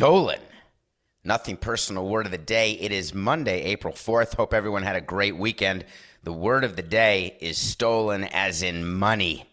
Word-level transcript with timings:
Stolen. 0.00 0.38
Nothing 1.24 1.56
personal. 1.56 2.06
Word 2.06 2.26
of 2.26 2.30
the 2.30 2.38
day. 2.38 2.74
It 2.74 2.92
is 2.92 3.12
Monday, 3.12 3.64
April 3.64 3.92
4th. 3.92 4.36
Hope 4.36 4.54
everyone 4.54 4.84
had 4.84 4.94
a 4.94 5.00
great 5.00 5.36
weekend. 5.36 5.84
The 6.22 6.32
word 6.32 6.62
of 6.62 6.76
the 6.76 6.84
day 6.84 7.36
is 7.40 7.58
stolen, 7.58 8.22
as 8.22 8.62
in 8.62 8.88
money. 8.88 9.50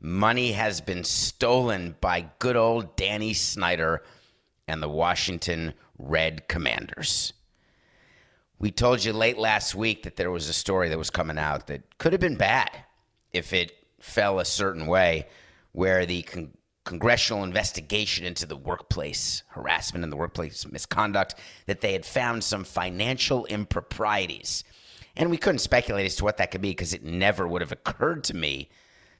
Money 0.00 0.50
has 0.50 0.80
been 0.80 1.04
stolen 1.04 1.94
by 2.00 2.28
good 2.40 2.56
old 2.56 2.96
Danny 2.96 3.32
Snyder 3.32 4.02
and 4.66 4.82
the 4.82 4.88
Washington 4.88 5.74
Red 5.96 6.48
Commanders. 6.48 7.32
We 8.58 8.72
told 8.72 9.04
you 9.04 9.12
late 9.12 9.38
last 9.38 9.76
week 9.76 10.02
that 10.02 10.16
there 10.16 10.32
was 10.32 10.48
a 10.48 10.52
story 10.52 10.88
that 10.88 10.98
was 10.98 11.10
coming 11.10 11.38
out 11.38 11.68
that 11.68 11.98
could 11.98 12.12
have 12.12 12.20
been 12.20 12.34
bad 12.34 12.70
if 13.32 13.52
it 13.52 13.70
fell 14.00 14.40
a 14.40 14.44
certain 14.44 14.88
way, 14.88 15.28
where 15.70 16.04
the 16.04 16.22
con- 16.22 16.57
congressional 16.88 17.44
investigation 17.44 18.24
into 18.24 18.46
the 18.46 18.56
workplace 18.56 19.42
harassment 19.48 20.02
and 20.02 20.10
the 20.10 20.16
workplace 20.16 20.66
misconduct 20.72 21.34
that 21.66 21.82
they 21.82 21.92
had 21.92 22.06
found 22.06 22.42
some 22.42 22.64
financial 22.64 23.44
improprieties. 23.44 24.64
And 25.14 25.28
we 25.28 25.36
couldn't 25.36 25.58
speculate 25.58 26.06
as 26.06 26.16
to 26.16 26.24
what 26.24 26.38
that 26.38 26.50
could 26.50 26.62
be 26.62 26.70
because 26.70 26.94
it 26.94 27.04
never 27.04 27.46
would 27.46 27.60
have 27.60 27.72
occurred 27.72 28.24
to 28.24 28.34
me 28.34 28.70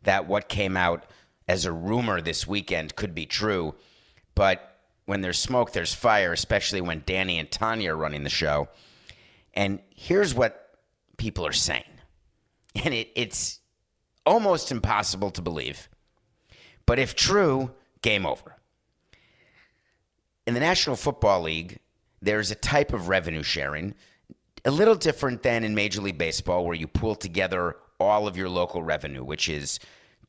that 0.04 0.26
what 0.26 0.48
came 0.48 0.78
out 0.78 1.04
as 1.46 1.66
a 1.66 1.72
rumor 1.72 2.22
this 2.22 2.46
weekend 2.46 2.96
could 2.96 3.14
be 3.14 3.26
true. 3.26 3.74
But 4.34 4.78
when 5.04 5.20
there's 5.20 5.38
smoke, 5.38 5.72
there's 5.72 5.92
fire, 5.92 6.32
especially 6.32 6.80
when 6.80 7.02
Danny 7.04 7.38
and 7.38 7.50
Tanya 7.50 7.92
are 7.92 7.98
running 7.98 8.24
the 8.24 8.30
show. 8.30 8.68
And 9.52 9.80
here's 9.94 10.34
what 10.34 10.78
people 11.18 11.46
are 11.46 11.52
saying. 11.52 11.84
And 12.82 12.94
it, 12.94 13.10
it's 13.14 13.60
almost 14.24 14.72
impossible 14.72 15.30
to 15.32 15.42
believe. 15.42 15.90
But 16.88 16.98
if 16.98 17.14
true, 17.14 17.72
game 18.00 18.24
over. 18.24 18.56
In 20.46 20.54
the 20.54 20.60
National 20.60 20.96
Football 20.96 21.42
League, 21.42 21.80
there's 22.22 22.50
a 22.50 22.54
type 22.54 22.94
of 22.94 23.08
revenue 23.08 23.42
sharing, 23.42 23.94
a 24.64 24.70
little 24.70 24.94
different 24.94 25.42
than 25.42 25.64
in 25.64 25.74
Major 25.74 26.00
League 26.00 26.16
Baseball, 26.16 26.64
where 26.64 26.74
you 26.74 26.88
pool 26.88 27.14
together 27.14 27.76
all 28.00 28.26
of 28.26 28.38
your 28.38 28.48
local 28.48 28.82
revenue, 28.82 29.22
which 29.22 29.50
is 29.50 29.80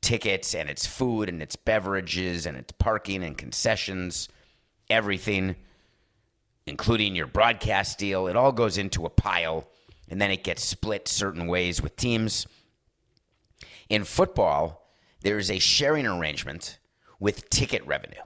tickets 0.01 0.53
and 0.53 0.69
it's 0.69 0.85
food 0.85 1.29
and 1.29 1.41
it's 1.41 1.55
beverages 1.55 2.45
and 2.45 2.57
it's 2.57 2.73
parking 2.73 3.23
and 3.23 3.37
concessions, 3.37 4.27
everything, 4.89 5.55
including 6.67 7.15
your 7.15 7.27
broadcast 7.27 7.97
deal. 7.97 8.27
It 8.27 8.35
all 8.35 8.51
goes 8.51 8.77
into 8.77 9.05
a 9.05 9.09
pile 9.09 9.65
and 10.09 10.19
then 10.19 10.29
it 10.29 10.43
gets 10.43 10.65
split 10.65 11.07
certain 11.07 11.47
ways 11.47 11.81
with 11.81 11.95
teams. 11.95 12.47
In 13.87 14.03
football, 14.03 14.88
there 15.21 15.37
is 15.37 15.51
a 15.51 15.59
sharing 15.59 16.05
arrangement 16.05 16.79
with 17.19 17.49
ticket 17.49 17.85
revenue. 17.85 18.21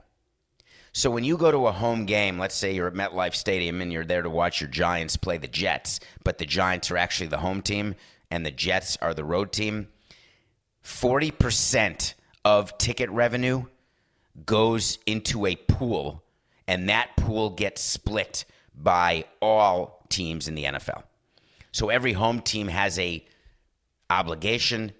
So 0.92 1.10
when 1.10 1.24
you 1.24 1.36
go 1.36 1.50
to 1.50 1.66
a 1.66 1.72
home 1.72 2.04
game, 2.06 2.38
let's 2.38 2.54
say 2.54 2.72
you're 2.72 2.86
at 2.86 2.94
MetLife 2.94 3.34
Stadium 3.34 3.80
and 3.80 3.92
you're 3.92 4.04
there 4.04 4.22
to 4.22 4.30
watch 4.30 4.60
your 4.60 4.70
Giants 4.70 5.16
play 5.16 5.38
the 5.38 5.48
Jets, 5.48 5.98
but 6.22 6.38
the 6.38 6.46
Giants 6.46 6.90
are 6.92 6.96
actually 6.96 7.26
the 7.26 7.38
home 7.38 7.62
team 7.62 7.96
and 8.30 8.46
the 8.46 8.52
Jets 8.52 8.96
are 9.02 9.12
the 9.12 9.24
road 9.24 9.50
team, 9.50 9.88
40% 10.84 12.14
of 12.44 12.78
ticket 12.78 13.10
revenue 13.10 13.64
goes 14.46 14.98
into 15.06 15.46
a 15.46 15.56
pool 15.56 16.22
and 16.68 16.88
that 16.88 17.16
pool 17.16 17.50
gets 17.50 17.82
split 17.82 18.44
by 18.74 19.24
all 19.40 20.06
teams 20.08 20.46
in 20.46 20.54
the 20.54 20.64
NFL. 20.64 21.02
So 21.72 21.88
every 21.88 22.12
home 22.12 22.40
team 22.40 22.68
has 22.68 22.98
a 23.00 23.24
obligation, 24.10 24.92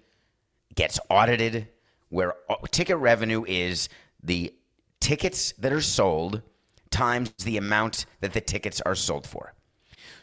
gets 0.75 0.99
audited, 1.09 1.69
where 2.15 2.35
uh, 2.49 2.55
ticket 2.71 2.95
revenue 2.95 3.43
is 3.45 3.89
the 4.23 4.53
tickets 5.01 5.53
that 5.59 5.73
are 5.73 5.81
sold 5.81 6.41
times 6.89 7.29
the 7.43 7.57
amount 7.57 8.05
that 8.21 8.31
the 8.31 8.39
tickets 8.39 8.79
are 8.85 8.95
sold 8.95 9.27
for. 9.27 9.53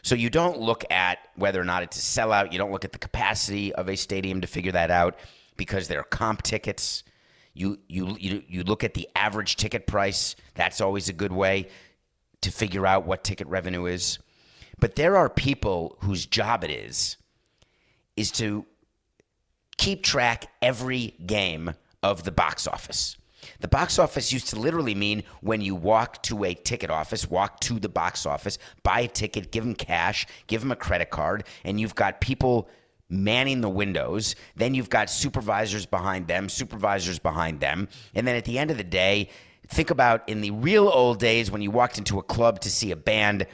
So 0.01 0.15
you 0.15 0.31
don't 0.31 0.59
look 0.59 0.83
at 0.89 1.19
whether 1.35 1.61
or 1.61 1.65
not 1.65 1.83
it's 1.83 1.97
a 1.97 2.19
sellout. 2.19 2.51
You 2.51 2.57
don't 2.57 2.71
look 2.71 2.83
at 2.83 2.93
the 2.93 2.97
capacity 2.97 3.71
of 3.75 3.89
a 3.89 3.95
stadium 3.95 4.41
to 4.41 4.47
figure 4.47 4.71
that 4.71 4.89
out 4.89 5.19
because 5.55 5.87
there 5.87 5.99
are 5.99 6.03
comp 6.03 6.41
tickets. 6.41 7.03
You 7.53 7.77
you 7.87 8.17
you 8.19 8.41
you 8.47 8.63
look 8.63 8.83
at 8.83 8.95
the 8.95 9.07
average 9.15 9.55
ticket 9.55 9.85
price. 9.85 10.35
That's 10.55 10.81
always 10.81 11.09
a 11.09 11.13
good 11.13 11.31
way 11.31 11.69
to 12.41 12.51
figure 12.51 12.87
out 12.87 13.05
what 13.05 13.23
ticket 13.23 13.45
revenue 13.45 13.85
is. 13.85 14.17
But 14.79 14.95
there 14.95 15.15
are 15.15 15.29
people 15.29 15.95
whose 15.99 16.25
job 16.25 16.63
it 16.63 16.71
is 16.71 17.17
is 18.15 18.31
to 18.31 18.65
keep 19.77 20.03
track 20.03 20.47
every 20.59 21.13
game 21.25 21.73
of 22.03 22.23
the 22.23 22.31
box 22.31 22.67
office. 22.67 23.17
The 23.59 23.67
box 23.67 23.99
office 23.99 24.31
used 24.31 24.47
to 24.49 24.59
literally 24.59 24.95
mean 24.95 25.23
when 25.41 25.61
you 25.61 25.75
walk 25.75 26.21
to 26.23 26.43
a 26.43 26.53
ticket 26.53 26.89
office, 26.89 27.29
walk 27.29 27.59
to 27.61 27.79
the 27.79 27.89
box 27.89 28.25
office, 28.25 28.57
buy 28.83 29.01
a 29.01 29.07
ticket, 29.07 29.51
give 29.51 29.63
them 29.63 29.75
cash, 29.75 30.25
give 30.47 30.61
them 30.61 30.71
a 30.71 30.75
credit 30.75 31.09
card, 31.09 31.45
and 31.63 31.79
you've 31.79 31.95
got 31.95 32.21
people 32.21 32.69
manning 33.09 33.61
the 33.61 33.69
windows. 33.69 34.35
Then 34.55 34.73
you've 34.73 34.89
got 34.89 35.09
supervisors 35.09 35.85
behind 35.85 36.27
them, 36.27 36.49
supervisors 36.49 37.19
behind 37.19 37.59
them. 37.59 37.87
And 38.15 38.27
then 38.27 38.35
at 38.35 38.45
the 38.45 38.57
end 38.57 38.71
of 38.71 38.77
the 38.77 38.83
day, 38.83 39.29
think 39.67 39.89
about 39.89 40.27
in 40.27 40.41
the 40.41 40.51
real 40.51 40.89
old 40.89 41.19
days 41.19 41.51
when 41.51 41.61
you 41.61 41.71
walked 41.71 41.97
into 41.97 42.19
a 42.19 42.23
club 42.23 42.59
to 42.61 42.69
see 42.69 42.91
a 42.91 42.95
band, 42.95 43.45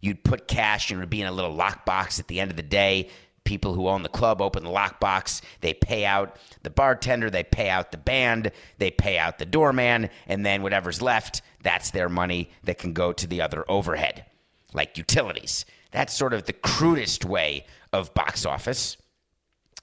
you'd 0.00 0.24
put 0.24 0.48
cash 0.48 0.90
and 0.90 0.98
it 0.98 1.02
would 1.02 1.10
be 1.10 1.20
in 1.20 1.26
a 1.26 1.32
little 1.32 1.56
lockbox 1.56 2.18
at 2.20 2.28
the 2.28 2.40
end 2.40 2.50
of 2.50 2.56
the 2.56 2.62
day 2.62 3.08
people 3.46 3.72
who 3.72 3.88
own 3.88 4.02
the 4.02 4.10
club 4.10 4.42
open 4.42 4.64
the 4.64 4.70
lockbox. 4.70 5.40
They 5.62 5.72
pay 5.72 6.04
out 6.04 6.36
the 6.62 6.70
bartender, 6.70 7.30
they 7.30 7.44
pay 7.44 7.70
out 7.70 7.92
the 7.92 7.96
band, 7.96 8.52
they 8.76 8.90
pay 8.90 9.16
out 9.16 9.38
the 9.38 9.46
doorman, 9.46 10.10
and 10.26 10.44
then 10.44 10.62
whatever's 10.62 11.00
left, 11.00 11.40
that's 11.62 11.90
their 11.90 12.10
money 12.10 12.50
that 12.64 12.76
can 12.76 12.92
go 12.92 13.12
to 13.12 13.26
the 13.26 13.40
other 13.40 13.64
overhead, 13.70 14.26
like 14.74 14.98
utilities. 14.98 15.64
That's 15.92 16.12
sort 16.12 16.34
of 16.34 16.44
the 16.44 16.52
crudest 16.52 17.24
way 17.24 17.64
of 17.92 18.12
box 18.12 18.44
office. 18.44 18.98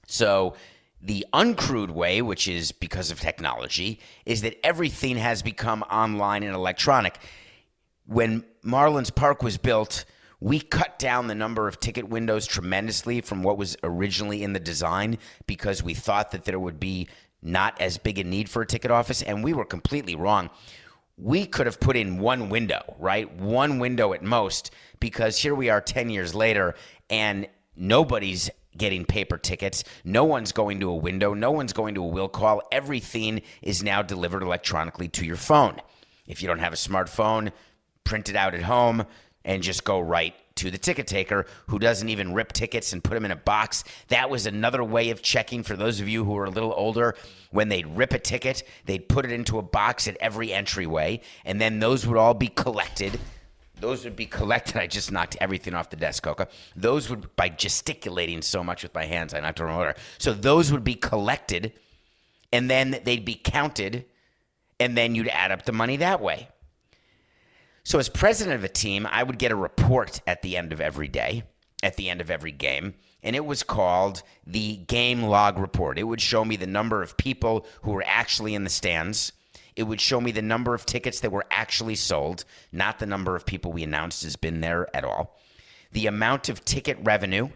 So, 0.06 0.56
the 1.02 1.25
uncrude 1.34 1.91
way, 1.91 2.22
which 2.22 2.47
is 2.47 2.72
because 2.72 3.12
of 3.12 3.19
technology, 3.19 4.00
is 4.25 4.41
that 4.44 4.56
everything 4.66 5.18
has 5.18 5.41
become 5.41 5.84
online 5.84 6.44
and 6.44 6.56
electronic. 6.56 7.18
When 8.06 8.46
Marlins 8.63 9.13
Park 9.13 9.44
was 9.44 9.57
built, 9.57 10.06
we 10.43 10.59
cut 10.59 10.99
down 10.99 11.27
the 11.27 11.35
number 11.35 11.69
of 11.69 11.79
ticket 11.79 12.09
windows 12.09 12.45
tremendously 12.45 13.21
from 13.21 13.43
what 13.43 13.57
was 13.57 13.77
originally 13.81 14.43
in 14.43 14.51
the 14.51 14.59
design 14.59 15.17
because 15.47 15.81
we 15.81 15.93
thought 15.93 16.31
that 16.31 16.43
there 16.43 16.59
would 16.59 16.81
be 16.81 17.07
not 17.41 17.79
as 17.79 17.97
big 17.97 18.19
a 18.19 18.25
need 18.25 18.49
for 18.49 18.61
a 18.61 18.66
ticket 18.66 18.91
office, 18.91 19.22
and 19.22 19.41
we 19.41 19.53
were 19.53 19.63
completely 19.63 20.17
wrong. 20.17 20.49
We 21.17 21.45
could 21.45 21.66
have 21.66 21.79
put 21.79 21.95
in 21.95 22.19
one 22.19 22.49
window, 22.49 22.81
right? 22.99 23.34
One 23.34 23.79
window 23.79 24.11
at 24.11 24.22
most, 24.22 24.72
because 24.99 25.37
here 25.37 25.55
we 25.55 25.69
are 25.69 25.79
10 25.79 26.09
years 26.09 26.35
later, 26.35 26.75
and 27.09 27.47
nobody's 27.78 28.49
getting 28.75 29.05
paper 29.05 29.37
tickets. 29.37 29.85
No 30.03 30.25
one's 30.25 30.51
going 30.51 30.81
to 30.81 30.89
a 30.89 30.96
window. 30.96 31.34
No 31.34 31.51
one's 31.51 31.72
going 31.72 31.96
to 31.96 32.03
a 32.03 32.07
will 32.07 32.28
call. 32.28 32.63
Everything 32.69 33.43
is 33.61 33.81
now 33.81 34.01
delivered 34.01 34.43
electronically 34.43 35.07
to 35.07 35.25
your 35.25 35.37
phone. 35.37 35.79
If 36.28 36.41
you 36.41 36.49
don't 36.49 36.59
have 36.59 36.73
a 36.73 36.75
smartphone, 36.75 37.53
print 38.03 38.28
it 38.28 38.35
out 38.35 38.53
at 38.53 38.63
home 38.63 39.05
and 39.45 39.61
just 39.63 39.84
go 39.84 39.99
right 39.99 40.34
to 40.55 40.69
the 40.69 40.78
ticket 40.78 41.07
taker 41.07 41.45
who 41.67 41.79
doesn't 41.79 42.09
even 42.09 42.34
rip 42.34 42.53
tickets 42.53 42.93
and 42.93 43.03
put 43.03 43.16
them 43.16 43.25
in 43.25 43.31
a 43.31 43.35
box. 43.35 43.84
That 44.09 44.29
was 44.29 44.45
another 44.45 44.84
way 44.84 45.09
of 45.09 45.22
checking 45.22 45.63
for 45.63 45.75
those 45.75 45.99
of 45.99 46.07
you 46.07 46.23
who 46.23 46.37
are 46.37 46.45
a 46.45 46.49
little 46.49 46.73
older. 46.75 47.16
When 47.51 47.69
they'd 47.69 47.87
rip 47.87 48.13
a 48.13 48.19
ticket, 48.19 48.63
they'd 48.85 49.07
put 49.07 49.25
it 49.25 49.31
into 49.31 49.57
a 49.57 49.63
box 49.63 50.07
at 50.07 50.17
every 50.19 50.53
entryway, 50.53 51.22
and 51.45 51.59
then 51.59 51.79
those 51.79 52.05
would 52.05 52.17
all 52.17 52.34
be 52.34 52.47
collected. 52.47 53.19
Those 53.79 54.05
would 54.05 54.16
be 54.16 54.28
collected. 54.28 54.78
I 54.81 54.87
just 54.87 55.11
knocked 55.11 55.37
everything 55.41 55.73
off 55.73 55.89
the 55.89 55.96
desk, 55.96 56.23
Coca. 56.23 56.47
Those 56.75 57.09
would, 57.09 57.35
by 57.35 57.49
gesticulating 57.49 58.41
so 58.41 58.63
much 58.63 58.84
with 58.84 58.93
my 58.93 59.05
hands, 59.05 59.34
I 59.34 59.39
knocked 59.39 59.59
on 59.59 59.69
order. 59.69 59.96
So 60.19 60.34
those 60.34 60.72
would 60.72 60.84
be 60.84 60.96
collected 60.96 61.73
and 62.53 62.69
then 62.69 63.01
they'd 63.03 63.25
be 63.25 63.34
counted, 63.34 64.05
and 64.79 64.96
then 64.96 65.16
you'd 65.16 65.28
add 65.29 65.51
up 65.51 65.66
the 65.66 65.72
money 65.72 65.97
that 65.97 66.22
way. 66.22 66.47
So, 67.85 68.00
as 68.00 68.08
president 68.08 68.56
of 68.56 68.64
a 68.64 68.70
team, 68.70 69.08
I 69.12 69.24
would 69.24 69.38
get 69.38 69.52
a 69.52 69.58
report 69.58 70.22
at 70.26 70.41
the 70.41 70.56
end 70.56 70.72
of 70.72 70.80
every 70.80 71.09
day, 71.09 71.44
at 71.84 71.97
the 71.97 72.09
end 72.09 72.22
of 72.22 72.32
every 72.32 72.53
game, 72.53 72.94
and 73.22 73.35
it 73.35 73.46
was 73.46 73.62
called 73.62 74.24
the 74.47 74.78
game 74.78 75.24
log 75.24 75.59
report. 75.59 76.00
It 76.00 76.03
would 76.03 76.22
show 76.22 76.46
me 76.46 76.56
the 76.56 76.66
number 76.66 77.03
of 77.03 77.18
people 77.18 77.66
who 77.82 77.91
were 77.91 78.03
actually 78.08 78.56
in 78.56 78.64
the 78.64 78.70
stands. 78.70 79.34
It 79.76 79.84
would 79.84 80.00
show 80.00 80.22
me 80.22 80.32
the 80.32 80.41
number 80.41 80.74
of 80.74 80.85
tickets 80.85 81.20
that 81.20 81.32
were 81.32 81.46
actually 81.52 81.96
sold, 81.96 82.46
not 82.72 83.00
the 83.00 83.06
number 83.06 83.35
of 83.35 83.46
people 83.46 83.74
we 83.74 83.84
announced 83.84 84.24
has 84.24 84.38
been 84.38 84.62
there 84.62 84.96
at 84.96 85.03
all. 85.03 85.38
The 85.91 86.08
amount 86.08 86.47
of 86.47 86.64
ticket 86.64 86.97
revenue 87.03 87.50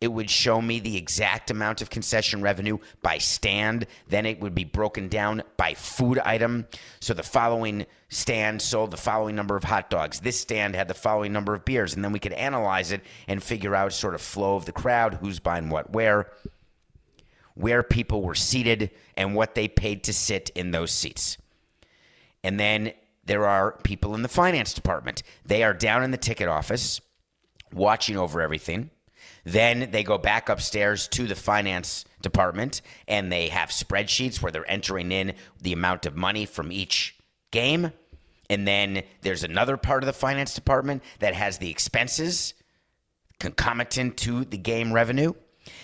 it 0.00 0.08
would 0.08 0.30
show 0.30 0.62
me 0.62 0.80
the 0.80 0.96
exact 0.96 1.50
amount 1.50 1.82
of 1.82 1.90
concession 1.90 2.40
revenue 2.40 2.78
by 3.02 3.18
stand. 3.18 3.86
Then 4.08 4.24
it 4.24 4.40
would 4.40 4.54
be 4.54 4.64
broken 4.64 5.08
down 5.08 5.42
by 5.58 5.74
food 5.74 6.18
item. 6.20 6.66
So 7.00 7.12
the 7.12 7.22
following 7.22 7.84
stand 8.08 8.62
sold 8.62 8.92
the 8.92 8.96
following 8.96 9.36
number 9.36 9.56
of 9.56 9.64
hot 9.64 9.90
dogs. 9.90 10.20
This 10.20 10.40
stand 10.40 10.74
had 10.74 10.88
the 10.88 10.94
following 10.94 11.32
number 11.32 11.54
of 11.54 11.66
beers. 11.66 11.94
And 11.94 12.02
then 12.02 12.12
we 12.12 12.18
could 12.18 12.32
analyze 12.32 12.92
it 12.92 13.02
and 13.28 13.42
figure 13.42 13.74
out 13.74 13.92
sort 13.92 14.14
of 14.14 14.22
flow 14.22 14.56
of 14.56 14.64
the 14.64 14.72
crowd, 14.72 15.14
who's 15.20 15.38
buying 15.38 15.68
what 15.68 15.92
where, 15.92 16.32
where 17.54 17.82
people 17.82 18.22
were 18.22 18.34
seated, 18.34 18.90
and 19.18 19.34
what 19.34 19.54
they 19.54 19.68
paid 19.68 20.04
to 20.04 20.14
sit 20.14 20.48
in 20.54 20.70
those 20.70 20.92
seats. 20.92 21.36
And 22.42 22.58
then 22.58 22.94
there 23.26 23.46
are 23.46 23.72
people 23.84 24.14
in 24.14 24.22
the 24.22 24.28
finance 24.28 24.72
department. 24.72 25.22
They 25.44 25.62
are 25.62 25.74
down 25.74 26.02
in 26.02 26.10
the 26.10 26.16
ticket 26.16 26.48
office 26.48 27.02
watching 27.70 28.16
over 28.16 28.40
everything 28.40 28.90
then 29.44 29.90
they 29.90 30.02
go 30.02 30.18
back 30.18 30.48
upstairs 30.48 31.08
to 31.08 31.26
the 31.26 31.34
finance 31.34 32.04
department 32.22 32.82
and 33.08 33.30
they 33.30 33.48
have 33.48 33.70
spreadsheets 33.70 34.42
where 34.42 34.52
they're 34.52 34.70
entering 34.70 35.12
in 35.12 35.34
the 35.60 35.72
amount 35.72 36.06
of 36.06 36.16
money 36.16 36.46
from 36.46 36.70
each 36.70 37.16
game. 37.50 37.92
And 38.48 38.66
then 38.66 39.02
there's 39.22 39.44
another 39.44 39.76
part 39.76 40.02
of 40.02 40.06
the 40.06 40.12
finance 40.12 40.54
department 40.54 41.02
that 41.20 41.34
has 41.34 41.58
the 41.58 41.70
expenses 41.70 42.54
concomitant 43.38 44.16
to 44.18 44.44
the 44.44 44.58
game 44.58 44.92
revenue. 44.92 45.32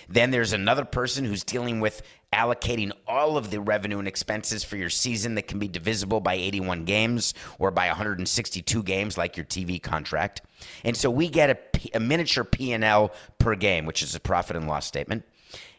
Then 0.08 0.30
there's 0.30 0.52
another 0.52 0.84
person 0.84 1.24
who's 1.24 1.44
dealing 1.44 1.80
with 1.80 2.02
allocating 2.36 2.92
all 3.06 3.38
of 3.38 3.50
the 3.50 3.58
revenue 3.58 3.98
and 3.98 4.06
expenses 4.06 4.62
for 4.62 4.76
your 4.76 4.90
season 4.90 5.34
that 5.36 5.48
can 5.48 5.58
be 5.58 5.68
divisible 5.68 6.20
by 6.20 6.34
81 6.34 6.84
games 6.84 7.32
or 7.58 7.70
by 7.70 7.86
162 7.86 8.82
games 8.82 9.16
like 9.16 9.36
your 9.36 9.46
TV 9.46 9.82
contract. 9.82 10.42
And 10.84 10.94
so 10.94 11.10
we 11.10 11.28
get 11.28 11.80
a, 11.94 12.00
miniature 12.00 12.44
P&L 12.44 13.12
per 13.38 13.54
game, 13.54 13.86
which 13.86 14.02
is 14.02 14.14
a 14.14 14.20
profit 14.20 14.56
and 14.56 14.68
loss 14.68 14.86
statement. 14.86 15.24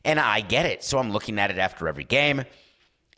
And 0.03 0.19
I 0.19 0.41
get 0.41 0.65
it. 0.65 0.83
So 0.83 0.97
I'm 0.97 1.11
looking 1.11 1.37
at 1.37 1.51
it 1.51 1.59
after 1.59 1.87
every 1.87 2.03
game. 2.03 2.43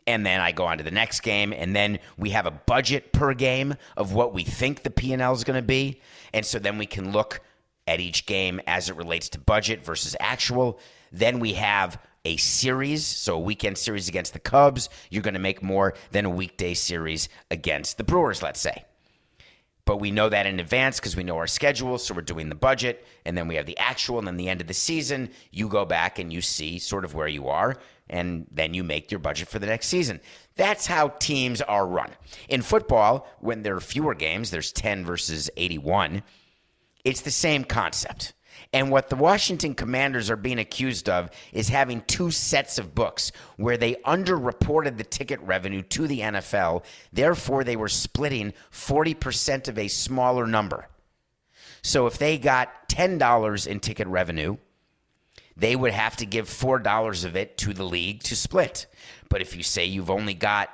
And 0.06 0.26
then 0.26 0.40
I 0.40 0.52
go 0.52 0.66
on 0.66 0.78
to 0.78 0.84
the 0.84 0.90
next 0.90 1.20
game, 1.20 1.52
and 1.52 1.76
then 1.76 2.00
we 2.16 2.30
have 2.30 2.46
a 2.46 2.50
budget 2.50 3.12
per 3.12 3.32
game 3.32 3.74
of 3.96 4.12
what 4.12 4.34
we 4.34 4.44
think 4.44 4.82
the 4.82 4.90
P&L 4.90 5.32
is 5.32 5.44
going 5.44 5.58
to 5.60 5.66
be. 5.66 6.00
And 6.32 6.44
so 6.44 6.58
then 6.58 6.78
we 6.78 6.86
can 6.86 7.12
look 7.12 7.40
at 7.86 8.00
each 8.00 8.26
game 8.26 8.60
as 8.66 8.88
it 8.88 8.96
relates 8.96 9.28
to 9.30 9.38
budget 9.38 9.84
versus 9.84 10.16
actual. 10.18 10.80
Then 11.12 11.38
we 11.38 11.54
have 11.54 11.98
a 12.24 12.36
series, 12.36 13.04
so 13.04 13.36
a 13.36 13.40
weekend 13.40 13.78
series 13.78 14.08
against 14.08 14.32
the 14.32 14.38
Cubs, 14.38 14.88
you're 15.10 15.22
going 15.22 15.34
to 15.34 15.40
make 15.40 15.62
more 15.62 15.94
than 16.10 16.24
a 16.24 16.30
weekday 16.30 16.74
series 16.74 17.28
against 17.50 17.96
the 17.96 18.04
Brewers, 18.04 18.42
let's 18.42 18.60
say. 18.60 18.84
But 19.86 19.96
we 19.96 20.10
know 20.10 20.28
that 20.28 20.46
in 20.46 20.60
advance 20.60 21.00
because 21.00 21.16
we 21.16 21.24
know 21.24 21.38
our 21.38 21.46
schedule, 21.46 21.98
so 21.98 22.14
we're 22.14 22.20
doing 22.20 22.48
the 22.48 22.54
budget, 22.54 23.04
and 23.24 23.36
then 23.36 23.48
we 23.48 23.56
have 23.56 23.66
the 23.66 23.78
actual, 23.78 24.18
and 24.18 24.26
then 24.26 24.36
the 24.36 24.48
end 24.48 24.60
of 24.60 24.66
the 24.66 24.74
season, 24.74 25.30
you 25.50 25.68
go 25.68 25.84
back 25.84 26.18
and 26.18 26.32
you 26.32 26.42
see 26.42 26.78
sort 26.78 27.04
of 27.04 27.14
where 27.14 27.26
you 27.26 27.48
are, 27.48 27.76
and 28.08 28.46
then 28.50 28.74
you 28.74 28.84
make 28.84 29.10
your 29.10 29.18
budget 29.18 29.48
for 29.48 29.58
the 29.58 29.66
next 29.66 29.88
season. 29.88 30.20
That's 30.56 30.86
how 30.86 31.08
teams 31.08 31.62
are 31.62 31.86
run. 31.86 32.10
In 32.48 32.62
football, 32.62 33.26
when 33.40 33.62
there 33.62 33.74
are 33.74 33.80
fewer 33.80 34.14
games, 34.14 34.50
there's 34.50 34.72
10 34.72 35.04
versus 35.04 35.50
81, 35.56 36.22
it's 37.02 37.22
the 37.22 37.30
same 37.30 37.64
concept. 37.64 38.34
And 38.72 38.90
what 38.90 39.08
the 39.08 39.16
Washington 39.16 39.74
Commanders 39.74 40.30
are 40.30 40.36
being 40.36 40.60
accused 40.60 41.08
of 41.08 41.30
is 41.52 41.68
having 41.68 42.02
two 42.02 42.30
sets 42.30 42.78
of 42.78 42.94
books 42.94 43.32
where 43.56 43.76
they 43.76 43.94
underreported 44.06 44.96
the 44.96 45.04
ticket 45.04 45.40
revenue 45.40 45.82
to 45.82 46.06
the 46.06 46.20
NFL. 46.20 46.84
Therefore, 47.12 47.64
they 47.64 47.74
were 47.74 47.88
splitting 47.88 48.52
40% 48.70 49.66
of 49.66 49.76
a 49.76 49.88
smaller 49.88 50.46
number. 50.46 50.88
So 51.82 52.06
if 52.06 52.18
they 52.18 52.38
got 52.38 52.88
$10 52.88 53.66
in 53.66 53.80
ticket 53.80 54.06
revenue, 54.06 54.58
they 55.56 55.74
would 55.74 55.92
have 55.92 56.16
to 56.18 56.26
give 56.26 56.48
$4 56.48 57.24
of 57.24 57.36
it 57.36 57.58
to 57.58 57.72
the 57.72 57.84
league 57.84 58.22
to 58.24 58.36
split. 58.36 58.86
But 59.28 59.40
if 59.40 59.56
you 59.56 59.64
say 59.64 59.84
you've 59.84 60.10
only 60.10 60.34
got 60.34 60.70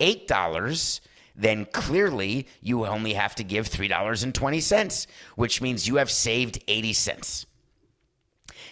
$8, 0.00 1.00
then 1.36 1.66
clearly 1.66 2.48
you 2.60 2.86
only 2.86 3.12
have 3.12 3.34
to 3.36 3.44
give 3.44 3.68
$3.20, 3.68 5.06
which 5.36 5.60
means 5.60 5.86
you 5.86 5.96
have 5.96 6.10
saved 6.10 6.62
80 6.66 6.92
cents. 6.94 7.46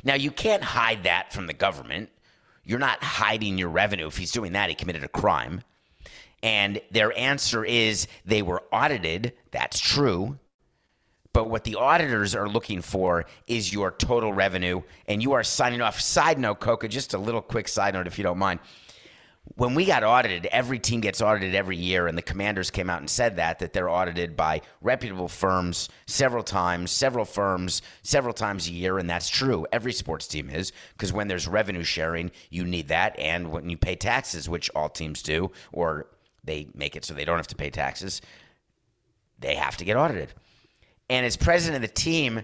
Now, 0.02 0.14
you 0.14 0.30
can't 0.30 0.64
hide 0.64 1.04
that 1.04 1.32
from 1.32 1.46
the 1.46 1.52
government. 1.52 2.10
You're 2.64 2.78
not 2.78 3.02
hiding 3.02 3.58
your 3.58 3.68
revenue. 3.68 4.06
If 4.06 4.16
he's 4.16 4.32
doing 4.32 4.52
that, 4.52 4.70
he 4.70 4.74
committed 4.74 5.04
a 5.04 5.08
crime. 5.08 5.62
And 6.42 6.80
their 6.90 7.16
answer 7.18 7.64
is 7.64 8.06
they 8.24 8.42
were 8.42 8.62
audited. 8.72 9.34
That's 9.50 9.78
true. 9.78 10.38
But 11.32 11.50
what 11.50 11.64
the 11.64 11.74
auditors 11.76 12.34
are 12.34 12.48
looking 12.48 12.80
for 12.80 13.26
is 13.46 13.72
your 13.72 13.90
total 13.90 14.32
revenue. 14.32 14.82
And 15.06 15.22
you 15.22 15.32
are 15.32 15.42
signing 15.42 15.80
off. 15.80 16.00
Side 16.00 16.38
note, 16.38 16.60
Coca, 16.60 16.88
just 16.88 17.14
a 17.14 17.18
little 17.18 17.42
quick 17.42 17.68
side 17.68 17.94
note, 17.94 18.06
if 18.06 18.18
you 18.18 18.24
don't 18.24 18.38
mind 18.38 18.60
when 19.56 19.74
we 19.74 19.84
got 19.84 20.02
audited, 20.02 20.46
every 20.46 20.78
team 20.78 21.00
gets 21.00 21.20
audited 21.20 21.54
every 21.54 21.76
year, 21.76 22.06
and 22.06 22.16
the 22.16 22.22
commanders 22.22 22.70
came 22.70 22.88
out 22.88 23.00
and 23.00 23.10
said 23.10 23.36
that 23.36 23.58
that 23.58 23.72
they're 23.72 23.90
audited 23.90 24.36
by 24.36 24.62
reputable 24.80 25.28
firms 25.28 25.88
several 26.06 26.42
times, 26.42 26.90
several 26.90 27.24
firms, 27.24 27.82
several 28.02 28.32
times 28.32 28.68
a 28.68 28.72
year, 28.72 28.98
and 28.98 29.08
that's 29.08 29.28
true. 29.28 29.66
Every 29.70 29.92
sports 29.92 30.26
team 30.26 30.50
is 30.50 30.72
because 30.92 31.12
when 31.12 31.28
there's 31.28 31.46
revenue 31.46 31.84
sharing, 31.84 32.30
you 32.50 32.64
need 32.64 32.88
that, 32.88 33.18
and 33.18 33.52
when 33.52 33.68
you 33.68 33.76
pay 33.76 33.96
taxes, 33.96 34.48
which 34.48 34.70
all 34.74 34.88
teams 34.88 35.22
do, 35.22 35.50
or 35.72 36.06
they 36.42 36.66
make 36.74 36.96
it 36.96 37.04
so 37.04 37.14
they 37.14 37.24
don't 37.24 37.36
have 37.36 37.46
to 37.48 37.56
pay 37.56 37.70
taxes, 37.70 38.22
they 39.38 39.54
have 39.54 39.76
to 39.76 39.84
get 39.84 39.96
audited. 39.96 40.32
And 41.10 41.24
as 41.24 41.36
president 41.36 41.84
of 41.84 41.88
the 41.88 41.94
team, 41.94 42.42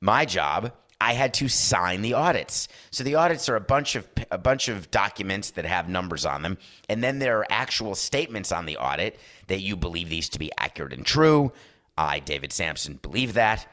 my 0.00 0.26
job 0.26 0.72
I 1.02 1.14
had 1.14 1.34
to 1.34 1.48
sign 1.48 2.02
the 2.02 2.14
audits. 2.14 2.68
So 2.92 3.02
the 3.02 3.16
audits 3.16 3.48
are 3.48 3.56
a 3.56 3.60
bunch 3.60 3.96
of 3.96 4.06
a 4.30 4.38
bunch 4.38 4.68
of 4.68 4.88
documents 4.92 5.50
that 5.50 5.64
have 5.64 5.88
numbers 5.88 6.24
on 6.24 6.42
them, 6.42 6.58
and 6.88 7.02
then 7.02 7.18
there 7.18 7.40
are 7.40 7.46
actual 7.50 7.96
statements 7.96 8.52
on 8.52 8.66
the 8.66 8.76
audit 8.76 9.18
that 9.48 9.60
you 9.60 9.74
believe 9.74 10.08
these 10.08 10.28
to 10.28 10.38
be 10.38 10.52
accurate 10.56 10.92
and 10.92 11.04
true. 11.04 11.52
I, 11.98 12.20
David 12.20 12.52
Samson, 12.52 13.00
believe 13.02 13.34
that. 13.34 13.66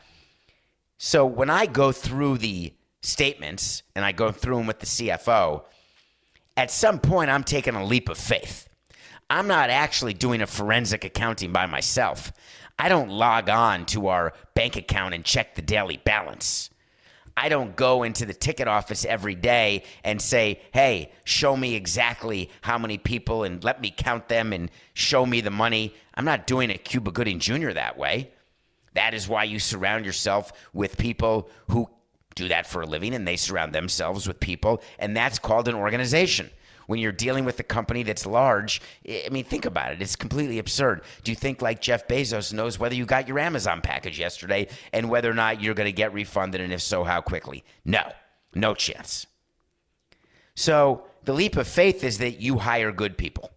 So 0.97 1.23
when 1.23 1.51
I 1.51 1.67
go 1.67 1.91
through 1.91 2.39
the 2.39 2.73
statements 3.01 3.83
and 3.95 4.03
I 4.03 4.11
go 4.11 4.31
through 4.31 4.57
them 4.57 4.67
with 4.67 4.79
the 4.79 4.87
CFO, 4.87 5.65
at 6.57 6.71
some 6.71 6.97
point 6.97 7.29
I'm 7.29 7.43
taking 7.43 7.75
a 7.75 7.85
leap 7.85 8.09
of 8.09 8.17
faith. 8.17 8.67
I'm 9.29 9.45
not 9.45 9.69
actually 9.69 10.15
doing 10.15 10.41
a 10.41 10.47
forensic 10.47 11.05
accounting 11.05 11.53
by 11.53 11.67
myself. 11.67 12.33
I 12.79 12.89
don't 12.89 13.11
log 13.11 13.49
on 13.49 13.85
to 13.87 14.07
our 14.07 14.33
bank 14.55 14.75
account 14.75 15.13
and 15.13 15.23
check 15.23 15.53
the 15.53 15.61
daily 15.61 15.97
balance. 16.03 16.71
I 17.41 17.47
don't 17.47 17.73
go 17.73 18.03
into 18.03 18.25
the 18.25 18.33
ticket 18.33 18.67
office 18.67 19.05
every 19.05 19.33
day 19.33 19.83
and 20.03 20.21
say, 20.21 20.59
hey, 20.73 21.13
show 21.23 21.55
me 21.55 21.73
exactly 21.73 22.49
how 22.59 22.77
many 22.77 22.97
people 22.97 23.45
and 23.45 23.63
let 23.63 23.79
me 23.79 23.93
count 23.95 24.27
them 24.27 24.51
and 24.51 24.69
show 24.93 25.25
me 25.25 25.39
the 25.39 25.49
money. 25.49 25.95
I'm 26.15 26.25
not 26.25 26.47
doing 26.47 26.69
it 26.69 26.83
Cuba 26.83 27.11
Gooding 27.11 27.39
Jr. 27.39 27.71
that 27.71 27.97
way. 27.97 28.31
That 28.93 29.13
is 29.13 29.29
why 29.29 29.45
you 29.45 29.57
surround 29.57 30.05
yourself 30.05 30.51
with 30.73 30.97
people 30.97 31.49
who 31.69 31.89
do 32.35 32.49
that 32.49 32.67
for 32.67 32.81
a 32.81 32.85
living 32.85 33.13
and 33.13 33.25
they 33.25 33.37
surround 33.37 33.71
themselves 33.73 34.27
with 34.27 34.41
people, 34.41 34.81
and 34.97 35.15
that's 35.15 35.39
called 35.39 35.69
an 35.69 35.75
organization 35.75 36.49
when 36.89 36.97
you're 36.97 37.11
dealing 37.11 37.45
with 37.45 37.59
a 37.59 37.63
company 37.63 38.01
that's 38.01 38.25
large, 38.25 38.81
I 39.07 39.29
mean, 39.29 39.43
think 39.43 39.65
about 39.65 39.91
it. 39.91 40.01
It's 40.01 40.15
completely 40.15 40.57
absurd. 40.57 41.03
Do 41.23 41.31
you 41.31 41.35
think 41.35 41.61
like 41.61 41.81
Jeff 41.81 42.07
Bezos 42.07 42.51
knows 42.51 42.79
whether 42.79 42.95
you 42.95 43.05
got 43.05 43.27
your 43.27 43.37
Amazon 43.37 43.81
package 43.81 44.17
yesterday 44.17 44.67
and 44.91 45.07
whether 45.07 45.29
or 45.29 45.35
not 45.35 45.61
you're 45.61 45.75
going 45.75 45.85
to 45.85 45.91
get 45.91 46.15
refunded, 46.15 46.61
and 46.61 46.73
if 46.73 46.81
so, 46.81 47.03
how 47.03 47.21
quickly? 47.21 47.63
No, 47.85 48.11
no 48.55 48.73
chance. 48.73 49.27
So 50.55 51.03
the 51.25 51.33
leap 51.33 51.57
of 51.57 51.67
faith 51.67 52.03
is 52.03 52.17
that 52.17 52.41
you 52.41 52.57
hire 52.57 52.91
good 52.91 53.19
people. 53.19 53.51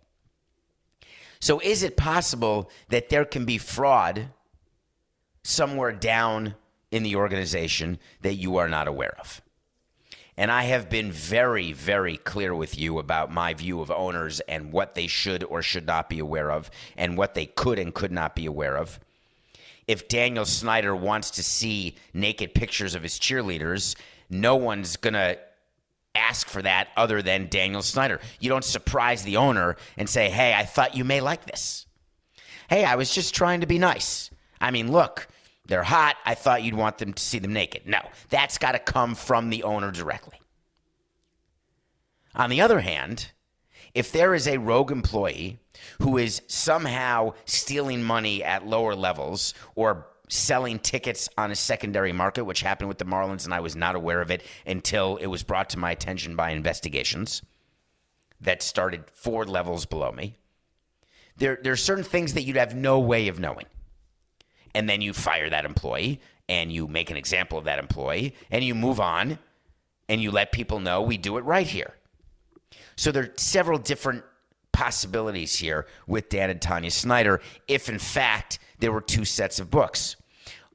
So 1.41 1.59
is 1.59 1.83
it 1.83 1.97
possible 1.97 2.71
that 2.91 3.09
there 3.09 3.25
can 3.25 3.47
be 3.47 3.57
fraud 3.57 4.29
somewhere 5.43 5.93
down 5.93 6.55
in 6.91 7.03
the 7.03 7.17
organization 7.17 7.99
that 8.21 8.35
you 8.35 8.59
are 8.59 8.69
not 8.69 8.89
aware 8.89 9.17
of? 9.19 9.41
And 10.37 10.51
I 10.51 10.63
have 10.65 10.89
been 10.89 11.13
very, 11.13 11.73
very 11.73 12.17
clear 12.17 12.55
with 12.55 12.79
you 12.79 12.99
about 12.99 13.31
my 13.31 13.53
view 13.53 13.81
of 13.81 13.91
owners 13.91 14.41
and 14.41 14.73
what 14.73 14.95
they 14.95 15.07
should 15.07 15.45
or 15.45 15.63
should 15.63 15.87
not 15.87 16.09
be 16.09 16.19
aware 16.19 16.51
of 16.51 16.71
and 16.97 17.19
what 17.19 17.35
they 17.35 17.47
could 17.47 17.79
and 17.79 17.93
could 17.93 18.13
not 18.13 18.35
be 18.35 18.47
aware 18.47 18.77
of. 18.77 18.99
If 19.87 20.09
Daniel 20.09 20.47
Snyder 20.47 20.97
wants 20.97 21.33
to 21.33 21.43
see 21.43 21.97
naked 22.15 22.55
pictures 22.55 22.95
of 22.95 23.03
his 23.03 23.19
cheerleaders, 23.19 23.95
no 24.31 24.57
one's 24.57 24.97
going 24.97 25.15
to 25.15 25.39
ask 26.15 26.49
for 26.49 26.63
that 26.63 26.89
other 26.97 27.21
than 27.21 27.49
Daniel 27.49 27.83
Snyder. 27.83 28.21
You 28.41 28.49
don't 28.49 28.65
surprise 28.65 29.23
the 29.23 29.37
owner 29.37 29.77
and 29.97 30.09
say, 30.09 30.31
hey, 30.31 30.55
I 30.55 30.65
thought 30.65 30.97
you 30.97 31.05
may 31.05 31.21
like 31.21 31.45
this. 31.45 31.87
Hey, 32.69 32.85
I 32.85 32.95
was 32.95 33.15
just 33.15 33.35
trying 33.35 33.61
to 33.61 33.67
be 33.67 33.79
nice. 33.79 34.31
I 34.61 34.71
mean, 34.71 34.93
look, 34.93 35.29
they're 35.73 35.83
hot. 35.83 36.17
I 36.27 36.35
thought 36.35 36.63
you'd 36.63 36.75
want 36.75 36.99
them 36.99 37.15
to 37.15 37.23
see 37.23 37.39
them 37.39 37.55
naked. 37.55 37.87
No, 37.87 38.01
that's 38.29 38.59
got 38.59 38.73
to 38.73 38.79
come 38.79 39.15
from 39.15 39.49
the 39.49 39.63
owner 39.63 39.91
directly. 39.91 40.39
On 42.35 42.51
the 42.51 42.61
other 42.61 42.81
hand, 42.81 43.31
if 43.95 44.13
there 44.13 44.35
is 44.35 44.47
a 44.47 44.59
rogue 44.59 44.93
employee 44.93 45.61
who 46.03 46.19
is 46.19 46.43
somehow 46.47 47.33
stealing 47.47 48.03
money 48.03 48.45
at 48.45 48.67
lower 48.67 48.95
levels 48.95 49.55
or 49.75 50.09
selling 50.29 50.79
tickets 50.79 51.31
on 51.39 51.51
a 51.51 51.57
secondary 51.57 52.13
market, 52.13 52.45
which 52.45 52.61
happened 52.61 52.89
with 52.89 52.99
the 52.99 53.07
Marlins, 53.07 53.47
and 53.47 53.55
I 53.55 53.61
was 53.61 53.75
not 53.75 53.95
aware 53.95 54.21
of 54.21 54.31
it 54.31 54.43
until 54.67 55.17
it 55.17 55.29
was 55.29 55.43
brought 55.43 55.71
to 55.71 55.79
my 55.79 55.91
attention 55.91 56.37
by 56.37 56.51
investigations 56.51 57.41
that 58.43 58.63
started 58.63 59.05
four 59.15 59.47
levels 59.47 59.87
below 59.87 60.13
me. 60.13 60.37
There, 61.39 61.59
there 61.63 61.73
are 61.73 61.77
certain 61.77 62.05
things 62.05 62.35
that 62.35 62.43
you'd 62.43 62.57
have 62.57 62.75
no 62.75 63.01
way 63.01 63.29
of 63.29 63.41
knowing. 63.41 63.65
And 64.75 64.89
then 64.89 65.01
you 65.01 65.13
fire 65.13 65.51
that 65.51 65.65
employee 65.65 66.21
and 66.49 66.73
you 66.73 66.89
make 66.89 67.11
an 67.11 67.17
example 67.17 67.59
of 67.59 67.65
that 67.65 67.79
employee 67.79 68.35
and 68.51 68.65
you 68.65 68.75
move 68.75 69.01
on 69.01 69.39
and 70.09 70.21
you 70.21 70.31
let 70.31 70.53
people 70.53 70.81
know 70.81 71.03
we 71.03 71.17
do 71.17 71.39
it 71.39 71.45
right 71.45 71.67
here. 71.67 71.95
So 72.97 73.13
there 73.13 73.25
are 73.25 73.33
several 73.37 73.79
different 73.79 74.25
possibilities 74.73 75.59
here 75.59 75.87
with 76.07 76.29
Dan 76.29 76.51
and 76.51 76.61
Tanya 76.61 76.91
Snyder 76.91 77.41
if, 77.69 77.89
in 77.89 77.99
fact, 77.99 78.59
there 78.79 78.93
were 78.93 79.01
two 79.01 79.25
sets 79.25 79.61
of 79.61 79.71
books. 79.71 80.17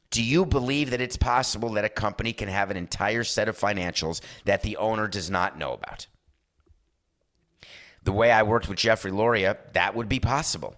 Do 0.10 0.24
you 0.24 0.46
believe 0.46 0.92
that 0.92 1.02
it's 1.02 1.18
possible 1.18 1.70
that 1.74 1.84
a 1.84 1.90
company 1.90 2.32
can 2.32 2.48
have 2.48 2.72
an 2.72 2.78
entire 2.78 3.24
set 3.24 3.50
of 3.50 3.58
financials 3.58 4.22
that 4.46 4.64
the 4.64 4.78
owner 4.78 5.08
does 5.08 5.30
not 5.30 5.58
know 5.58 5.74
about? 5.74 6.08
The 8.04 8.14
way 8.14 8.32
I 8.32 8.44
worked 8.44 8.70
with 8.70 8.78
Jeffrey 8.78 9.12
Loria, 9.12 9.58
that 9.74 9.96
would 9.96 10.08
be 10.08 10.22
possible 10.22 10.76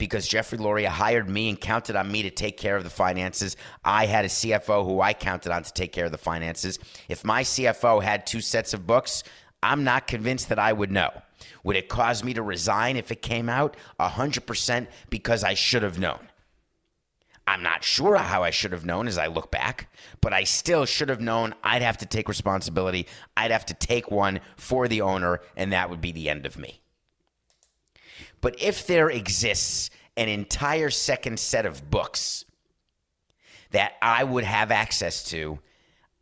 because 0.00 0.26
Jeffrey 0.26 0.58
Loria 0.58 0.88
hired 0.88 1.28
me 1.28 1.50
and 1.50 1.60
counted 1.60 1.94
on 1.94 2.10
me 2.10 2.22
to 2.22 2.30
take 2.30 2.56
care 2.56 2.74
of 2.74 2.82
the 2.82 2.90
finances. 2.90 3.56
I 3.84 4.06
had 4.06 4.24
a 4.24 4.28
CFO 4.28 4.84
who 4.84 5.00
I 5.00 5.12
counted 5.12 5.52
on 5.52 5.62
to 5.62 5.72
take 5.72 5.92
care 5.92 6.06
of 6.06 6.10
the 6.10 6.18
finances. 6.18 6.78
If 7.08 7.22
my 7.22 7.42
CFO 7.42 8.02
had 8.02 8.26
two 8.26 8.40
sets 8.40 8.74
of 8.74 8.86
books, 8.86 9.22
I'm 9.62 9.84
not 9.84 10.08
convinced 10.08 10.48
that 10.48 10.58
I 10.58 10.72
would 10.72 10.90
know. 10.90 11.10
Would 11.64 11.76
it 11.76 11.90
cause 11.90 12.24
me 12.24 12.32
to 12.34 12.42
resign 12.42 12.96
if 12.96 13.12
it 13.12 13.20
came 13.20 13.50
out? 13.50 13.76
100% 14.00 14.86
because 15.10 15.44
I 15.44 15.52
should 15.52 15.82
have 15.82 15.98
known. 15.98 16.18
I'm 17.46 17.62
not 17.62 17.84
sure 17.84 18.16
how 18.16 18.42
I 18.42 18.50
should 18.50 18.72
have 18.72 18.86
known 18.86 19.06
as 19.06 19.18
I 19.18 19.26
look 19.26 19.50
back, 19.50 19.92
but 20.22 20.32
I 20.32 20.44
still 20.44 20.86
should 20.86 21.10
have 21.10 21.20
known 21.20 21.54
I'd 21.62 21.82
have 21.82 21.98
to 21.98 22.06
take 22.06 22.28
responsibility. 22.28 23.06
I'd 23.36 23.50
have 23.50 23.66
to 23.66 23.74
take 23.74 24.10
one 24.10 24.40
for 24.56 24.88
the 24.88 25.02
owner, 25.02 25.40
and 25.56 25.72
that 25.72 25.90
would 25.90 26.00
be 26.00 26.12
the 26.12 26.30
end 26.30 26.46
of 26.46 26.56
me. 26.56 26.80
But 28.40 28.60
if 28.60 28.86
there 28.86 29.10
exists 29.10 29.90
an 30.16 30.28
entire 30.28 30.90
second 30.90 31.38
set 31.38 31.66
of 31.66 31.90
books 31.90 32.44
that 33.70 33.92
I 34.02 34.24
would 34.24 34.44
have 34.44 34.70
access 34.70 35.24
to, 35.30 35.58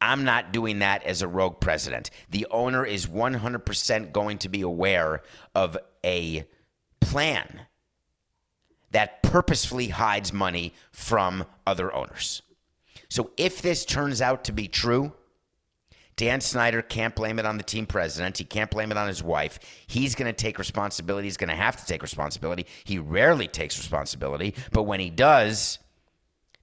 I'm 0.01 0.25
not 0.25 0.53
doing 0.53 0.81
that 0.81 1.03
as 1.03 1.23
a 1.23 1.29
rogue 1.29 1.61
president. 1.61 2.11
The 2.31 2.47
owner 2.51 2.85
is 2.85 3.07
100% 3.07 4.13
going 4.13 4.39
to 4.39 4.49
be 4.49 4.61
aware 4.61 5.23
of 5.55 5.77
a 6.05 6.47
plan 7.01 7.63
that 8.91 9.23
purposefully 9.23 9.89
hides 9.89 10.33
money 10.33 10.73
from 10.93 11.45
other 11.67 11.93
owners. 11.93 12.43
So 13.09 13.31
if 13.37 13.61
this 13.63 13.85
turns 13.85 14.23
out 14.23 14.45
to 14.45 14.53
be 14.53 14.69
true, 14.69 15.13
Dan 16.19 16.41
Snyder 16.41 16.83
can't 16.83 17.15
blame 17.15 17.39
it 17.39 17.47
on 17.47 17.59
the 17.59 17.63
team 17.63 17.87
president. 17.87 18.37
He 18.37 18.45
can't 18.45 18.71
blame 18.71 18.91
it 18.91 18.99
on 18.99 19.07
his 19.07 19.23
wife. 19.23 19.61
He's 19.87 20.17
going 20.17 20.27
to 20.27 20.33
take 20.33 20.59
responsibility. 20.59 21.29
He's 21.29 21.37
going 21.37 21.49
to 21.49 21.57
have 21.57 21.77
to 21.77 21.87
take 21.87 22.03
responsibility. 22.03 22.67
He 22.83 22.99
rarely 22.99 23.47
takes 23.47 23.79
responsibility, 23.79 24.55
but 24.73 24.83
when 24.83 24.99
he 24.99 25.11
does, 25.11 25.79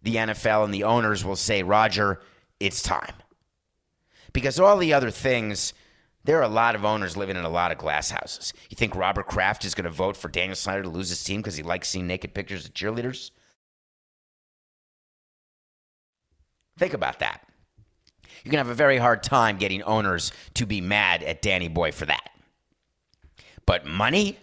the 0.03 0.15
NFL 0.17 0.65
and 0.65 0.73
the 0.73 0.83
owners 0.83 1.23
will 1.23 1.37
say, 1.37 1.63
Roger, 1.63 2.19
it's 2.59 2.83
time. 2.83 3.13
Because 4.33 4.59
all 4.59 4.77
the 4.77 4.93
other 4.93 5.09
things 5.09 5.73
there 6.25 6.39
are 6.39 6.43
a 6.43 6.47
lot 6.47 6.73
of 6.73 6.83
owners 6.83 7.15
living 7.15 7.37
in 7.37 7.45
a 7.45 7.49
lot 7.49 7.71
of 7.71 7.77
glass 7.77 8.09
houses. 8.09 8.51
You 8.71 8.75
think 8.75 8.95
Robert 8.95 9.27
Kraft 9.27 9.63
is 9.63 9.75
going 9.75 9.85
to 9.85 9.91
vote 9.91 10.17
for 10.17 10.27
Daniel 10.27 10.55
Snyder 10.55 10.81
to 10.81 10.89
lose 10.89 11.09
his 11.09 11.23
team 11.23 11.39
because 11.39 11.55
he 11.55 11.61
likes 11.61 11.87
seeing 11.87 12.07
naked 12.07 12.33
pictures 12.33 12.65
of 12.65 12.73
cheerleaders? 12.73 13.29
Think 16.79 16.95
about 16.95 17.19
that. 17.19 17.47
You're 18.45 18.51
going 18.51 18.63
to 18.63 18.69
have 18.69 18.75
a 18.75 18.75
very 18.75 18.99
hard 18.99 19.23
time 19.23 19.57
getting 19.57 19.81
owners 19.81 20.31
to 20.53 20.67
be 20.67 20.79
mad 20.79 21.23
at 21.23 21.41
Danny 21.41 21.67
Boy 21.67 21.91
for 21.91 22.05
that. 22.05 22.29
But 23.65 23.87
money? 23.87 24.37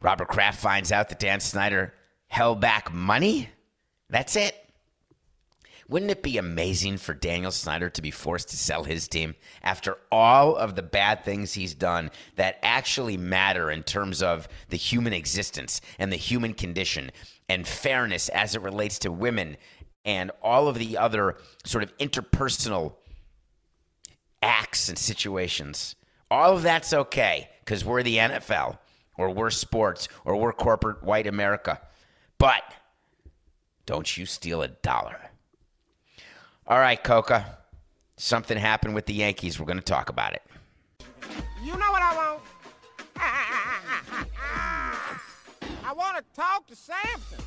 Robert 0.00 0.28
Kraft 0.28 0.58
finds 0.58 0.90
out 0.90 1.10
that 1.10 1.18
Dan 1.18 1.40
Snyder 1.40 1.92
held 2.28 2.58
back 2.58 2.90
money? 2.90 3.50
That's 4.08 4.34
it. 4.34 4.56
Wouldn't 5.90 6.10
it 6.10 6.22
be 6.22 6.38
amazing 6.38 6.96
for 6.98 7.12
Daniel 7.12 7.50
Snyder 7.50 7.90
to 7.90 8.02
be 8.02 8.10
forced 8.10 8.48
to 8.48 8.56
sell 8.56 8.84
his 8.84 9.08
team 9.08 9.34
after 9.62 9.98
all 10.10 10.56
of 10.56 10.74
the 10.74 10.82
bad 10.82 11.24
things 11.24 11.52
he's 11.52 11.74
done 11.74 12.10
that 12.36 12.58
actually 12.62 13.18
matter 13.18 13.70
in 13.70 13.82
terms 13.82 14.22
of 14.22 14.48
the 14.70 14.76
human 14.76 15.12
existence 15.12 15.82
and 15.98 16.10
the 16.10 16.16
human 16.16 16.54
condition 16.54 17.10
and 17.48 17.66
fairness 17.66 18.28
as 18.30 18.54
it 18.54 18.62
relates 18.62 18.98
to 19.00 19.12
women 19.12 19.56
and 20.04 20.30
all 20.42 20.68
of 20.68 20.78
the 20.78 20.96
other 20.96 21.36
sort 21.64 21.84
of 21.84 21.96
interpersonal 21.98 22.94
acts 24.42 24.88
and 24.88 24.98
situations? 24.98 25.94
All 26.30 26.56
of 26.56 26.62
that's 26.62 26.92
okay 26.92 27.48
because 27.60 27.84
we're 27.84 28.02
the 28.02 28.16
NFL 28.16 28.78
or 29.16 29.30
we're 29.30 29.50
sports 29.50 30.08
or 30.24 30.36
we're 30.36 30.52
corporate 30.52 31.02
white 31.02 31.26
America. 31.26 31.80
But 32.38 32.62
don't 33.86 34.16
you 34.16 34.26
steal 34.26 34.62
a 34.62 34.68
dollar. 34.68 35.18
All 36.66 36.78
right, 36.78 37.02
Coca. 37.02 37.58
Something 38.18 38.58
happened 38.58 38.94
with 38.94 39.06
the 39.06 39.14
Yankees. 39.14 39.58
We're 39.58 39.66
going 39.66 39.78
to 39.78 39.84
talk 39.84 40.10
about 40.10 40.34
it. 40.34 40.42
You 41.62 41.72
know 41.72 41.90
what 41.90 42.02
I 42.02 42.16
want? 42.16 42.40
I 45.84 45.92
want 45.94 46.18
to 46.18 46.24
talk 46.34 46.66
to 46.66 46.76
Samson. 46.76 47.38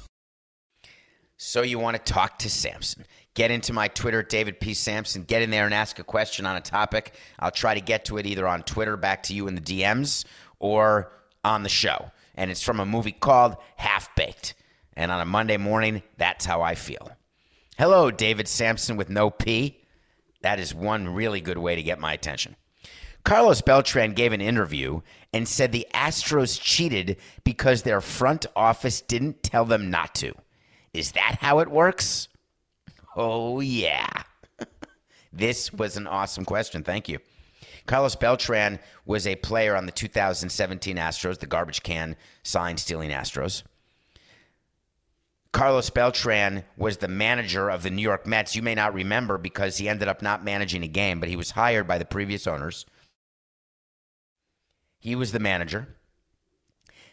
So 1.43 1.63
you 1.63 1.79
want 1.79 1.97
to 1.97 2.13
talk 2.13 2.37
to 2.39 2.51
Samson. 2.51 3.03
Get 3.33 3.49
into 3.49 3.73
my 3.73 3.87
Twitter, 3.87 4.21
David 4.21 4.59
P. 4.59 4.75
Samson. 4.75 5.23
Get 5.23 5.41
in 5.41 5.49
there 5.49 5.65
and 5.65 5.73
ask 5.73 5.97
a 5.97 6.03
question 6.03 6.45
on 6.45 6.55
a 6.55 6.61
topic. 6.61 7.15
I'll 7.39 7.49
try 7.49 7.73
to 7.73 7.81
get 7.81 8.05
to 8.05 8.17
it 8.17 8.27
either 8.27 8.47
on 8.47 8.61
Twitter, 8.61 8.95
back 8.95 9.23
to 9.23 9.33
you 9.33 9.47
in 9.47 9.55
the 9.55 9.61
DMs, 9.61 10.23
or 10.59 11.11
on 11.43 11.63
the 11.63 11.67
show. 11.67 12.11
And 12.35 12.51
it's 12.51 12.61
from 12.61 12.79
a 12.79 12.85
movie 12.85 13.11
called 13.11 13.55
Half 13.75 14.15
Baked. 14.15 14.53
And 14.95 15.11
on 15.11 15.19
a 15.19 15.25
Monday 15.25 15.57
morning, 15.57 16.03
that's 16.15 16.45
how 16.45 16.61
I 16.61 16.75
feel. 16.75 17.09
Hello, 17.75 18.11
David 18.11 18.47
Samson 18.47 18.95
with 18.95 19.09
no 19.09 19.31
P. 19.31 19.81
That 20.43 20.59
is 20.59 20.75
one 20.75 21.09
really 21.09 21.41
good 21.41 21.57
way 21.57 21.75
to 21.75 21.81
get 21.81 21.99
my 21.99 22.13
attention. 22.13 22.55
Carlos 23.23 23.61
Beltran 23.61 24.13
gave 24.13 24.31
an 24.31 24.41
interview 24.41 25.01
and 25.33 25.47
said 25.47 25.71
the 25.71 25.87
Astros 25.91 26.61
cheated 26.61 27.17
because 27.43 27.81
their 27.81 27.99
front 27.99 28.45
office 28.55 29.01
didn't 29.01 29.41
tell 29.41 29.65
them 29.65 29.89
not 29.89 30.13
to. 30.15 30.35
Is 30.93 31.13
that 31.13 31.37
how 31.39 31.59
it 31.59 31.69
works? 31.69 32.27
Oh, 33.15 33.59
yeah. 33.59 34.07
this 35.33 35.71
was 35.71 35.97
an 35.97 36.07
awesome 36.07 36.45
question. 36.45 36.83
Thank 36.83 37.07
you. 37.09 37.19
Carlos 37.87 38.15
Beltran 38.15 38.79
was 39.05 39.25
a 39.25 39.35
player 39.35 39.75
on 39.75 39.85
the 39.85 39.91
2017 39.91 40.97
Astros, 40.97 41.39
the 41.39 41.47
garbage 41.47 41.83
can 41.83 42.15
sign 42.43 42.77
stealing 42.77 43.09
Astros. 43.09 43.63
Carlos 45.51 45.89
Beltran 45.89 46.63
was 46.77 46.97
the 46.97 47.09
manager 47.09 47.69
of 47.69 47.83
the 47.83 47.89
New 47.89 48.01
York 48.01 48.25
Mets. 48.25 48.55
You 48.55 48.61
may 48.61 48.75
not 48.75 48.93
remember 48.93 49.37
because 49.37 49.77
he 49.77 49.89
ended 49.89 50.07
up 50.07 50.21
not 50.21 50.45
managing 50.45 50.83
a 50.83 50.87
game, 50.87 51.19
but 51.19 51.27
he 51.27 51.35
was 51.35 51.51
hired 51.51 51.87
by 51.87 51.97
the 51.97 52.05
previous 52.05 52.47
owners. 52.47 52.85
He 54.99 55.15
was 55.15 55.31
the 55.33 55.39
manager. 55.39 55.87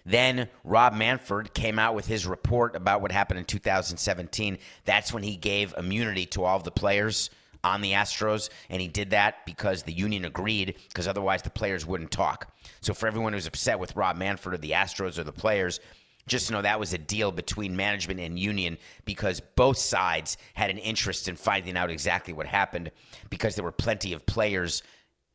Then 0.09 0.49
Rob 0.65 0.95
Manfred 0.95 1.53
came 1.53 1.79
out 1.79 1.95
with 1.95 2.07
his 2.07 2.27
report 2.27 2.75
about 2.75 3.03
what 3.03 3.12
happened 3.12 3.41
in 3.41 3.45
2017. 3.45 4.57
That's 4.87 5.12
when 5.12 5.23
he 5.23 5.37
gave 5.37 5.75
immunity 5.77 6.25
to 6.27 6.45
all 6.45 6.57
of 6.57 6.65
the 6.65 6.71
players 6.71 7.29
on 7.62 7.83
the 7.83 7.93
Astros, 7.93 8.49
and 8.71 8.81
he 8.81 8.88
did 8.88 9.11
that 9.11 9.45
because 9.45 9.83
the 9.83 9.93
union 9.93 10.25
agreed, 10.25 10.77
because 10.88 11.07
otherwise 11.07 11.43
the 11.43 11.50
players 11.50 11.85
wouldn't 11.85 12.11
talk. 12.11 12.50
So 12.81 12.95
for 12.95 13.07
everyone 13.07 13.35
who's 13.35 13.47
upset 13.47 13.79
with 13.79 13.97
Rob 13.97 14.17
Manfred 14.17 14.55
or 14.55 14.59
the 14.59 14.71
Astros 14.71 15.19
or 15.19 15.25
the 15.25 15.33
players, 15.33 15.79
just 16.27 16.50
know 16.50 16.62
that 16.62 16.81
was 16.81 16.95
a 16.95 16.99
deal 16.99 17.31
between 17.31 17.77
management 17.77 18.19
and 18.19 18.38
union 18.38 18.79
because 19.05 19.43
both 19.57 19.77
sides 19.77 20.38
had 20.55 20.71
an 20.71 20.79
interest 20.79 21.29
in 21.29 21.37
finding 21.37 21.77
out 21.77 21.91
exactly 21.91 22.33
what 22.33 22.47
happened 22.47 22.93
because 23.29 23.57
there 23.57 23.65
were 23.65 23.73
plenty 23.73 24.15
of 24.15 24.25
players 24.25 24.83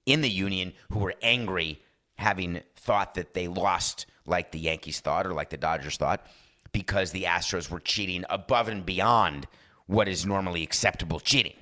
in 0.07 0.21
the 0.21 0.29
union 0.29 0.73
who 0.89 0.97
were 0.97 1.13
angry 1.21 1.79
having 2.17 2.61
thought 2.75 3.13
that 3.13 3.35
they 3.35 3.47
lost 3.47 4.07
like 4.25 4.51
the 4.51 4.59
Yankees 4.59 4.99
thought 4.99 5.25
or 5.25 5.33
like 5.33 5.49
the 5.49 5.57
Dodgers 5.57 5.97
thought 5.97 6.25
because 6.71 7.11
the 7.11 7.23
Astros 7.23 7.69
were 7.69 7.79
cheating 7.79 8.25
above 8.29 8.67
and 8.67 8.85
beyond 8.85 9.47
what 9.87 10.07
is 10.07 10.25
normally 10.25 10.63
acceptable 10.63 11.19
cheating. 11.19 11.53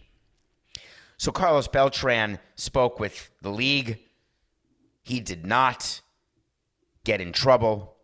So 1.17 1.31
Carlos 1.31 1.67
Beltran 1.67 2.39
spoke 2.55 2.99
with 2.99 3.29
the 3.41 3.51
league. 3.51 3.99
He 5.03 5.19
did 5.19 5.45
not 5.45 6.01
get 7.03 7.21
in 7.21 7.31
trouble. 7.31 7.95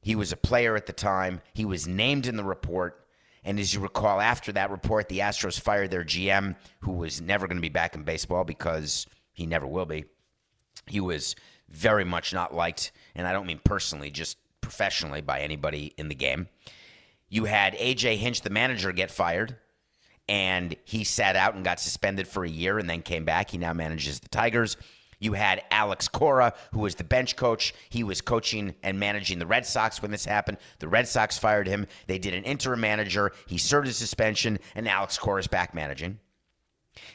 He 0.00 0.16
was 0.16 0.32
a 0.32 0.36
player 0.36 0.76
at 0.76 0.86
the 0.86 0.92
time. 0.92 1.40
He 1.52 1.64
was 1.64 1.86
named 1.86 2.26
in 2.26 2.36
the 2.36 2.44
report. 2.44 3.06
And 3.44 3.60
as 3.60 3.74
you 3.74 3.80
recall, 3.80 4.20
after 4.20 4.52
that 4.52 4.70
report, 4.70 5.08
the 5.08 5.18
Astros 5.20 5.60
fired 5.60 5.90
their 5.90 6.04
GM, 6.04 6.56
who 6.80 6.92
was 6.92 7.20
never 7.20 7.46
going 7.46 7.58
to 7.58 7.62
be 7.62 7.68
back 7.68 7.94
in 7.94 8.02
baseball 8.02 8.44
because 8.44 9.06
he 9.32 9.46
never 9.46 9.66
will 9.66 9.86
be. 9.86 10.04
He 10.86 11.00
was 11.00 11.36
very 11.68 12.04
much 12.04 12.32
not 12.32 12.54
liked, 12.54 12.92
and 13.14 13.26
I 13.26 13.32
don't 13.32 13.46
mean 13.46 13.60
personally, 13.64 14.10
just 14.10 14.38
professionally 14.60 15.20
by 15.20 15.40
anybody 15.40 15.94
in 15.96 16.08
the 16.08 16.14
game. 16.14 16.48
You 17.28 17.44
had 17.44 17.74
AJ 17.74 18.16
Hinch, 18.16 18.42
the 18.42 18.50
manager, 18.50 18.92
get 18.92 19.10
fired, 19.10 19.56
and 20.28 20.74
he 20.84 21.04
sat 21.04 21.36
out 21.36 21.54
and 21.54 21.64
got 21.64 21.80
suspended 21.80 22.28
for 22.28 22.44
a 22.44 22.48
year 22.48 22.78
and 22.78 22.88
then 22.88 23.02
came 23.02 23.24
back. 23.24 23.50
He 23.50 23.58
now 23.58 23.72
manages 23.72 24.20
the 24.20 24.28
Tigers. 24.28 24.76
You 25.18 25.32
had 25.32 25.62
Alex 25.70 26.08
Cora, 26.08 26.54
who 26.72 26.80
was 26.80 26.96
the 26.96 27.04
bench 27.04 27.36
coach. 27.36 27.74
He 27.88 28.04
was 28.04 28.20
coaching 28.20 28.74
and 28.82 28.98
managing 28.98 29.38
the 29.38 29.46
Red 29.46 29.64
Sox 29.64 30.02
when 30.02 30.10
this 30.10 30.24
happened. 30.24 30.58
The 30.80 30.88
Red 30.88 31.08
Sox 31.08 31.38
fired 31.38 31.66
him. 31.66 31.86
They 32.06 32.18
did 32.18 32.34
an 32.34 32.44
interim 32.44 32.80
manager. 32.80 33.32
He 33.46 33.58
served 33.58 33.86
his 33.86 33.96
suspension, 33.96 34.58
and 34.74 34.88
Alex 34.88 35.16
Cora 35.18 35.40
is 35.40 35.46
back 35.46 35.74
managing. 35.74 36.18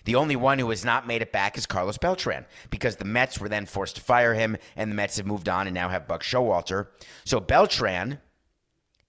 The 0.05 0.15
only 0.15 0.35
one 0.35 0.59
who 0.59 0.69
has 0.69 0.83
not 0.83 1.07
made 1.07 1.21
it 1.21 1.31
back 1.31 1.57
is 1.57 1.65
Carlos 1.65 1.97
Beltran 1.97 2.45
because 2.69 2.97
the 2.97 3.05
Mets 3.05 3.39
were 3.39 3.49
then 3.49 3.65
forced 3.65 3.95
to 3.95 4.01
fire 4.01 4.33
him, 4.33 4.57
and 4.75 4.91
the 4.91 4.95
Mets 4.95 5.17
have 5.17 5.25
moved 5.25 5.49
on 5.49 5.67
and 5.67 5.73
now 5.73 5.89
have 5.89 6.07
Buck 6.07 6.23
Showalter. 6.23 6.87
So 7.25 7.39
Beltran 7.39 8.19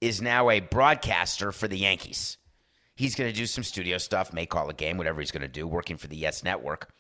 is 0.01 0.23
now 0.23 0.51
a 0.51 0.61
broadcaster 0.61 1.53
for 1.53 1.69
the 1.69 1.79
Yankees. 1.79 2.39
He's 2.95 3.15
going 3.15 3.31
to 3.31 3.37
do 3.37 3.47
some 3.47 3.65
studio 3.65 3.99
stuff, 3.99 4.33
may 4.33 4.47
call 4.47 4.69
a 4.69 4.75
game, 4.75 4.97
whatever 4.99 5.21
he's 5.21 5.31
going 5.31 5.43
to 5.43 5.49
do, 5.49 5.67
working 5.67 5.97
for 5.97 6.07
the 6.07 6.17
Yes 6.17 6.45
Network. 6.45 6.93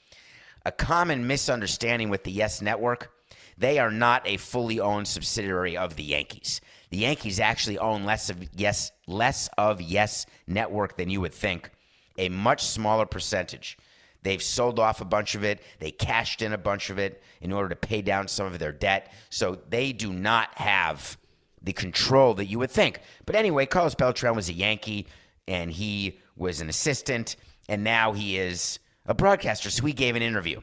A 0.65 0.73
common 0.73 1.27
misunderstanding 1.27 2.11
with 2.11 2.25
the 2.25 2.33
Yes 2.33 2.61
Network 2.61 3.13
they 3.61 3.79
are 3.79 3.91
not 3.91 4.27
a 4.27 4.39
fully 4.39 4.81
owned 4.81 5.07
subsidiary 5.07 5.77
of 5.77 5.97
the 5.97 6.03
Yankees. 6.03 6.63
The 6.89 6.97
Yankees 6.97 7.39
actually 7.39 7.79
own 7.79 8.05
less 8.05 8.31
of 8.31 8.43
Yes 8.57 8.91
less 9.07 9.51
of 9.59 9.83
Yes 9.83 10.25
Network 10.47 10.97
than 10.97 11.11
you 11.11 11.21
would 11.21 11.35
think 11.35 11.71
a 12.19 12.29
much 12.29 12.65
smaller 12.65 13.07
percentage. 13.07 13.79
They've 14.23 14.43
sold 14.43 14.79
off 14.79 15.01
a 15.01 15.07
bunch 15.07 15.35
of 15.35 15.45
it. 15.45 15.63
They 15.79 15.91
cashed 15.91 16.43
in 16.43 16.53
a 16.53 16.59
bunch 16.59 16.91
of 16.91 16.99
it 16.99 17.23
in 17.41 17.53
order 17.53 17.71
to 17.71 17.77
pay 17.77 18.03
down 18.03 18.29
some 18.29 18.47
of 18.47 18.59
their 18.59 18.73
debt. 18.73 19.13
So 19.31 19.59
they 19.69 19.93
do 19.93 20.13
not 20.13 20.57
have 20.59 21.17
the 21.63 21.73
control 21.73 22.35
that 22.35 22.47
you 22.47 22.59
would 22.59 22.71
think. 22.71 23.01
But 23.27 23.37
anyway, 23.37 23.67
Carlos 23.67 23.95
Beltran 23.95 24.35
was 24.35 24.49
a 24.49 24.53
Yankee 24.53 25.07
and 25.49 25.71
he 25.71 26.19
was 26.37 26.61
an 26.61 26.69
assistant 26.69 27.37
and 27.69 27.85
now 27.85 28.13
he 28.13 28.39
is 28.39 28.79
a 29.07 29.15
broadcaster. 29.15 29.71
So 29.71 29.87
he 29.87 29.93
gave 29.93 30.17
an 30.17 30.23
interview. 30.23 30.61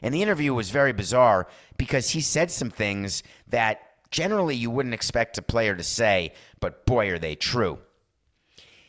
And 0.00 0.12
the 0.12 0.22
interview 0.22 0.52
was 0.52 0.70
very 0.70 0.92
bizarre 0.92 1.48
because 1.76 2.10
he 2.10 2.20
said 2.20 2.50
some 2.50 2.70
things 2.70 3.22
that 3.48 3.80
generally 4.10 4.56
you 4.56 4.70
wouldn't 4.70 4.94
expect 4.94 5.38
a 5.38 5.42
player 5.42 5.74
to 5.76 5.82
say, 5.82 6.32
but 6.60 6.86
boy, 6.86 7.10
are 7.10 7.18
they 7.18 7.34
true. 7.34 7.78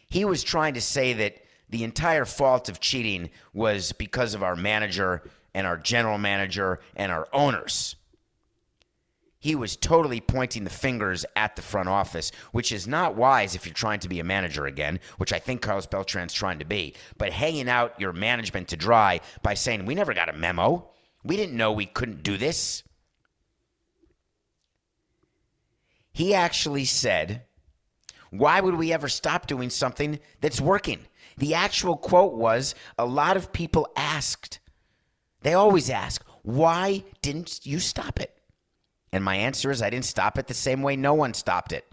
He 0.10 0.26
was 0.26 0.44
trying 0.44 0.74
to 0.74 0.82
say 0.82 1.14
that 1.14 1.38
the 1.70 1.84
entire 1.84 2.26
fault 2.26 2.70
of 2.70 2.80
cheating 2.80 3.30
was 3.54 3.92
because 3.92 4.34
of 4.34 4.44
our 4.44 4.56
manager 4.56 5.24
and 5.54 5.68
our 5.68 5.78
general 5.78 6.18
manager 6.18 6.80
and 6.96 7.12
our 7.12 7.28
owners. 7.34 7.96
He 9.44 9.56
was 9.56 9.76
totally 9.76 10.22
pointing 10.22 10.64
the 10.64 10.70
fingers 10.70 11.26
at 11.36 11.58
the 11.58 11.62
front 11.62 11.90
office, 11.90 12.32
which 12.54 12.72
is 12.72 12.88
not 12.88 13.16
wise 13.16 13.56
if 13.56 13.66
you're 13.66 13.74
trying 13.74 14.00
to 14.00 14.08
be 14.08 14.22
a 14.22 14.24
manager 14.24 14.66
again, 14.66 15.02
which 15.18 15.34
I 15.34 15.40
think 15.40 15.62
Carlos 15.62 15.86
Beltran's 15.86 16.32
trying 16.32 16.60
to 16.60 16.66
be. 16.66 16.96
But 17.18 17.34
hanging 17.34 17.68
out 17.68 18.00
your 18.00 18.14
management 18.14 18.70
to 18.70 18.78
dry 18.78 19.20
by 19.42 19.56
saying, 19.56 19.86
We 19.86 19.96
never 19.96 20.14
got 20.14 20.30
a 20.30 20.34
memo. 20.34 20.92
We 21.26 21.36
didn't 21.36 21.58
know 21.58 21.74
we 21.74 21.86
couldn't 21.86 22.24
do 22.24 22.38
this. 22.38 22.84
He 26.14 26.34
actually 26.34 26.86
said, 26.86 27.44
Why 28.30 28.62
would 28.62 28.76
we 28.76 28.94
ever 28.94 29.10
stop 29.10 29.48
doing 29.48 29.70
something 29.70 30.20
that's 30.40 30.62
working? 30.62 31.00
The 31.38 31.54
actual 31.56 31.98
quote 31.98 32.34
was 32.34 32.76
a 32.98 33.06
lot 33.06 33.38
of 33.38 33.54
people 33.54 33.88
asked, 33.96 34.60
they 35.42 35.54
always 35.54 35.90
ask, 35.90 36.24
why 36.44 37.04
didn't 37.22 37.66
you 37.66 37.80
stop 37.80 38.20
it? 38.20 38.36
And 39.12 39.24
my 39.24 39.36
answer 39.36 39.70
is 39.70 39.82
I 39.82 39.90
didn't 39.90 40.06
stop 40.06 40.38
it 40.38 40.48
the 40.48 40.54
same 40.54 40.82
way 40.82 40.96
no 40.96 41.14
one 41.14 41.34
stopped 41.34 41.72
it. 41.72 41.86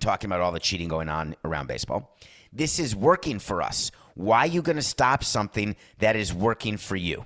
Talking 0.00 0.28
about 0.28 0.42
all 0.42 0.52
the 0.52 0.60
cheating 0.60 0.88
going 0.88 1.08
on 1.08 1.34
around 1.44 1.68
baseball. 1.68 2.16
This 2.52 2.78
is 2.78 2.94
working 2.94 3.38
for 3.38 3.62
us. 3.62 3.90
Why 4.14 4.40
are 4.40 4.46
you 4.46 4.60
going 4.60 4.76
to 4.76 4.82
stop 4.82 5.24
something 5.24 5.74
that 5.98 6.16
is 6.16 6.34
working 6.34 6.76
for 6.76 6.96
you? 6.96 7.24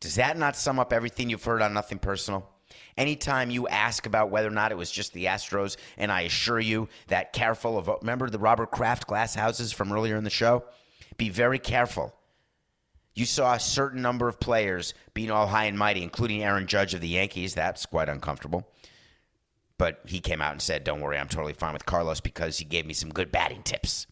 Does 0.00 0.14
that 0.14 0.38
not 0.38 0.56
sum 0.56 0.78
up 0.78 0.92
everything 0.92 1.28
you've 1.28 1.44
heard 1.44 1.60
on 1.60 1.74
Nothing 1.74 1.98
Personal? 1.98 2.48
Anytime 2.96 3.50
you 3.50 3.68
ask 3.68 4.06
about 4.06 4.30
whether 4.30 4.48
or 4.48 4.52
not 4.52 4.72
it 4.72 4.78
was 4.78 4.90
just 4.90 5.12
the 5.12 5.26
Astros, 5.26 5.76
and 5.96 6.10
I 6.10 6.22
assure 6.22 6.60
you 6.60 6.88
that 7.08 7.32
careful 7.32 7.78
of 7.78 7.90
remember 8.00 8.28
the 8.28 8.38
Robert 8.38 8.70
Kraft 8.70 9.06
glass 9.06 9.34
houses 9.34 9.72
from 9.72 9.92
earlier 9.92 10.16
in 10.16 10.24
the 10.24 10.30
show? 10.30 10.64
Be 11.16 11.28
very 11.28 11.58
careful. 11.58 12.14
You 13.14 13.26
saw 13.26 13.54
a 13.54 13.60
certain 13.60 14.02
number 14.02 14.28
of 14.28 14.40
players 14.40 14.94
being 15.14 15.30
all 15.30 15.48
high 15.48 15.64
and 15.64 15.78
mighty, 15.78 16.02
including 16.02 16.42
Aaron 16.42 16.66
Judge 16.66 16.94
of 16.94 17.00
the 17.00 17.08
Yankees. 17.08 17.54
That's 17.54 17.84
quite 17.86 18.08
uncomfortable. 18.08 18.68
But 19.78 20.00
he 20.06 20.20
came 20.20 20.40
out 20.40 20.52
and 20.52 20.62
said, 20.62 20.84
Don't 20.84 21.00
worry, 21.00 21.18
I'm 21.18 21.28
totally 21.28 21.52
fine 21.52 21.72
with 21.72 21.86
Carlos 21.86 22.20
because 22.20 22.58
he 22.58 22.64
gave 22.64 22.86
me 22.86 22.94
some 22.94 23.10
good 23.10 23.32
batting 23.32 23.62
tips. 23.62 24.06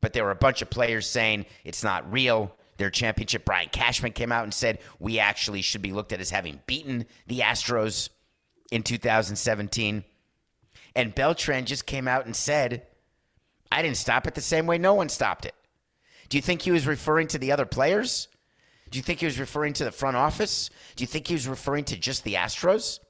But 0.00 0.12
there 0.12 0.24
were 0.24 0.30
a 0.30 0.36
bunch 0.36 0.62
of 0.62 0.70
players 0.70 1.08
saying 1.08 1.46
it's 1.64 1.82
not 1.82 2.10
real 2.12 2.54
their 2.76 2.90
championship. 2.90 3.44
Brian 3.44 3.68
Cashman 3.70 4.12
came 4.12 4.32
out 4.32 4.44
and 4.44 4.54
said 4.54 4.80
we 4.98 5.18
actually 5.18 5.62
should 5.62 5.82
be 5.82 5.92
looked 5.92 6.12
at 6.12 6.20
as 6.20 6.30
having 6.30 6.60
beaten 6.66 7.06
the 7.26 7.40
Astros 7.40 8.08
in 8.70 8.82
2017. 8.82 10.04
And 10.96 11.14
Beltran 11.14 11.66
just 11.66 11.86
came 11.86 12.08
out 12.08 12.26
and 12.26 12.34
said, 12.34 12.86
I 13.70 13.82
didn't 13.82 13.96
stop 13.96 14.26
it 14.26 14.34
the 14.34 14.40
same 14.40 14.66
way 14.66 14.78
no 14.78 14.94
one 14.94 15.08
stopped 15.08 15.46
it. 15.46 15.54
Do 16.28 16.38
you 16.38 16.42
think 16.42 16.62
he 16.62 16.70
was 16.70 16.86
referring 16.86 17.28
to 17.28 17.38
the 17.38 17.52
other 17.52 17.66
players? 17.66 18.28
Do 18.90 18.98
you 18.98 19.02
think 19.02 19.20
he 19.20 19.26
was 19.26 19.40
referring 19.40 19.72
to 19.74 19.84
the 19.84 19.90
front 19.90 20.16
office? 20.16 20.70
Do 20.94 21.02
you 21.02 21.08
think 21.08 21.26
he 21.26 21.34
was 21.34 21.48
referring 21.48 21.84
to 21.86 21.96
just 21.96 22.24
the 22.24 22.34
Astros? 22.34 23.00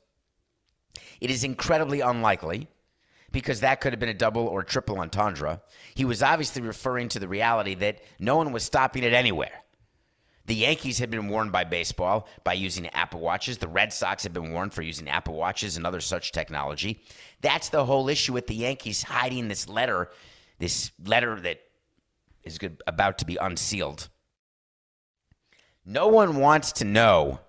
It 1.20 1.31
is 1.31 1.44
incredibly 1.44 2.00
unlikely 2.00 2.68
because 3.34 3.60
that 3.60 3.80
could 3.80 3.92
have 3.92 3.98
been 3.98 4.08
a 4.08 4.14
double 4.14 4.46
or 4.46 4.62
triple 4.62 5.00
entendre. 5.00 5.60
He 5.94 6.04
was 6.04 6.22
obviously 6.22 6.62
referring 6.62 7.08
to 7.10 7.18
the 7.18 7.26
reality 7.26 7.74
that 7.74 8.00
no 8.20 8.36
one 8.36 8.52
was 8.52 8.62
stopping 8.62 9.02
it 9.02 9.12
anywhere. 9.12 9.64
The 10.46 10.54
Yankees 10.54 10.98
had 10.98 11.10
been 11.10 11.28
warned 11.28 11.50
by 11.50 11.64
baseball 11.64 12.28
by 12.44 12.52
using 12.52 12.86
Apple 12.90 13.18
Watches. 13.18 13.58
The 13.58 13.66
Red 13.66 13.92
Sox 13.92 14.22
had 14.22 14.32
been 14.32 14.52
warned 14.52 14.72
for 14.72 14.82
using 14.82 15.08
Apple 15.08 15.34
Watches 15.34 15.76
and 15.76 15.84
other 15.84 16.00
such 16.00 16.30
technology. 16.30 17.02
That's 17.40 17.70
the 17.70 17.84
whole 17.84 18.08
issue 18.08 18.32
with 18.32 18.46
the 18.46 18.54
Yankees 18.54 19.02
hiding 19.02 19.48
this 19.48 19.68
letter, 19.68 20.10
this 20.60 20.92
letter 21.04 21.40
that 21.40 21.60
is 22.44 22.58
good, 22.58 22.82
about 22.86 23.18
to 23.18 23.26
be 23.26 23.36
unsealed. 23.40 24.10
No 25.84 26.06
one 26.06 26.36
wants 26.36 26.70
to 26.72 26.84
know 26.84 27.40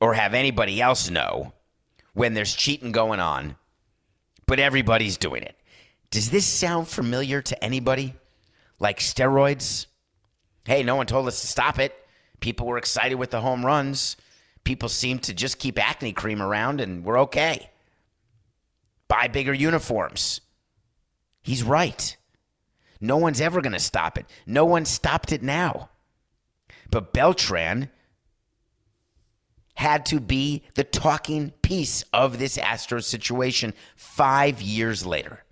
or 0.00 0.14
have 0.14 0.32
anybody 0.32 0.80
else 0.80 1.10
know 1.10 1.52
when 2.14 2.32
there's 2.32 2.54
cheating 2.54 2.90
going 2.90 3.20
on 3.20 3.56
but 4.50 4.58
everybody's 4.58 5.16
doing 5.16 5.44
it. 5.44 5.54
Does 6.10 6.30
this 6.30 6.44
sound 6.44 6.88
familiar 6.88 7.40
to 7.40 7.64
anybody? 7.64 8.14
Like 8.80 8.98
steroids? 8.98 9.86
Hey, 10.64 10.82
no 10.82 10.96
one 10.96 11.06
told 11.06 11.28
us 11.28 11.40
to 11.40 11.46
stop 11.46 11.78
it. 11.78 11.94
People 12.40 12.66
were 12.66 12.76
excited 12.76 13.14
with 13.14 13.30
the 13.30 13.42
home 13.42 13.64
runs. 13.64 14.16
People 14.64 14.88
seem 14.88 15.20
to 15.20 15.32
just 15.32 15.60
keep 15.60 15.78
acne 15.78 16.12
cream 16.12 16.42
around 16.42 16.80
and 16.80 17.04
we're 17.04 17.20
okay. 17.20 17.70
Buy 19.06 19.28
bigger 19.28 19.54
uniforms. 19.54 20.40
He's 21.42 21.62
right. 21.62 22.16
No 23.00 23.18
one's 23.18 23.40
ever 23.40 23.60
going 23.60 23.72
to 23.74 23.78
stop 23.78 24.18
it. 24.18 24.26
No 24.46 24.64
one 24.64 24.84
stopped 24.84 25.30
it 25.30 25.44
now. 25.44 25.90
But 26.90 27.12
Beltran 27.12 27.88
had 29.80 30.04
to 30.04 30.20
be 30.20 30.62
the 30.74 30.84
talking 30.84 31.50
piece 31.62 32.04
of 32.12 32.38
this 32.38 32.58
Astros 32.58 33.04
situation 33.04 33.72
five 33.96 34.60
years 34.60 35.06
later. 35.06 35.42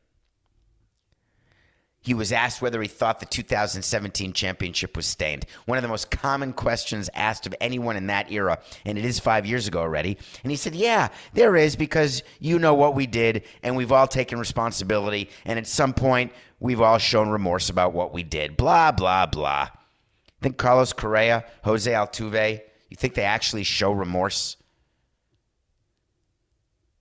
He 2.03 2.13
was 2.13 2.31
asked 2.31 2.61
whether 2.61 2.83
he 2.83 2.89
thought 2.89 3.21
the 3.21 3.27
2017 3.27 4.35
championship 4.35 4.99
was 4.99 5.07
stained. 5.07 5.47
One 5.65 5.79
of 5.79 5.83
the 5.83 5.89
most 5.89 6.11
common 6.11 6.53
questions 6.53 7.09
asked 7.15 7.47
of 7.47 7.55
anyone 7.59 7.97
in 7.97 8.09
that 8.09 8.31
era, 8.31 8.59
and 8.85 8.99
it 8.99 9.05
is 9.07 9.19
five 9.19 9.47
years 9.47 9.67
ago 9.67 9.81
already. 9.81 10.19
And 10.43 10.51
he 10.51 10.59
said, 10.59 10.75
Yeah, 10.75 11.09
there 11.33 11.57
is, 11.57 11.75
because 11.75 12.23
you 12.39 12.59
know 12.59 12.75
what 12.75 12.95
we 12.95 13.07
did, 13.07 13.45
and 13.63 13.77
we've 13.77 13.93
all 13.93 14.07
taken 14.07 14.39
responsibility, 14.39 15.31
and 15.47 15.59
at 15.59 15.67
some 15.67 15.95
point, 15.95 16.33
we've 16.61 16.83
all 16.83 16.99
shown 16.99 17.31
remorse 17.31 17.71
about 17.71 17.95
what 17.95 18.13
we 18.13 18.25
did. 18.25 18.59
Blah, 18.59 18.93
blah, 18.93 19.25
blah. 19.25 19.69
I 19.71 20.43
think 20.43 20.59
Carlos 20.59 20.93
Correa, 20.93 21.47
Jose 21.65 21.91
Altuve, 21.91 22.61
you 22.89 22.97
think 22.97 23.15
they 23.15 23.25
actually 23.25 23.65
show 23.65 23.93
remorse? 23.93 24.57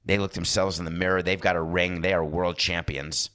They 0.06 0.18
look 0.18 0.34
themselves 0.34 0.80
in 0.80 0.86
the 0.86 0.92
mirror. 0.92 1.22
They've 1.22 1.40
got 1.40 1.56
a 1.56 1.62
ring. 1.62 2.02
They 2.02 2.14
are 2.14 2.24
world 2.24 2.58
champions. 2.58 3.30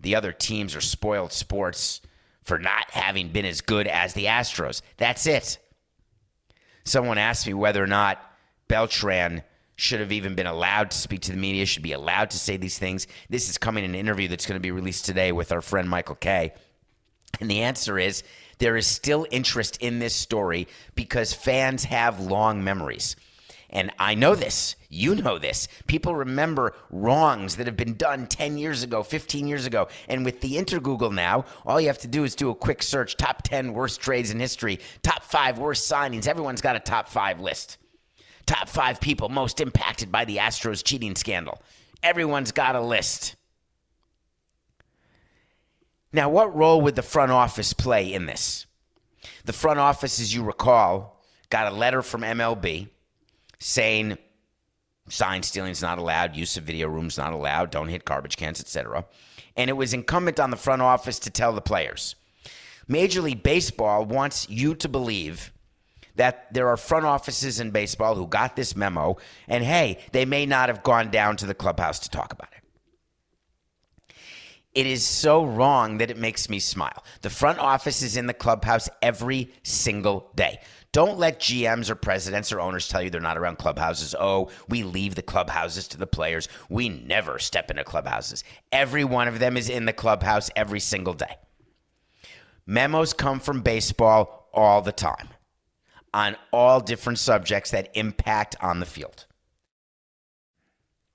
The 0.00 0.16
other 0.16 0.32
teams 0.32 0.74
are 0.74 0.80
spoiled 0.80 1.32
sports, 1.32 2.00
for 2.42 2.58
not 2.58 2.90
having 2.90 3.28
been 3.28 3.44
as 3.44 3.60
good 3.60 3.86
as 3.86 4.14
the 4.14 4.26
Astros. 4.26 4.82
That's 4.96 5.26
it. 5.26 5.58
Someone 6.84 7.18
asked 7.18 7.46
me 7.46 7.54
whether 7.54 7.82
or 7.82 7.86
not 7.86 8.20
Beltran 8.68 9.42
should 9.76 10.00
have 10.00 10.12
even 10.12 10.34
been 10.34 10.46
allowed 10.46 10.90
to 10.90 10.98
speak 10.98 11.20
to 11.20 11.32
the 11.32 11.38
media, 11.38 11.64
should 11.66 11.82
be 11.82 11.92
allowed 11.92 12.30
to 12.30 12.38
say 12.38 12.56
these 12.56 12.78
things. 12.78 13.06
This 13.30 13.48
is 13.48 13.58
coming 13.58 13.84
in 13.84 13.90
an 13.90 14.00
interview 14.00 14.28
that's 14.28 14.46
going 14.46 14.56
to 14.56 14.60
be 14.60 14.70
released 14.70 15.04
today 15.04 15.32
with 15.32 15.52
our 15.52 15.60
friend 15.60 15.88
Michael 15.88 16.16
Kay. 16.16 16.52
And 17.40 17.50
the 17.50 17.62
answer 17.62 17.98
is 17.98 18.22
there 18.58 18.76
is 18.76 18.86
still 18.86 19.26
interest 19.30 19.78
in 19.80 19.98
this 19.98 20.14
story 20.14 20.68
because 20.94 21.32
fans 21.32 21.84
have 21.84 22.20
long 22.20 22.62
memories. 22.64 23.16
And 23.72 23.90
I 23.98 24.14
know 24.14 24.34
this. 24.34 24.76
You 24.90 25.14
know 25.14 25.38
this. 25.38 25.66
People 25.86 26.14
remember 26.14 26.74
wrongs 26.90 27.56
that 27.56 27.66
have 27.66 27.76
been 27.76 27.94
done 27.94 28.26
10 28.26 28.58
years 28.58 28.82
ago, 28.82 29.02
15 29.02 29.48
years 29.48 29.64
ago. 29.64 29.88
And 30.08 30.24
with 30.24 30.42
the 30.42 30.56
Intergoogle 30.56 31.12
now, 31.12 31.46
all 31.64 31.80
you 31.80 31.86
have 31.86 31.98
to 32.00 32.08
do 32.08 32.24
is 32.24 32.34
do 32.34 32.50
a 32.50 32.54
quick 32.54 32.82
search 32.82 33.16
top 33.16 33.42
10 33.42 33.72
worst 33.72 34.00
trades 34.00 34.30
in 34.30 34.38
history, 34.38 34.78
top 35.02 35.22
five 35.24 35.58
worst 35.58 35.90
signings. 35.90 36.28
Everyone's 36.28 36.60
got 36.60 36.76
a 36.76 36.80
top 36.80 37.08
five 37.08 37.40
list. 37.40 37.78
Top 38.44 38.68
five 38.68 39.00
people 39.00 39.30
most 39.30 39.60
impacted 39.60 40.12
by 40.12 40.26
the 40.26 40.36
Astros 40.36 40.84
cheating 40.84 41.16
scandal. 41.16 41.62
Everyone's 42.02 42.52
got 42.52 42.76
a 42.76 42.80
list. 42.80 43.36
Now, 46.12 46.28
what 46.28 46.54
role 46.54 46.80
would 46.82 46.94
the 46.94 47.02
front 47.02 47.32
office 47.32 47.72
play 47.72 48.12
in 48.12 48.26
this? 48.26 48.66
The 49.44 49.52
front 49.52 49.78
office, 49.78 50.20
as 50.20 50.34
you 50.34 50.42
recall, 50.42 51.24
got 51.50 51.72
a 51.72 51.74
letter 51.74 52.02
from 52.02 52.22
MLB 52.22 52.88
saying 53.58 54.18
sign 55.08 55.42
stealing 55.42 55.70
is 55.70 55.82
not 55.82 55.98
allowed, 55.98 56.36
use 56.36 56.56
of 56.56 56.64
video 56.64 56.88
rooms 56.88 57.18
not 57.18 57.32
allowed, 57.32 57.70
don't 57.70 57.88
hit 57.88 58.04
garbage 58.04 58.36
cans, 58.36 58.60
etc. 58.60 59.04
And 59.56 59.70
it 59.70 59.74
was 59.74 59.94
incumbent 59.94 60.38
on 60.38 60.50
the 60.50 60.56
front 60.56 60.82
office 60.82 61.18
to 61.20 61.30
tell 61.30 61.52
the 61.52 61.60
players. 61.60 62.14
Major 62.88 63.20
League 63.22 63.42
Baseball 63.42 64.04
wants 64.04 64.48
you 64.48 64.74
to 64.76 64.88
believe 64.88 65.52
that 66.16 66.52
there 66.52 66.68
are 66.68 66.76
front 66.76 67.06
offices 67.06 67.58
in 67.58 67.70
baseball 67.70 68.14
who 68.14 68.26
got 68.26 68.54
this 68.54 68.76
memo, 68.76 69.16
and 69.48 69.64
hey, 69.64 69.98
they 70.12 70.24
may 70.24 70.44
not 70.44 70.68
have 70.68 70.82
gone 70.82 71.10
down 71.10 71.36
to 71.36 71.46
the 71.46 71.54
clubhouse 71.54 71.98
to 72.00 72.10
talk 72.10 72.32
about 72.32 72.48
it. 72.56 72.61
It 74.74 74.86
is 74.86 75.04
so 75.04 75.44
wrong 75.44 75.98
that 75.98 76.10
it 76.10 76.16
makes 76.16 76.48
me 76.48 76.58
smile. 76.58 77.04
The 77.20 77.30
front 77.30 77.58
office 77.58 78.00
is 78.00 78.16
in 78.16 78.26
the 78.26 78.34
clubhouse 78.34 78.88
every 79.02 79.52
single 79.62 80.30
day. 80.34 80.60
Don't 80.92 81.18
let 81.18 81.40
GMs 81.40 81.90
or 81.90 81.94
presidents 81.94 82.52
or 82.52 82.60
owners 82.60 82.88
tell 82.88 83.02
you 83.02 83.10
they're 83.10 83.20
not 83.20 83.38
around 83.38 83.58
clubhouses. 83.58 84.14
Oh, 84.18 84.50
we 84.68 84.82
leave 84.82 85.14
the 85.14 85.22
clubhouses 85.22 85.88
to 85.88 85.98
the 85.98 86.06
players. 86.06 86.48
We 86.68 86.88
never 86.88 87.38
step 87.38 87.70
into 87.70 87.84
clubhouses. 87.84 88.44
Every 88.70 89.04
one 89.04 89.28
of 89.28 89.38
them 89.38 89.56
is 89.56 89.68
in 89.68 89.84
the 89.84 89.92
clubhouse 89.92 90.50
every 90.56 90.80
single 90.80 91.14
day. 91.14 91.36
Memos 92.66 93.12
come 93.12 93.40
from 93.40 93.62
baseball 93.62 94.48
all 94.54 94.82
the 94.82 94.92
time 94.92 95.28
on 96.14 96.36
all 96.52 96.80
different 96.80 97.18
subjects 97.18 97.70
that 97.70 97.90
impact 97.94 98.56
on 98.60 98.80
the 98.80 98.86
field. 98.86 99.26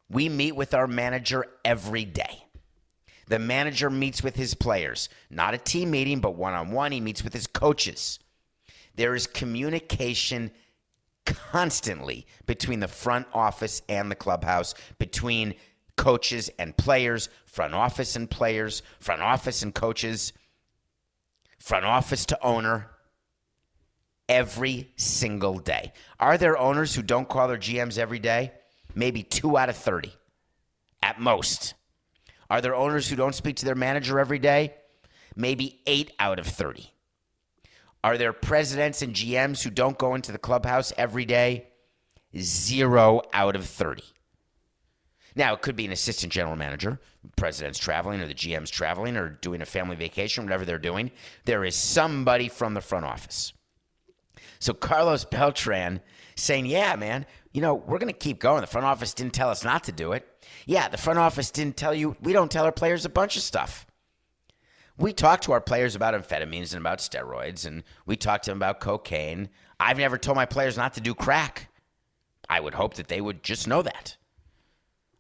We 0.10 0.30
meet 0.30 0.56
with 0.56 0.74
our 0.74 0.88
manager 0.88 1.46
every 1.64 2.06
day. 2.06 2.47
The 3.28 3.40
manager 3.40 3.90
meets 3.90 4.24
with 4.24 4.36
his 4.36 4.54
players, 4.54 5.10
not 5.30 5.54
a 5.54 5.58
team 5.58 5.92
meeting, 5.92 6.20
but 6.20 6.36
one 6.36 6.54
on 6.54 6.72
one. 6.72 6.92
He 6.92 7.02
meets 7.02 7.24
with 7.24 7.34
his 7.34 7.48
coaches. 7.48 8.20
There 8.96 9.16
is 9.16 9.28
communication 9.28 10.52
constantly 11.26 12.26
between 12.46 12.80
the 12.80 12.88
front 12.88 13.28
office 13.34 13.82
and 13.90 14.10
the 14.10 14.16
clubhouse, 14.16 14.74
between 14.98 15.56
coaches 15.98 16.50
and 16.58 16.76
players, 16.78 17.30
front 17.46 17.74
office 17.74 18.16
and 18.16 18.30
players, 18.30 18.82
front 19.00 19.22
office 19.22 19.62
and 19.62 19.76
coaches, 19.76 20.32
front 21.60 21.86
office 21.86 22.26
to 22.28 22.44
owner, 22.44 22.90
every 24.30 24.92
single 24.96 25.60
day. 25.60 25.94
Are 26.20 26.38
there 26.38 26.58
owners 26.58 26.94
who 26.94 27.02
don't 27.02 27.28
call 27.28 27.48
their 27.48 27.58
GMs 27.58 27.98
every 27.98 28.20
day? 28.20 28.52
Maybe 28.96 29.24
two 29.24 29.58
out 29.58 29.70
of 29.70 29.76
30 29.76 30.14
at 31.02 31.20
most. 31.20 31.74
Are 32.50 32.62
there 32.62 32.76
owners 32.76 33.10
who 33.10 33.16
don't 33.16 33.36
speak 33.36 33.58
to 33.58 33.66
their 33.66 33.76
manager 33.76 34.20
every 34.20 34.40
day? 34.40 34.74
Maybe 35.36 35.82
eight 35.86 36.12
out 36.20 36.40
of 36.40 36.48
30. 36.48 36.92
Are 38.04 38.18
there 38.18 38.34
presidents 38.34 39.02
and 39.02 39.14
GMs 39.14 39.64
who 39.64 39.70
don't 39.70 39.98
go 39.98 40.16
into 40.16 40.32
the 40.32 40.38
clubhouse 40.38 40.94
every 40.98 41.26
day? 41.26 41.68
Zero 42.38 43.22
out 43.34 43.56
of 43.56 43.66
30. 43.66 44.04
Now, 45.36 45.54
it 45.54 45.62
could 45.62 45.76
be 45.76 45.86
an 45.86 45.92
assistant 45.92 46.34
general 46.34 46.56
manager, 46.56 47.00
president's 47.36 47.78
traveling, 47.78 48.22
or 48.22 48.28
the 48.28 48.34
GM's 48.34 48.72
traveling, 48.72 49.18
or 49.18 49.30
doing 49.30 49.62
a 49.62 49.66
family 49.66 49.96
vacation, 49.96 50.44
whatever 50.44 50.66
they're 50.66 50.80
doing. 50.80 51.12
There 51.46 51.64
is 51.64 51.76
somebody 51.76 52.50
from 52.50 52.74
the 52.74 52.82
front 52.82 53.06
office. 53.06 53.54
So 54.60 54.74
Carlos 54.74 55.26
Beltran 55.26 56.02
saying, 56.36 56.66
Yeah, 56.66 56.96
man, 56.96 57.26
you 57.52 57.62
know, 57.62 57.76
we're 57.76 58.00
going 58.00 58.14
to 58.14 58.18
keep 58.18 58.40
going. 58.40 58.62
The 58.62 58.68
front 58.68 58.86
office 58.86 59.14
didn't 59.14 59.34
tell 59.34 59.50
us 59.50 59.64
not 59.64 59.86
to 59.86 59.92
do 59.92 60.12
it. 60.12 60.28
Yeah, 60.66 60.88
the 60.88 60.98
front 60.98 61.20
office 61.20 61.52
didn't 61.52 61.78
tell 61.78 61.94
you, 61.94 62.16
we 62.22 62.34
don't 62.34 62.52
tell 62.52 62.66
our 62.66 62.72
players 62.72 63.06
a 63.06 63.10
bunch 63.10 63.36
of 63.36 63.42
stuff. 63.42 63.86
We 64.98 65.14
talk 65.14 65.42
to 65.42 65.52
our 65.52 65.62
players 65.62 65.96
about 65.96 66.16
amphetamines 66.16 66.74
and 66.74 66.82
about 66.82 67.00
steroids, 67.00 67.66
and 67.66 67.84
we 68.06 68.16
talk 68.16 68.42
to 68.44 68.52
them 68.52 68.58
about 68.58 68.80
cocaine. 68.80 69.50
I've 69.80 69.98
never 69.98 70.18
told 70.18 70.36
my 70.36 70.46
players 70.46 70.76
not 70.76 70.96
to 70.96 71.02
do 71.02 71.14
crack. 71.14 71.70
I 72.50 72.60
would 72.60 72.74
hope 72.74 72.96
that 72.96 73.08
they 73.08 73.22
would 73.22 73.44
just 73.44 73.68
know 73.68 73.82
that. 73.84 74.18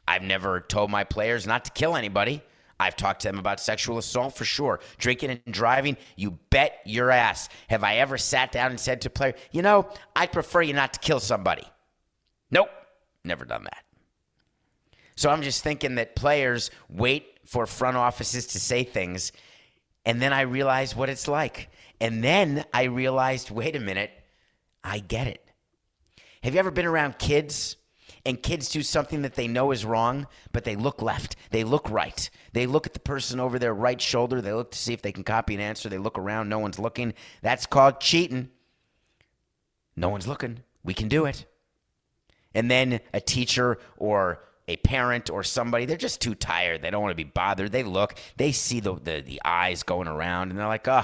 I've 0.07 0.23
never 0.23 0.61
told 0.61 0.89
my 0.89 1.03
players 1.03 1.45
not 1.45 1.65
to 1.65 1.71
kill 1.71 1.95
anybody. 1.95 2.41
I've 2.79 2.95
talked 2.95 3.21
to 3.21 3.27
them 3.27 3.39
about 3.39 3.59
sexual 3.59 3.97
assault 3.97 4.35
for 4.35 4.45
sure. 4.45 4.79
Drinking 4.97 5.31
and 5.31 5.53
driving, 5.53 5.97
you 6.15 6.37
bet 6.49 6.79
your 6.85 7.09
ass. 7.09 7.49
Have 7.69 7.83
I 7.83 7.97
ever 7.97 8.17
sat 8.17 8.51
down 8.51 8.71
and 8.71 8.79
said 8.79 9.01
to 9.01 9.07
a 9.07 9.11
player, 9.11 9.33
you 9.51 9.61
know, 9.61 9.89
I'd 10.15 10.31
prefer 10.31 10.61
you 10.61 10.73
not 10.73 10.93
to 10.93 10.99
kill 10.99 11.19
somebody? 11.19 11.63
Nope, 12.51 12.69
never 13.23 13.45
done 13.45 13.63
that. 13.63 13.83
So 15.15 15.31
I'm 15.31 15.41
just 15.41 15.63
thinking 15.63 15.95
that 15.95 16.15
players 16.15 16.69
wait 16.89 17.39
for 17.43 17.65
front 17.65 17.97
offices 17.97 18.47
to 18.47 18.59
say 18.59 18.83
things, 18.83 19.31
and 20.05 20.21
then 20.21 20.31
I 20.31 20.41
realize 20.41 20.95
what 20.95 21.09
it's 21.09 21.27
like. 21.27 21.69
And 21.99 22.23
then 22.23 22.63
I 22.73 22.83
realized, 22.83 23.49
wait 23.49 23.75
a 23.75 23.79
minute, 23.79 24.11
I 24.83 24.99
get 24.99 25.27
it. 25.27 25.43
Have 26.43 26.53
you 26.53 26.59
ever 26.59 26.71
been 26.71 26.85
around 26.85 27.17
kids 27.17 27.77
and 28.25 28.41
kids 28.41 28.69
do 28.69 28.83
something 28.83 29.23
that 29.23 29.35
they 29.35 29.47
know 29.47 29.71
is 29.71 29.85
wrong, 29.85 30.27
but 30.51 30.65
they 30.65 30.75
look 30.75 31.01
left, 31.01 31.35
they 31.49 31.63
look 31.63 31.89
right. 31.89 32.29
They 32.57 32.65
look 32.65 32.87
at 32.87 32.95
the 32.95 32.99
person 32.99 33.39
over 33.39 33.59
their 33.59 33.75
right 33.75 34.01
shoulder, 34.01 34.41
they 34.41 34.51
look 34.51 34.71
to 34.71 34.77
see 34.79 34.91
if 34.91 35.03
they 35.03 35.11
can 35.11 35.23
copy 35.23 35.53
an 35.53 35.61
answer, 35.61 35.89
they 35.89 35.99
look 35.99 36.17
around, 36.17 36.49
no 36.49 36.57
one's 36.57 36.79
looking. 36.79 37.13
That's 37.43 37.67
called 37.67 37.99
cheating. 37.99 38.49
No 39.95 40.09
one's 40.09 40.27
looking. 40.27 40.63
We 40.83 40.95
can 40.95 41.07
do 41.07 41.25
it. 41.25 41.45
And 42.55 42.71
then 42.71 42.99
a 43.13 43.21
teacher 43.21 43.77
or 43.97 44.43
a 44.67 44.75
parent 44.77 45.29
or 45.29 45.43
somebody, 45.43 45.85
they're 45.85 45.97
just 45.97 46.19
too 46.19 46.33
tired. 46.33 46.81
They 46.81 46.89
don't 46.89 47.03
want 47.03 47.11
to 47.11 47.23
be 47.23 47.29
bothered. 47.29 47.71
They 47.71 47.83
look, 47.83 48.15
they 48.37 48.51
see 48.51 48.79
the, 48.79 48.95
the, 48.95 49.21
the 49.21 49.39
eyes 49.45 49.83
going 49.83 50.07
around, 50.07 50.49
and 50.49 50.57
they're 50.57 50.65
like, 50.65 50.87
oh, 50.87 51.03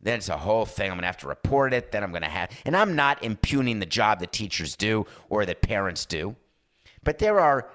then 0.00 0.18
it's 0.18 0.28
a 0.28 0.36
whole 0.36 0.66
thing. 0.66 0.88
I'm 0.88 0.98
going 0.98 1.00
to 1.00 1.06
have 1.06 1.16
to 1.16 1.26
report 1.26 1.74
it. 1.74 1.90
Then 1.90 2.04
I'm 2.04 2.12
going 2.12 2.22
to 2.22 2.28
have, 2.28 2.50
and 2.64 2.76
I'm 2.76 2.94
not 2.94 3.24
impugning 3.24 3.80
the 3.80 3.86
job 3.86 4.20
that 4.20 4.30
teachers 4.30 4.76
do 4.76 5.06
or 5.28 5.44
that 5.46 5.62
parents 5.62 6.06
do. 6.06 6.36
But 7.02 7.18
there 7.18 7.40
are 7.40 7.68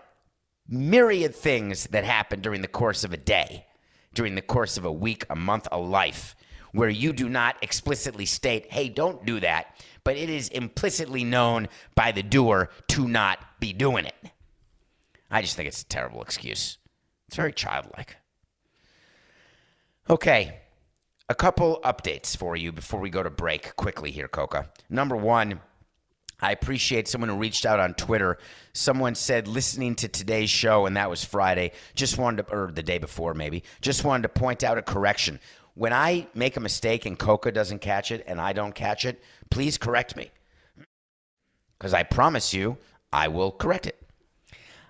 myriad 0.67 1.35
things 1.35 1.85
that 1.87 2.03
happen 2.03 2.41
during 2.41 2.61
the 2.61 2.67
course 2.67 3.03
of 3.03 3.13
a 3.13 3.17
day, 3.17 3.65
during 4.13 4.35
the 4.35 4.41
course 4.41 4.77
of 4.77 4.85
a 4.85 4.91
week, 4.91 5.25
a 5.29 5.35
month, 5.35 5.67
a 5.71 5.77
life, 5.77 6.35
where 6.71 6.89
you 6.89 7.13
do 7.13 7.29
not 7.29 7.55
explicitly 7.61 8.25
state, 8.25 8.71
hey, 8.71 8.89
don't 8.89 9.25
do 9.25 9.39
that, 9.39 9.81
but 10.03 10.17
it 10.17 10.29
is 10.29 10.49
implicitly 10.49 11.23
known 11.23 11.67
by 11.95 12.11
the 12.11 12.23
doer 12.23 12.69
to 12.87 13.07
not 13.07 13.39
be 13.59 13.73
doing 13.73 14.05
it. 14.05 14.15
I 15.31 15.41
just 15.41 15.55
think 15.55 15.67
it's 15.67 15.81
a 15.81 15.87
terrible 15.87 16.21
excuse. 16.21 16.77
It's 17.27 17.35
very 17.35 17.53
childlike. 17.53 18.17
Okay, 20.09 20.59
a 21.27 21.35
couple 21.35 21.81
updates 21.83 22.37
for 22.37 22.55
you 22.55 22.71
before 22.71 23.01
we 23.01 23.09
go 23.09 23.21
to 23.21 23.29
break 23.29 23.75
quickly 23.75 24.11
here, 24.11 24.29
Coca. 24.29 24.69
Number 24.89 25.17
one, 25.17 25.59
I 26.39 26.51
appreciate 26.51 27.07
someone 27.07 27.29
who 27.29 27.37
reached 27.37 27.65
out 27.65 27.79
on 27.79 27.95
Twitter. 27.95 28.37
Someone 28.73 29.15
said 29.15 29.47
listening 29.47 29.95
to 29.95 30.07
today's 30.07 30.49
show, 30.49 30.85
and 30.85 30.95
that 30.95 31.09
was 31.09 31.23
Friday. 31.23 31.71
Just 31.95 32.17
wanted 32.17 32.47
to, 32.47 32.53
or 32.53 32.71
the 32.71 32.83
day 32.83 32.99
before 32.99 33.33
maybe. 33.33 33.63
Just 33.81 34.03
wanted 34.03 34.23
to 34.23 34.29
point 34.29 34.63
out 34.63 34.77
a 34.77 34.83
correction. 34.83 35.39
When 35.73 35.93
I 35.93 36.27
make 36.33 36.57
a 36.57 36.59
mistake 36.59 37.05
and 37.05 37.17
Coca 37.17 37.51
doesn't 37.51 37.79
catch 37.79 38.11
it 38.11 38.23
and 38.27 38.39
I 38.41 38.53
don't 38.53 38.73
catch 38.73 39.05
it, 39.05 39.21
please 39.49 39.77
correct 39.77 40.15
me. 40.15 40.31
Because 41.77 41.93
I 41.93 42.03
promise 42.03 42.53
you, 42.53 42.77
I 43.13 43.27
will 43.27 43.51
correct 43.51 43.87
it. 43.87 44.01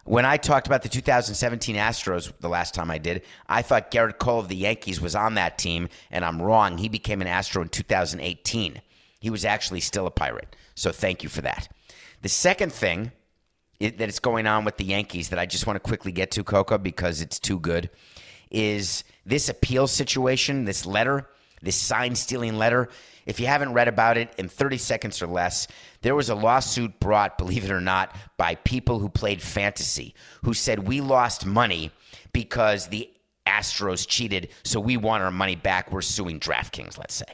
When 0.05 0.25
I 0.25 0.37
talked 0.37 0.67
about 0.67 0.83
the 0.83 0.89
2017 0.89 1.75
Astros 1.75 2.31
the 2.39 2.47
last 2.47 2.73
time 2.73 2.89
I 2.89 2.97
did, 2.97 3.23
I 3.49 3.61
thought 3.61 3.91
Gerrit 3.91 4.17
Cole 4.19 4.39
of 4.39 4.47
the 4.47 4.55
Yankees 4.55 5.01
was 5.01 5.15
on 5.15 5.33
that 5.33 5.57
team, 5.57 5.89
and 6.09 6.23
I'm 6.23 6.41
wrong. 6.41 6.77
He 6.77 6.87
became 6.87 7.21
an 7.21 7.27
Astro 7.27 7.61
in 7.61 7.67
2018. 7.67 8.81
He 9.19 9.29
was 9.29 9.43
actually 9.43 9.81
still 9.81 10.07
a 10.07 10.11
Pirate. 10.11 10.55
So 10.77 10.91
thank 10.91 11.23
you 11.23 11.29
for 11.29 11.41
that. 11.41 11.67
The 12.21 12.29
second 12.29 12.71
thing 12.71 13.11
that 13.79 14.01
is 14.01 14.19
going 14.19 14.47
on 14.47 14.65
with 14.65 14.77
the 14.77 14.85
Yankees 14.85 15.29
that 15.29 15.39
I 15.39 15.45
just 15.45 15.67
want 15.67 15.75
to 15.75 15.87
quickly 15.87 16.11
get 16.11 16.31
to, 16.31 16.43
Coca, 16.43 16.79
because 16.79 17.21
it's 17.21 17.39
too 17.39 17.59
good, 17.59 17.89
is 18.49 19.03
this 19.25 19.49
appeal 19.49 19.87
situation, 19.87 20.65
this 20.65 20.85
letter 20.85 21.27
this 21.61 21.75
sign 21.75 22.15
stealing 22.15 22.57
letter. 22.57 22.89
If 23.25 23.39
you 23.39 23.47
haven't 23.47 23.73
read 23.73 23.87
about 23.87 24.17
it 24.17 24.33
in 24.37 24.47
30 24.47 24.77
seconds 24.77 25.21
or 25.21 25.27
less, 25.27 25.67
there 26.01 26.15
was 26.15 26.29
a 26.29 26.35
lawsuit 26.35 26.99
brought, 26.99 27.37
believe 27.37 27.65
it 27.65 27.71
or 27.71 27.81
not, 27.81 28.15
by 28.37 28.55
people 28.55 28.99
who 28.99 29.09
played 29.09 29.41
fantasy 29.41 30.13
who 30.43 30.53
said 30.53 30.87
we 30.87 31.01
lost 31.01 31.45
money 31.45 31.91
because 32.33 32.87
the 32.87 33.09
Astros 33.45 34.05
cheated, 34.07 34.49
so 34.63 34.79
we 34.79 34.97
want 34.97 35.23
our 35.23 35.31
money 35.31 35.55
back. 35.55 35.91
We're 35.91 36.01
suing 36.01 36.39
DraftKings, 36.39 36.97
let's 36.97 37.15
say. 37.15 37.25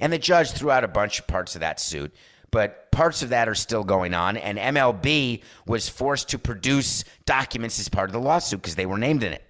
And 0.00 0.12
the 0.12 0.18
judge 0.18 0.52
threw 0.52 0.70
out 0.70 0.84
a 0.84 0.88
bunch 0.88 1.18
of 1.18 1.26
parts 1.26 1.54
of 1.54 1.60
that 1.60 1.78
suit, 1.78 2.14
but 2.50 2.90
parts 2.90 3.22
of 3.22 3.28
that 3.30 3.48
are 3.48 3.54
still 3.54 3.84
going 3.84 4.14
on. 4.14 4.36
And 4.36 4.58
MLB 4.58 5.42
was 5.66 5.88
forced 5.88 6.30
to 6.30 6.38
produce 6.38 7.04
documents 7.26 7.78
as 7.78 7.88
part 7.88 8.08
of 8.08 8.12
the 8.12 8.20
lawsuit 8.20 8.62
because 8.62 8.76
they 8.76 8.86
were 8.86 8.98
named 8.98 9.22
in 9.22 9.32
it. 9.32 9.44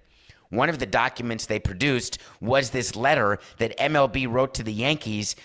One 0.49 0.69
of 0.69 0.79
the 0.79 0.85
documents 0.85 1.45
they 1.45 1.59
produced 1.59 2.17
was 2.41 2.71
this 2.71 2.95
letter 2.95 3.39
that 3.59 3.77
MLB 3.77 4.29
wrote 4.29 4.55
to 4.55 4.63
the 4.63 4.73
Yankees 4.73 5.35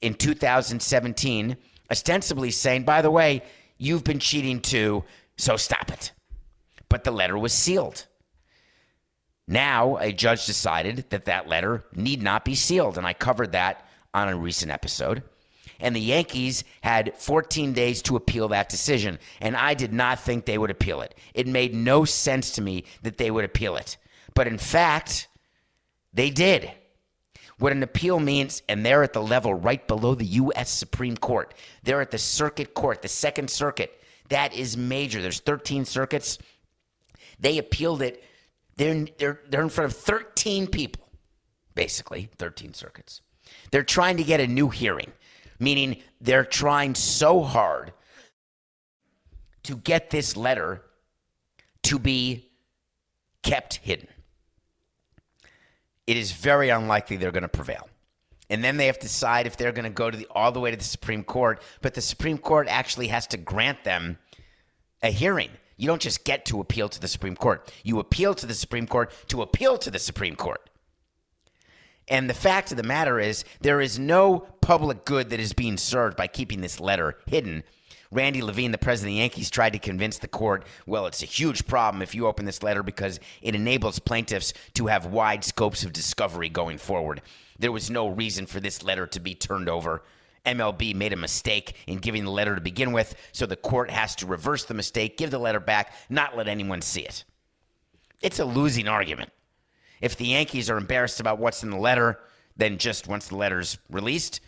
in 0.00 0.14
2017, 0.14 1.56
ostensibly 1.90 2.50
saying, 2.50 2.84
by 2.84 3.02
the 3.02 3.10
way, 3.10 3.42
you've 3.78 4.04
been 4.04 4.18
cheating 4.18 4.60
too, 4.60 5.04
so 5.36 5.56
stop 5.56 5.90
it. 5.92 6.12
But 6.88 7.04
the 7.04 7.10
letter 7.10 7.36
was 7.36 7.52
sealed. 7.52 8.06
Now, 9.48 9.96
a 9.98 10.12
judge 10.12 10.46
decided 10.46 11.10
that 11.10 11.26
that 11.26 11.48
letter 11.48 11.84
need 11.94 12.22
not 12.22 12.44
be 12.44 12.54
sealed, 12.54 12.98
and 12.98 13.06
I 13.06 13.12
covered 13.12 13.52
that 13.52 13.86
on 14.12 14.28
a 14.28 14.36
recent 14.36 14.72
episode. 14.72 15.22
And 15.80 15.94
the 15.94 16.00
Yankees 16.00 16.64
had 16.82 17.16
14 17.16 17.72
days 17.72 18.02
to 18.02 18.16
appeal 18.16 18.48
that 18.48 18.68
decision, 18.68 19.18
and 19.40 19.56
I 19.56 19.74
did 19.74 19.92
not 19.92 20.20
think 20.20 20.44
they 20.44 20.58
would 20.58 20.70
appeal 20.70 21.00
it. 21.00 21.14
It 21.34 21.46
made 21.46 21.74
no 21.74 22.04
sense 22.04 22.52
to 22.52 22.62
me 22.62 22.84
that 23.02 23.18
they 23.18 23.30
would 23.30 23.44
appeal 23.44 23.76
it. 23.76 23.96
But 24.34 24.46
in 24.46 24.58
fact, 24.58 25.28
they 26.12 26.30
did. 26.30 26.70
What 27.58 27.72
an 27.72 27.82
appeal 27.82 28.20
means, 28.20 28.62
and 28.68 28.84
they're 28.84 29.02
at 29.02 29.14
the 29.14 29.22
level 29.22 29.54
right 29.54 29.86
below 29.86 30.14
the 30.14 30.26
U.S. 30.26 30.68
Supreme 30.68 31.16
Court. 31.16 31.54
They're 31.82 32.02
at 32.02 32.10
the 32.10 32.18
circuit 32.18 32.74
court, 32.74 33.00
the 33.00 33.08
Second 33.08 33.48
Circuit. 33.50 33.98
That 34.28 34.54
is 34.54 34.76
major. 34.76 35.22
There's 35.22 35.40
13 35.40 35.84
circuits. 35.84 36.38
They 37.40 37.58
appealed 37.58 38.02
it. 38.02 38.22
They're, 38.76 39.06
they're, 39.18 39.40
they're 39.48 39.62
in 39.62 39.70
front 39.70 39.90
of 39.90 39.98
13 39.98 40.66
people, 40.66 41.08
basically, 41.74 42.28
13 42.36 42.74
circuits. 42.74 43.22
They're 43.70 43.82
trying 43.82 44.18
to 44.18 44.24
get 44.24 44.40
a 44.40 44.46
new 44.46 44.68
hearing, 44.68 45.12
meaning 45.58 45.96
they're 46.20 46.44
trying 46.44 46.94
so 46.94 47.42
hard 47.42 47.92
to 49.62 49.76
get 49.76 50.10
this 50.10 50.36
letter 50.36 50.82
to 51.82 51.98
be 51.98 52.50
kept 53.42 53.76
hidden 53.76 54.08
it 56.06 56.16
is 56.16 56.32
very 56.32 56.68
unlikely 56.68 57.16
they're 57.16 57.32
going 57.32 57.42
to 57.42 57.48
prevail. 57.48 57.88
And 58.48 58.62
then 58.62 58.76
they 58.76 58.86
have 58.86 58.98
to 59.00 59.06
decide 59.06 59.46
if 59.46 59.56
they're 59.56 59.72
going 59.72 59.84
to 59.84 59.90
go 59.90 60.10
to 60.10 60.16
the, 60.16 60.28
all 60.30 60.52
the 60.52 60.60
way 60.60 60.70
to 60.70 60.76
the 60.76 60.84
Supreme 60.84 61.24
Court. 61.24 61.60
But 61.82 61.94
the 61.94 62.00
Supreme 62.00 62.38
Court 62.38 62.68
actually 62.70 63.08
has 63.08 63.26
to 63.28 63.36
grant 63.36 63.82
them 63.82 64.18
a 65.02 65.10
hearing. 65.10 65.50
You 65.76 65.88
don't 65.88 66.00
just 66.00 66.24
get 66.24 66.44
to 66.46 66.60
appeal 66.60 66.88
to 66.88 67.00
the 67.00 67.08
Supreme 67.08 67.34
Court. 67.34 67.72
You 67.82 67.98
appeal 67.98 68.34
to 68.34 68.46
the 68.46 68.54
Supreme 68.54 68.86
Court 68.86 69.12
to 69.28 69.42
appeal 69.42 69.78
to 69.78 69.90
the 69.90 69.98
Supreme 69.98 70.36
Court. 70.36 70.70
And 72.08 72.30
the 72.30 72.34
fact 72.34 72.70
of 72.70 72.76
the 72.76 72.82
matter 72.82 73.18
is, 73.18 73.44
there 73.60 73.80
is 73.80 73.98
no 73.98 74.40
public 74.60 75.04
good 75.04 75.30
that 75.30 75.40
is 75.40 75.52
being 75.52 75.76
served 75.76 76.16
by 76.16 76.28
keeping 76.28 76.60
this 76.60 76.80
letter 76.80 77.18
hidden 77.26 77.64
Randy 78.12 78.40
Levine, 78.42 78.70
the 78.70 78.78
president 78.78 79.12
of 79.12 79.14
the 79.16 79.20
Yankees, 79.20 79.50
tried 79.50 79.72
to 79.72 79.78
convince 79.78 80.18
the 80.18 80.28
court, 80.28 80.64
well, 80.86 81.06
it's 81.06 81.22
a 81.22 81.26
huge 81.26 81.66
problem 81.66 82.02
if 82.02 82.14
you 82.14 82.26
open 82.26 82.44
this 82.44 82.62
letter 82.62 82.82
because 82.82 83.18
it 83.42 83.54
enables 83.54 83.98
plaintiffs 83.98 84.52
to 84.74 84.86
have 84.86 85.06
wide 85.06 85.44
scopes 85.44 85.84
of 85.84 85.92
discovery 85.92 86.48
going 86.48 86.78
forward. 86.78 87.22
There 87.58 87.72
was 87.72 87.90
no 87.90 88.08
reason 88.08 88.46
for 88.46 88.60
this 88.60 88.82
letter 88.82 89.06
to 89.08 89.20
be 89.20 89.34
turned 89.34 89.68
over. 89.68 90.02
MLB 90.44 90.94
made 90.94 91.12
a 91.12 91.16
mistake 91.16 91.74
in 91.88 91.98
giving 91.98 92.24
the 92.24 92.30
letter 92.30 92.54
to 92.54 92.60
begin 92.60 92.92
with, 92.92 93.16
so 93.32 93.46
the 93.46 93.56
court 93.56 93.90
has 93.90 94.14
to 94.16 94.26
reverse 94.26 94.64
the 94.64 94.74
mistake, 94.74 95.16
give 95.16 95.32
the 95.32 95.38
letter 95.38 95.60
back, 95.60 95.92
not 96.08 96.36
let 96.36 96.46
anyone 96.46 96.80
see 96.80 97.00
it. 97.00 97.24
It's 98.22 98.38
a 98.38 98.44
losing 98.44 98.86
argument. 98.86 99.30
If 100.00 100.16
the 100.16 100.26
Yankees 100.26 100.70
are 100.70 100.76
embarrassed 100.76 101.20
about 101.20 101.38
what's 101.38 101.62
in 101.62 101.70
the 101.70 101.76
letter, 101.76 102.20
then 102.56 102.78
just 102.78 103.08
once 103.08 103.28
the 103.28 103.36
letter's 103.36 103.78
released, 103.90 104.40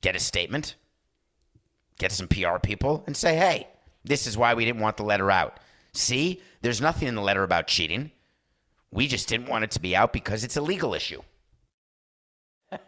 get 0.00 0.16
a 0.16 0.20
statement 0.20 0.76
get 2.00 2.10
some 2.10 2.26
PR 2.26 2.58
people 2.60 3.04
and 3.06 3.16
say, 3.16 3.36
hey, 3.36 3.68
this 4.02 4.26
is 4.26 4.36
why 4.36 4.54
we 4.54 4.64
didn't 4.64 4.80
want 4.80 4.96
the 4.96 5.04
letter 5.04 5.30
out. 5.30 5.60
See, 5.92 6.42
there's 6.62 6.80
nothing 6.80 7.06
in 7.06 7.14
the 7.14 7.20
letter 7.20 7.44
about 7.44 7.68
cheating. 7.68 8.10
We 8.90 9.06
just 9.06 9.28
didn't 9.28 9.48
want 9.48 9.64
it 9.64 9.70
to 9.72 9.80
be 9.80 9.94
out 9.94 10.12
because 10.12 10.42
it's 10.42 10.56
a 10.56 10.62
legal 10.62 10.94
issue. 10.94 11.20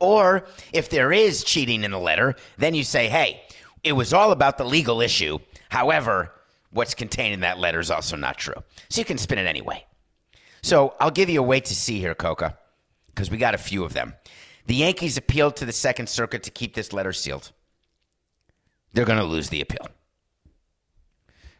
or 0.00 0.46
if 0.72 0.90
there 0.90 1.12
is 1.12 1.44
cheating 1.44 1.84
in 1.84 1.92
the 1.92 1.98
letter, 1.98 2.34
then 2.58 2.74
you 2.74 2.82
say, 2.82 3.08
hey, 3.08 3.42
it 3.84 3.92
was 3.92 4.12
all 4.12 4.32
about 4.32 4.58
the 4.58 4.64
legal 4.64 5.00
issue. 5.00 5.38
However, 5.68 6.32
what's 6.70 6.94
contained 6.94 7.34
in 7.34 7.40
that 7.40 7.58
letter 7.58 7.78
is 7.78 7.90
also 7.90 8.16
not 8.16 8.36
true. 8.36 8.54
So 8.90 9.00
you 9.00 9.04
can 9.04 9.18
spin 9.18 9.38
it 9.38 9.46
anyway. 9.46 9.86
So 10.64 10.94
I'll 10.98 11.10
give 11.10 11.28
you 11.28 11.40
a 11.40 11.42
wait 11.42 11.66
to 11.66 11.76
see 11.76 12.00
here, 12.00 12.14
Coca, 12.14 12.56
because 13.08 13.30
we 13.30 13.36
got 13.36 13.54
a 13.54 13.58
few 13.58 13.84
of 13.84 13.92
them. 13.92 14.14
The 14.66 14.74
Yankees 14.74 15.18
appealed 15.18 15.56
to 15.56 15.66
the 15.66 15.72
Second 15.72 16.08
Circuit 16.08 16.42
to 16.44 16.50
keep 16.50 16.74
this 16.74 16.92
letter 16.92 17.12
sealed 17.12 17.52
they're 18.94 19.04
going 19.04 19.18
to 19.18 19.24
lose 19.24 19.50
the 19.50 19.60
appeal. 19.60 19.88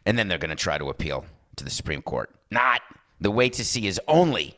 And 0.05 0.17
then 0.17 0.27
they're 0.27 0.37
going 0.37 0.49
to 0.49 0.55
try 0.55 0.77
to 0.77 0.89
appeal 0.89 1.25
to 1.57 1.63
the 1.63 1.69
Supreme 1.69 2.01
Court. 2.01 2.33
Not 2.49 2.81
the 3.21 3.31
way 3.31 3.49
to 3.49 3.63
see 3.63 3.87
is 3.87 3.99
only 4.07 4.57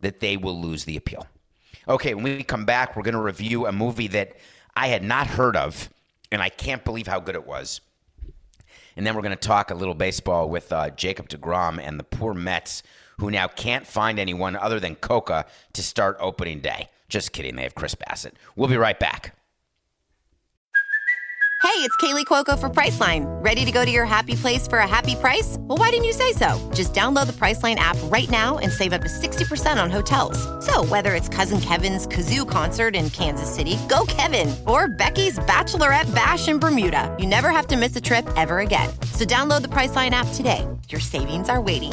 that 0.00 0.20
they 0.20 0.36
will 0.36 0.60
lose 0.60 0.84
the 0.84 0.96
appeal. 0.96 1.26
Okay, 1.88 2.14
when 2.14 2.24
we 2.24 2.42
come 2.42 2.64
back, 2.64 2.96
we're 2.96 3.02
going 3.02 3.14
to 3.14 3.20
review 3.20 3.66
a 3.66 3.72
movie 3.72 4.08
that 4.08 4.36
I 4.76 4.88
had 4.88 5.02
not 5.02 5.26
heard 5.26 5.56
of, 5.56 5.88
and 6.30 6.42
I 6.42 6.48
can't 6.48 6.84
believe 6.84 7.06
how 7.06 7.20
good 7.20 7.34
it 7.34 7.46
was. 7.46 7.80
And 8.96 9.06
then 9.06 9.14
we're 9.14 9.22
going 9.22 9.30
to 9.30 9.36
talk 9.36 9.70
a 9.70 9.74
little 9.74 9.94
baseball 9.94 10.48
with 10.48 10.72
uh, 10.72 10.90
Jacob 10.90 11.28
DeGrom 11.28 11.80
and 11.80 11.98
the 11.98 12.04
poor 12.04 12.34
Mets, 12.34 12.82
who 13.18 13.30
now 13.30 13.48
can't 13.48 13.86
find 13.86 14.18
anyone 14.18 14.56
other 14.56 14.80
than 14.80 14.94
Coca 14.96 15.46
to 15.74 15.82
start 15.82 16.16
opening 16.20 16.60
day. 16.60 16.88
Just 17.08 17.32
kidding, 17.32 17.56
they 17.56 17.62
have 17.62 17.74
Chris 17.74 17.94
Bassitt. 17.94 18.34
We'll 18.56 18.68
be 18.68 18.76
right 18.76 18.98
back. 18.98 19.34
Hey, 21.60 21.84
it's 21.84 21.96
Kaley 21.96 22.24
Cuoco 22.24 22.58
for 22.58 22.68
Priceline. 22.70 23.26
Ready 23.44 23.64
to 23.64 23.72
go 23.72 23.84
to 23.84 23.90
your 23.90 24.04
happy 24.04 24.36
place 24.36 24.66
for 24.66 24.78
a 24.78 24.86
happy 24.86 25.16
price? 25.16 25.56
Well, 25.60 25.76
why 25.76 25.90
didn't 25.90 26.04
you 26.04 26.12
say 26.12 26.32
so? 26.32 26.56
Just 26.72 26.94
download 26.94 27.26
the 27.26 27.32
Priceline 27.32 27.74
app 27.76 27.96
right 28.04 28.28
now 28.30 28.58
and 28.58 28.72
save 28.72 28.92
up 28.92 29.02
to 29.02 29.08
60% 29.08 29.82
on 29.82 29.90
hotels. 29.90 30.38
So, 30.64 30.84
whether 30.84 31.14
it's 31.14 31.28
Cousin 31.28 31.60
Kevin's 31.60 32.06
Kazoo 32.06 32.48
concert 32.48 32.94
in 32.94 33.10
Kansas 33.10 33.52
City, 33.52 33.76
go 33.88 34.04
Kevin, 34.06 34.54
or 34.66 34.88
Becky's 34.88 35.38
Bachelorette 35.40 36.12
Bash 36.14 36.48
in 36.48 36.58
Bermuda, 36.58 37.14
you 37.18 37.26
never 37.26 37.50
have 37.50 37.66
to 37.68 37.76
miss 37.76 37.94
a 37.96 38.00
trip 38.00 38.26
ever 38.36 38.60
again. 38.60 38.88
So, 39.12 39.24
download 39.24 39.62
the 39.62 39.68
Priceline 39.68 40.10
app 40.10 40.28
today. 40.34 40.66
Your 40.88 41.00
savings 41.00 41.48
are 41.48 41.60
waiting. 41.60 41.92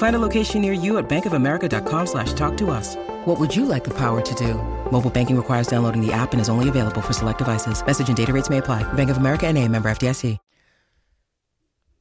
Find 0.00 0.16
a 0.16 0.18
location 0.18 0.62
near 0.62 0.72
you 0.72 0.96
at 0.96 1.10
bankofamerica.com 1.10 2.06
slash 2.06 2.32
talk 2.32 2.56
to 2.56 2.70
us. 2.70 2.96
What 3.26 3.38
would 3.38 3.54
you 3.54 3.66
like 3.66 3.84
the 3.84 3.92
power 3.98 4.22
to 4.22 4.34
do? 4.34 4.54
Mobile 4.90 5.10
banking 5.10 5.36
requires 5.36 5.66
downloading 5.66 6.00
the 6.00 6.10
app 6.10 6.32
and 6.32 6.40
is 6.40 6.48
only 6.48 6.70
available 6.70 7.02
for 7.02 7.12
select 7.12 7.36
devices. 7.36 7.84
Message 7.84 8.08
and 8.08 8.16
data 8.16 8.32
rates 8.32 8.48
may 8.48 8.58
apply. 8.58 8.82
Bank 8.94 9.10
of 9.10 9.18
America 9.18 9.46
and 9.46 9.58
a 9.58 9.68
member 9.68 9.90
FDIC. 9.90 10.38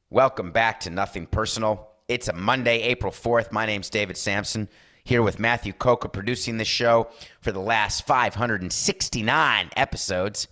Welcome 0.10 0.52
back 0.52 0.80
to 0.80 0.90
Nothing 0.90 1.26
Personal. 1.26 1.90
It's 2.08 2.30
a 2.30 2.34
Monday, 2.34 2.84
April 2.84 3.12
4th. 3.12 3.52
My 3.52 3.66
name's 3.66 3.90
David 3.90 4.16
Samson, 4.16 4.70
here 5.04 5.22
with 5.22 5.38
Matthew 5.38 5.74
Coca 5.74 6.08
producing 6.08 6.56
this 6.56 6.70
show 6.70 7.10
for 7.42 7.52
the 7.52 7.60
last 7.60 8.08
569 8.08 9.70
episodes. 9.76 10.48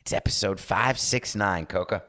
It's 0.00 0.12
episode 0.12 0.58
569, 0.58 1.66
Coca. 1.66 2.02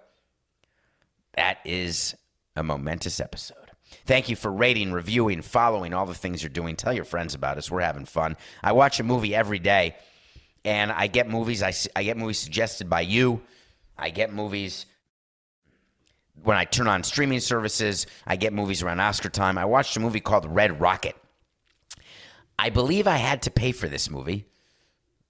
That 1.35 1.59
is 1.63 2.15
a 2.55 2.63
momentous 2.63 3.19
episode. 3.19 3.66
Thank 4.05 4.29
you 4.29 4.35
for 4.35 4.51
rating, 4.51 4.91
reviewing, 4.91 5.41
following 5.41 5.93
all 5.93 6.05
the 6.05 6.13
things 6.13 6.41
you're 6.41 6.49
doing. 6.49 6.75
Tell 6.75 6.93
your 6.93 7.05
friends 7.05 7.35
about 7.35 7.57
us. 7.57 7.69
We're 7.69 7.81
having 7.81 8.05
fun. 8.05 8.37
I 8.63 8.71
watch 8.71 8.99
a 8.99 9.03
movie 9.03 9.35
every 9.35 9.59
day, 9.59 9.95
and 10.63 10.91
I 10.91 11.07
get 11.07 11.29
movies. 11.29 11.61
I, 11.61 11.73
I 11.95 12.03
get 12.03 12.17
movies 12.17 12.39
suggested 12.39 12.89
by 12.89 13.01
you. 13.01 13.41
I 13.97 14.09
get 14.09 14.33
movies 14.33 14.85
when 16.43 16.57
I 16.57 16.65
turn 16.65 16.87
on 16.87 17.03
streaming 17.03 17.39
services, 17.39 18.07
I 18.25 18.35
get 18.35 18.53
movies 18.53 18.83
around 18.83 18.99
Oscar 18.99 19.29
time. 19.29 19.57
I 19.57 19.65
watched 19.65 19.97
a 19.97 19.99
movie 19.99 20.19
called 20.19 20.45
Red 20.45 20.79
Rocket. 20.79 21.15
I 22.59 22.69
believe 22.69 23.07
I 23.07 23.17
had 23.17 23.43
to 23.43 23.51
pay 23.51 23.71
for 23.71 23.87
this 23.87 24.09
movie. 24.09 24.45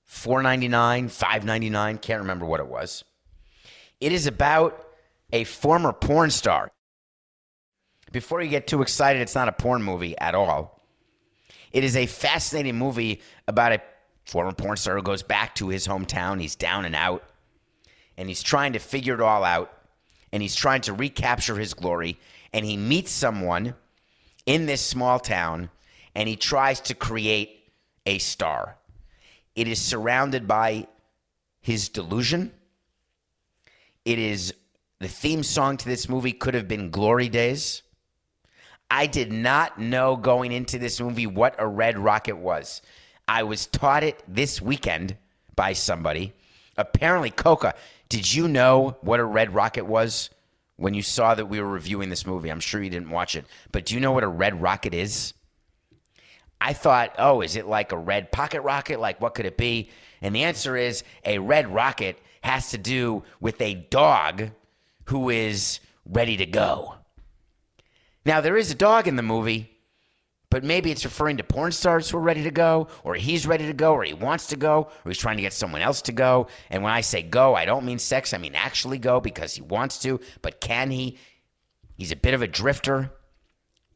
4.99, 0.10 1.06
5.99, 1.06 2.02
can't 2.02 2.22
remember 2.22 2.46
what 2.46 2.60
it 2.60 2.68
was. 2.68 3.04
It 4.00 4.12
is 4.12 4.28
about 4.28 4.86
a 5.34 5.44
former 5.44 5.92
porn 5.92 6.30
star. 6.32 6.72
Before 8.12 8.42
you 8.42 8.50
get 8.50 8.68
too 8.68 8.82
excited, 8.82 9.22
it's 9.22 9.36
not 9.36 9.50
a 9.50 9.52
porn 9.52 9.84
movie 9.84 10.18
at 10.18 10.36
all. 10.36 10.82
It 11.72 11.84
is 11.84 11.98
a 11.98 12.06
fascinating 12.06 12.78
movie 12.78 13.22
about 13.48 13.74
a 13.74 13.82
former 14.26 14.54
porn 14.54 14.78
star 14.78 14.96
who 14.96 15.02
goes 15.02 15.24
back 15.24 15.56
to 15.56 15.70
his 15.70 15.88
hometown. 15.88 16.40
He's 16.40 16.56
down 16.56 16.86
and 16.86 16.96
out, 16.96 17.24
and 18.18 18.30
he's 18.30 18.44
trying 18.44 18.74
to 18.74 18.80
figure 18.80 19.14
it 19.14 19.22
all 19.22 19.44
out, 19.44 19.72
and 20.32 20.42
he's 20.42 20.56
trying 20.56 20.82
to 20.82 20.94
recapture 20.94 21.58
his 21.58 21.74
glory. 21.74 22.20
And 22.54 22.66
he 22.66 22.78
meets 22.78 23.12
someone 23.12 23.76
in 24.46 24.66
this 24.66 24.82
small 24.82 25.20
town, 25.20 25.70
and 26.16 26.30
he 26.30 26.36
tries 26.36 26.80
to 26.82 26.96
create 26.96 27.70
a 28.06 28.18
star. 28.20 28.78
It 29.56 29.68
is 29.68 29.82
surrounded 29.82 30.48
by 30.48 30.88
his 31.60 31.90
delusion. 31.90 32.54
It 34.06 34.18
is 34.18 34.54
the 35.00 35.10
theme 35.10 35.44
song 35.44 35.76
to 35.78 35.86
this 35.86 36.08
movie 36.08 36.32
could 36.32 36.54
have 36.54 36.68
been 36.68 36.90
Glory 36.90 37.28
Days. 37.28 37.84
I 38.90 39.08
did 39.08 39.32
not 39.32 39.80
know 39.80 40.16
going 40.16 40.52
into 40.52 40.80
this 40.80 41.00
movie 41.00 41.28
what 41.28 41.56
a 41.60 41.68
red 41.68 41.98
rocket 42.00 42.38
was. 42.38 42.82
I 43.28 43.44
was 43.44 43.68
taught 43.68 44.04
it 44.04 44.24
this 44.28 44.62
weekend 44.62 45.18
by 45.56 45.74
somebody. 45.74 46.34
Apparently, 46.78 47.30
Coca, 47.30 47.76
did 48.08 48.34
you 48.34 48.48
know 48.48 48.98
what 49.02 49.20
a 49.20 49.26
red 49.26 49.54
rocket 49.54 49.86
was 49.86 50.30
when 50.78 50.94
you 50.94 51.02
saw 51.02 51.36
that 51.36 51.48
we 51.48 51.60
were 51.60 51.68
reviewing 51.68 52.10
this 52.10 52.26
movie? 52.26 52.50
I'm 52.50 52.62
sure 52.62 52.82
you 52.82 52.90
didn't 52.90 53.10
watch 53.10 53.36
it, 53.36 53.46
but 53.72 53.86
do 53.86 53.96
you 53.96 54.00
know 54.00 54.14
what 54.14 54.24
a 54.24 54.30
red 54.30 54.62
rocket 54.62 54.94
is? 54.94 55.34
I 56.62 56.74
thought, 56.74 57.14
oh, 57.18 57.42
is 57.42 57.56
it 57.56 57.68
like 57.68 57.92
a 57.92 57.98
red 57.98 58.32
pocket 58.32 58.62
rocket? 58.62 59.00
Like, 59.00 59.20
what 59.20 59.36
could 59.36 59.46
it 59.46 59.58
be? 59.58 59.90
And 60.22 60.34
the 60.34 60.44
answer 60.44 60.76
is 60.78 61.04
a 61.26 61.40
red 61.40 61.68
rocket 61.68 62.20
has 62.42 62.72
to 62.72 62.78
do 62.78 63.24
with 63.40 63.60
a 63.62 63.76
dog 63.76 64.52
who 65.06 65.30
is 65.30 65.80
ready 66.06 66.38
to 66.38 66.46
go. 66.46 66.96
Now, 68.28 68.42
there 68.42 68.58
is 68.58 68.70
a 68.70 68.76
dog 68.76 69.08
in 69.08 69.16
the 69.16 69.24
movie, 69.24 69.72
but 70.50 70.62
maybe 70.62 70.92
it's 70.92 71.06
referring 71.06 71.38
to 71.38 71.46
porn 71.46 71.72
stars 71.72 72.10
who 72.10 72.18
are 72.18 72.22
ready 72.22 72.44
to 72.44 72.52
go, 72.52 72.90
or 73.06 73.16
he's 73.16 73.48
ready 73.48 73.66
to 73.68 73.74
go, 73.74 73.94
or 73.94 74.04
he 74.04 74.14
wants 74.14 74.48
to 74.48 74.58
go, 74.58 74.80
or 74.82 75.10
he's 75.10 75.18
trying 75.18 75.38
to 75.38 75.44
get 75.44 75.54
someone 75.54 75.82
else 75.82 76.02
to 76.02 76.12
go. 76.12 76.48
And 76.70 76.84
when 76.84 76.92
I 76.92 77.00
say 77.00 77.22
go, 77.22 77.56
I 77.56 77.64
don't 77.64 77.86
mean 77.86 78.00
sex, 78.00 78.34
I 78.34 78.38
mean 78.38 78.54
actually 78.54 78.98
go 78.98 79.22
because 79.22 79.56
he 79.56 79.62
wants 79.62 80.00
to, 80.00 80.20
but 80.42 80.60
can 80.60 80.92
he? 80.92 81.18
He's 81.96 82.12
a 82.12 82.18
bit 82.18 82.34
of 82.34 82.42
a 82.42 82.50
drifter. 82.50 83.14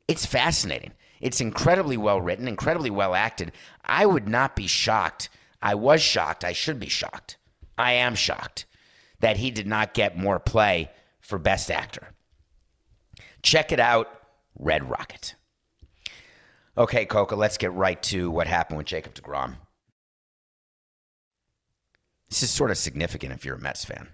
It's 0.08 0.26
fascinating. 0.26 0.94
It's 1.20 1.42
incredibly 1.42 1.98
well 1.98 2.22
written, 2.22 2.48
incredibly 2.48 2.90
well 2.90 3.14
acted. 3.14 3.52
I 3.84 4.06
would 4.06 4.30
not 4.30 4.56
be 4.56 4.66
shocked. 4.66 5.28
I 5.62 5.76
was 5.76 6.02
shocked. 6.02 6.46
I 6.46 6.54
should 6.54 6.80
be 6.80 6.88
shocked. 6.88 7.36
I 7.78 7.92
am 7.94 8.16
shocked 8.16 8.66
that 9.20 9.36
he 9.36 9.52
did 9.52 9.68
not 9.68 9.94
get 9.94 10.18
more 10.18 10.40
play 10.40 10.90
for 11.20 11.38
Best 11.38 11.70
Actor. 11.70 12.08
Check 13.44 13.74
it 13.74 13.80
out 13.82 14.20
Red 14.58 14.90
Rocket. 14.90 15.36
Okay, 16.78 17.06
Coca, 17.06 17.36
let's 17.36 17.58
get 17.58 17.74
right 17.74 18.02
to 18.04 18.32
what 18.32 18.48
happened 18.48 18.78
with 18.78 18.88
Jacob 18.88 19.14
DeGrom. 19.14 19.56
This 22.30 22.44
is 22.44 22.50
sort 22.50 22.72
of 22.72 22.78
significant 22.78 23.34
if 23.34 23.44
you're 23.44 23.56
a 23.56 23.60
Mets 23.60 23.84
fan. 23.84 24.08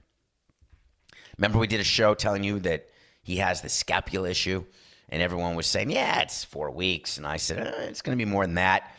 Remember, 1.37 1.59
we 1.59 1.67
did 1.67 1.79
a 1.79 1.85
show 1.85 2.15
telling 2.15 2.43
you 2.43 2.59
that 2.61 2.87
he 3.21 3.37
has 3.37 3.61
the 3.61 3.69
scapula 3.69 4.29
issue, 4.29 4.65
and 5.09 5.21
everyone 5.21 5.55
was 5.55 5.67
saying, 5.67 5.91
yeah, 5.91 6.21
it's 6.21 6.43
four 6.43 6.71
weeks. 6.71 7.17
And 7.17 7.27
I 7.27 7.37
said, 7.37 7.59
eh, 7.59 7.83
it's 7.83 8.01
going 8.01 8.17
to 8.17 8.25
be 8.25 8.29
more 8.29 8.45
than 8.45 8.55
that. 8.55 8.91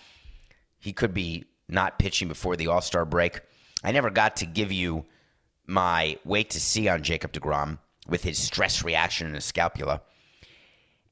He 0.78 0.92
could 0.92 1.12
be 1.12 1.46
not 1.68 1.98
pitching 1.98 2.28
before 2.28 2.54
the 2.54 2.68
All 2.68 2.80
Star 2.80 3.04
break. 3.04 3.40
I 3.82 3.90
never 3.90 4.10
got 4.10 4.36
to 4.36 4.46
give 4.46 4.70
you 4.70 5.04
my 5.66 6.16
wait 6.24 6.50
to 6.50 6.60
see 6.60 6.88
on 6.88 7.02
Jacob 7.02 7.32
DeGrom 7.32 7.78
with 8.06 8.22
his 8.22 8.38
stress 8.38 8.84
reaction 8.84 9.26
and 9.26 9.34
his 9.34 9.44
scapula. 9.44 10.02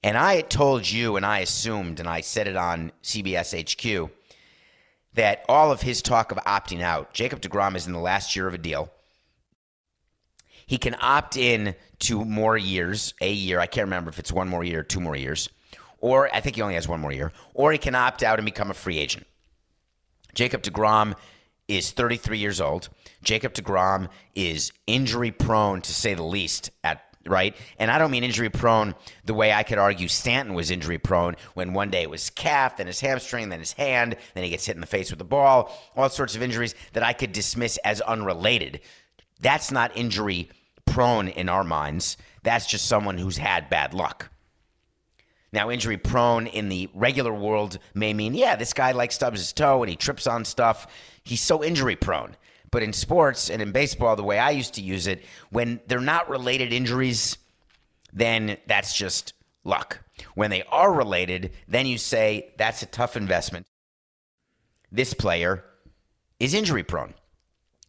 And 0.03 0.17
I 0.17 0.37
had 0.37 0.51
told 0.51 0.89
you, 0.89 1.17
and 1.17 1.27
I 1.27 1.41
assumed, 1.41 2.01
and 2.01 2.09
I 2.09 2.21
said 2.21 2.47
it 2.47 2.57
on 2.57 2.93
CBS 3.03 3.55
HQ, 3.55 4.11
that 5.15 5.45
all 5.49 5.73
of 5.73 5.83
his 5.83 6.03
talk 6.03 6.31
of 6.31 6.39
opting 6.39 6.83
out, 6.83 7.13
Jacob 7.13 7.41
DeGrom 7.41 7.75
is 7.75 7.87
in 7.87 7.93
the 7.93 7.99
last 7.99 8.37
year 8.37 8.47
of 8.47 8.55
a 8.55 8.59
deal. 8.59 8.93
He 10.67 10.79
can 10.79 10.97
opt 11.01 11.37
in 11.37 11.75
to 12.01 12.25
more 12.25 12.57
years, 12.57 13.15
a 13.21 13.33
year. 13.33 13.61
I 13.61 13.67
can't 13.67 13.87
remember 13.87 14.11
if 14.11 14.19
it's 14.19 14.33
one 14.33 14.49
more 14.49 14.65
year 14.65 14.83
two 14.83 15.01
more 15.01 15.17
years. 15.17 15.49
Or 15.99 16.33
I 16.35 16.41
think 16.41 16.57
he 16.57 16.63
only 16.63 16.75
has 16.75 16.89
one 16.89 17.01
more 17.01 17.13
year. 17.13 17.33
Or 17.55 17.73
he 17.73 17.79
can 17.79 17.95
opt 17.95 18.23
out 18.23 18.39
and 18.39 18.45
become 18.45 18.71
a 18.71 18.75
free 18.75 18.99
agent. 18.99 19.27
Jacob 20.35 20.63
DeGrom 20.63 21.15
is 21.69 21.91
33 21.93 22.39
years 22.39 22.61
old. 22.61 22.89
Jacob 23.23 23.55
DeGrom 23.55 24.09
is 24.35 24.73
injury 24.87 25.31
prone, 25.31 25.81
to 25.81 25.95
say 25.95 26.15
the 26.15 26.23
least, 26.23 26.71
at 26.85 27.06
right? 27.29 27.57
And 27.79 27.91
I 27.91 27.99
don't 27.99 28.11
mean 28.11 28.25
injury 28.25 28.51
prone 28.51 28.95
the 29.25 29.35
way 29.35 29.53
I 29.53 29.63
could 29.63 29.79
argue 29.79 30.09
Stanton 30.09 30.55
was 30.55 30.71
injury 30.71 30.99
prone 30.99 31.37
when 31.55 31.73
one 31.73 31.91
day 31.91 32.03
it 32.03 32.11
was 32.11 32.31
calf, 32.31 32.77
then 32.77 32.87
his 32.87 33.01
hamstring, 33.01 33.49
then 33.49 33.61
his 33.61 33.73
hand, 33.73 34.17
then 34.35 34.45
he 34.45 34.51
gets 34.51 34.67
hit 34.67 34.77
in 34.77 34.81
the 34.81 34.87
face 34.87 35.11
with 35.11 35.19
the 35.19 35.25
ball, 35.25 35.77
all 35.97 36.09
sorts 36.09 36.35
of 36.37 36.43
injuries 36.43 36.75
that 36.93 37.03
I 37.03 37.13
could 37.13 37.33
dismiss 37.33 37.77
as 37.79 38.01
unrelated. 38.01 38.81
That's 39.41 39.71
not 39.71 39.97
injury 39.97 40.51
prone 40.85 41.29
in 41.29 41.49
our 41.49 41.65
minds. 41.65 42.17
That's 42.43 42.67
just 42.67 42.87
someone 42.87 43.19
who's 43.19 43.37
had 43.37 43.69
bad 43.69 43.93
luck. 43.93 44.31
Now, 45.53 45.71
injury 45.71 45.97
prone 45.97 46.47
in 46.47 46.69
the 46.69 46.89
regular 46.93 47.33
world 47.33 47.79
may 47.95 48.13
mean, 48.13 48.35
yeah, 48.35 48.57
this 48.57 48.73
guy 48.73 48.93
like 48.93 49.13
stubs 49.13 49.41
his 49.41 49.53
toe 49.53 49.83
and 49.83 49.91
he 49.91 49.97
trips 49.97 50.27
on 50.27 50.45
stuff. 50.45 50.87
He's 51.25 51.41
so 51.41 51.65
injury 51.65 51.97
prone. 51.97 52.37
But 52.77 52.83
in 52.83 52.93
sports 52.93 53.49
and 53.49 53.63
in 53.63 53.73
baseball, 53.73 54.17
the 54.17 54.23
way 54.23 54.39
I 54.39 54.51
used 54.51 54.75
to 54.75 54.83
use 54.83 55.07
it, 55.07 55.25
when 55.49 55.81
they're 55.87 55.99
not 55.99 56.29
related 56.29 56.75
injuries, 56.75 57.39
then 58.13 58.59
that's 58.67 58.95
just 58.95 59.33
luck. 59.65 60.01
When 60.35 60.51
they 60.51 60.63
are 60.65 60.93
related, 60.93 61.53
then 61.67 61.87
you 61.87 61.97
say 61.97 62.53
that's 62.59 62.83
a 62.83 62.87
tough 62.87 63.17
investment. 63.17 63.65
This 64.93 65.15
player 65.15 65.65
is 66.39 66.53
injury 66.53 66.83
prone. 66.83 67.15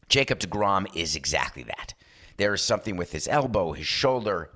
Jacob 0.08 0.40
DeGrom 0.40 0.88
is 0.96 1.18
exactly 1.18 1.64
that. 1.64 1.94
There 2.38 2.54
is 2.54 2.62
something 2.62 2.96
with 2.96 3.12
his 3.12 3.28
elbow, 3.28 3.74
his 3.74 3.88
shoulder, 3.88 4.52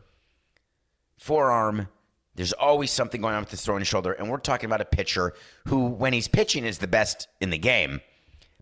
forearm. 1.17 1.89
There's 2.35 2.53
always 2.53 2.89
something 2.89 3.19
going 3.19 3.35
on 3.35 3.41
with 3.41 3.51
his 3.51 3.65
throwing 3.65 3.83
shoulder. 3.83 4.13
And 4.13 4.29
we're 4.29 4.37
talking 4.37 4.69
about 4.69 4.79
a 4.79 4.85
pitcher 4.85 5.33
who, 5.67 5.87
when 5.87 6.13
he's 6.13 6.29
pitching, 6.29 6.63
is 6.63 6.77
the 6.77 6.87
best 6.87 7.27
in 7.41 7.49
the 7.49 7.57
game 7.57 7.99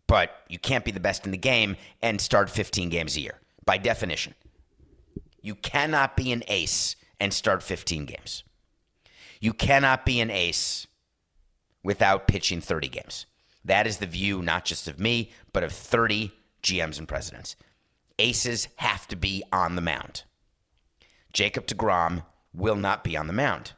but 0.10 0.42
you 0.50 0.58
can't 0.58 0.84
be 0.84 0.90
the 0.92 1.00
best 1.00 1.26
in 1.26 1.32
the 1.32 1.38
game 1.38 1.78
and 2.02 2.20
start 2.20 2.50
15 2.50 2.90
games 2.90 3.16
a 3.16 3.22
year 3.22 3.36
by 3.64 3.78
definition. 3.78 4.34
You 5.40 5.54
cannot 5.54 6.18
be 6.18 6.32
an 6.32 6.44
ace 6.48 6.96
and 7.20 7.32
start 7.32 7.62
15 7.62 8.06
games. 8.06 8.44
You 9.40 9.54
cannot 9.54 10.08
be 10.08 10.20
an 10.20 10.32
ace 10.32 10.88
without 11.84 12.28
pitching 12.28 12.60
30 12.60 12.90
games. 12.90 13.28
That 13.64 13.86
is 13.86 14.00
the 14.00 14.08
view 14.08 14.42
not 14.42 14.66
just 14.66 14.88
of 14.88 15.00
me, 15.00 15.32
but 15.54 15.64
of 15.64 15.72
30 15.72 16.32
GMs 16.64 16.98
and 16.98 17.08
presidents. 17.08 17.56
Aces 18.18 18.68
have 18.78 19.08
to 19.10 19.16
be 19.16 19.44
on 19.54 19.76
the 19.76 19.82
mound. 19.82 20.24
Jacob 21.34 21.68
DeGrom 21.68 22.26
will 22.52 22.76
not 22.76 23.04
be 23.04 23.16
on 23.16 23.28
the 23.28 23.34
mound. 23.34 23.74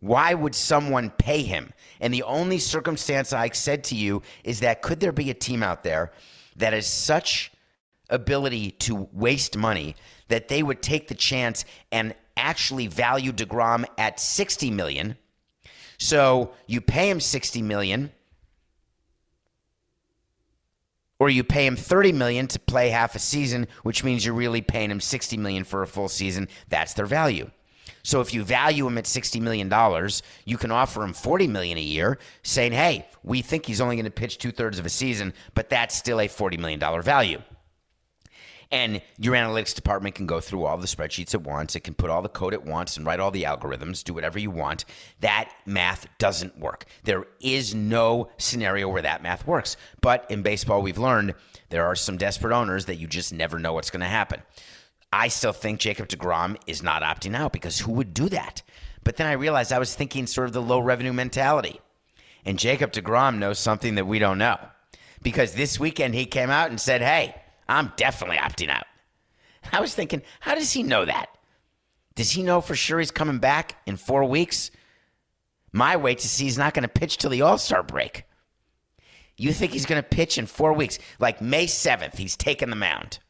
Why 0.00 0.34
would 0.34 0.54
someone 0.54 1.10
pay 1.10 1.42
him? 1.42 1.72
And 2.00 2.14
the 2.14 2.22
only 2.22 2.58
circumstance 2.58 3.32
I 3.32 3.50
said 3.50 3.84
to 3.84 3.96
you 3.96 4.22
is 4.44 4.60
that 4.60 4.82
could 4.82 5.00
there 5.00 5.12
be 5.12 5.30
a 5.30 5.34
team 5.34 5.62
out 5.62 5.82
there 5.82 6.12
that 6.56 6.72
has 6.72 6.86
such 6.86 7.52
ability 8.10 8.70
to 8.72 9.08
waste 9.12 9.56
money 9.56 9.96
that 10.28 10.48
they 10.48 10.62
would 10.62 10.82
take 10.82 11.08
the 11.08 11.14
chance 11.14 11.64
and 11.90 12.14
actually 12.36 12.86
value 12.86 13.32
DeGrom 13.32 13.84
at 13.96 14.20
60 14.20 14.70
million. 14.70 15.16
So 15.98 16.52
you 16.66 16.80
pay 16.80 17.10
him 17.10 17.20
60 17.20 17.60
million 17.62 18.12
or 21.18 21.28
you 21.28 21.42
pay 21.42 21.66
him 21.66 21.74
30 21.74 22.12
million 22.12 22.46
to 22.46 22.60
play 22.60 22.90
half 22.90 23.16
a 23.16 23.18
season, 23.18 23.66
which 23.82 24.04
means 24.04 24.24
you're 24.24 24.34
really 24.34 24.62
paying 24.62 24.90
him 24.90 25.00
60 25.00 25.36
million 25.36 25.64
for 25.64 25.82
a 25.82 25.86
full 25.86 26.08
season. 26.08 26.48
That's 26.68 26.94
their 26.94 27.06
value. 27.06 27.50
So 28.08 28.22
if 28.22 28.32
you 28.32 28.42
value 28.42 28.86
him 28.86 28.96
at 28.96 29.04
$60 29.04 29.38
million, 29.42 29.70
you 30.46 30.56
can 30.56 30.70
offer 30.70 31.04
him 31.04 31.12
40 31.12 31.46
million 31.46 31.76
a 31.76 31.82
year, 31.82 32.18
saying, 32.42 32.72
hey, 32.72 33.06
we 33.22 33.42
think 33.42 33.66
he's 33.66 33.82
only 33.82 33.96
going 33.96 34.06
to 34.06 34.10
pitch 34.10 34.38
two 34.38 34.50
thirds 34.50 34.78
of 34.78 34.86
a 34.86 34.88
season, 34.88 35.34
but 35.54 35.68
that's 35.68 35.94
still 35.94 36.18
a 36.18 36.26
$40 36.26 36.58
million 36.58 36.80
value. 37.02 37.42
And 38.70 39.02
your 39.18 39.34
analytics 39.34 39.74
department 39.74 40.14
can 40.14 40.24
go 40.24 40.40
through 40.40 40.64
all 40.64 40.78
the 40.78 40.86
spreadsheets 40.86 41.34
it 41.34 41.42
wants. 41.42 41.76
It 41.76 41.80
can 41.80 41.92
put 41.92 42.08
all 42.08 42.22
the 42.22 42.30
code 42.30 42.54
it 42.54 42.64
wants 42.64 42.96
and 42.96 43.04
write 43.04 43.20
all 43.20 43.30
the 43.30 43.42
algorithms, 43.42 44.02
do 44.02 44.14
whatever 44.14 44.38
you 44.38 44.50
want. 44.50 44.86
That 45.20 45.52
math 45.66 46.06
doesn't 46.16 46.58
work. 46.58 46.86
There 47.04 47.26
is 47.40 47.74
no 47.74 48.30
scenario 48.38 48.88
where 48.88 49.02
that 49.02 49.22
math 49.22 49.46
works. 49.46 49.76
But 50.00 50.24
in 50.30 50.40
baseball, 50.40 50.80
we've 50.80 50.96
learned 50.96 51.34
there 51.68 51.84
are 51.84 51.94
some 51.94 52.16
desperate 52.16 52.54
owners 52.54 52.86
that 52.86 52.96
you 52.96 53.06
just 53.06 53.34
never 53.34 53.58
know 53.58 53.74
what's 53.74 53.90
going 53.90 54.00
to 54.00 54.06
happen. 54.06 54.40
I 55.12 55.28
still 55.28 55.52
think 55.52 55.80
Jacob 55.80 56.08
DeGrom 56.08 56.56
is 56.66 56.82
not 56.82 57.02
opting 57.02 57.34
out 57.34 57.52
because 57.52 57.78
who 57.78 57.92
would 57.92 58.12
do 58.12 58.28
that? 58.28 58.62
But 59.04 59.16
then 59.16 59.26
I 59.26 59.32
realized 59.32 59.72
I 59.72 59.78
was 59.78 59.94
thinking 59.94 60.26
sort 60.26 60.48
of 60.48 60.52
the 60.52 60.62
low 60.62 60.80
revenue 60.80 61.12
mentality. 61.12 61.80
And 62.44 62.58
Jacob 62.58 62.92
DeGrom 62.92 63.38
knows 63.38 63.58
something 63.58 63.94
that 63.94 64.06
we 64.06 64.18
don't 64.18 64.38
know 64.38 64.58
because 65.22 65.54
this 65.54 65.80
weekend 65.80 66.14
he 66.14 66.26
came 66.26 66.50
out 66.50 66.70
and 66.70 66.80
said, 66.80 67.00
"Hey, 67.00 67.34
I'm 67.68 67.92
definitely 67.96 68.36
opting 68.36 68.68
out." 68.68 68.84
I 69.72 69.80
was 69.80 69.94
thinking, 69.94 70.22
how 70.40 70.54
does 70.54 70.72
he 70.72 70.82
know 70.82 71.04
that? 71.04 71.28
Does 72.14 72.30
he 72.30 72.42
know 72.42 72.60
for 72.60 72.74
sure 72.74 72.98
he's 72.98 73.10
coming 73.10 73.38
back 73.38 73.76
in 73.86 73.96
four 73.96 74.24
weeks? 74.24 74.70
My 75.72 75.96
wait 75.96 76.18
to 76.18 76.28
see 76.28 76.44
he's 76.44 76.58
not 76.58 76.74
going 76.74 76.82
to 76.82 76.88
pitch 76.88 77.18
till 77.18 77.30
the 77.30 77.42
All 77.42 77.58
Star 77.58 77.82
break. 77.82 78.24
You 79.36 79.52
think 79.52 79.72
he's 79.72 79.86
going 79.86 80.02
to 80.02 80.08
pitch 80.08 80.36
in 80.36 80.46
four 80.46 80.72
weeks? 80.72 80.98
Like 81.20 81.40
May 81.40 81.66
7th, 81.66 82.16
he's 82.16 82.36
taking 82.36 82.70
the 82.70 82.76
mound. 82.76 83.20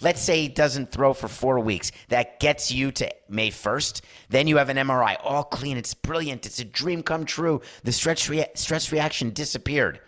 Let's 0.00 0.20
say 0.20 0.42
he 0.42 0.48
doesn't 0.48 0.90
throw 0.90 1.12
for 1.14 1.28
four 1.28 1.58
weeks. 1.60 1.92
That 2.08 2.40
gets 2.40 2.70
you 2.70 2.92
to 2.92 3.10
May 3.28 3.50
1st. 3.50 4.02
Then 4.28 4.46
you 4.46 4.58
have 4.58 4.68
an 4.68 4.76
MRI, 4.76 5.16
all 5.22 5.44
clean. 5.44 5.76
It's 5.76 5.94
brilliant. 5.94 6.46
It's 6.46 6.58
a 6.58 6.64
dream 6.64 7.02
come 7.02 7.24
true. 7.24 7.62
The 7.84 7.92
stress, 7.92 8.28
rea- 8.28 8.50
stress 8.54 8.92
reaction 8.92 9.30
disappeared. 9.30 10.00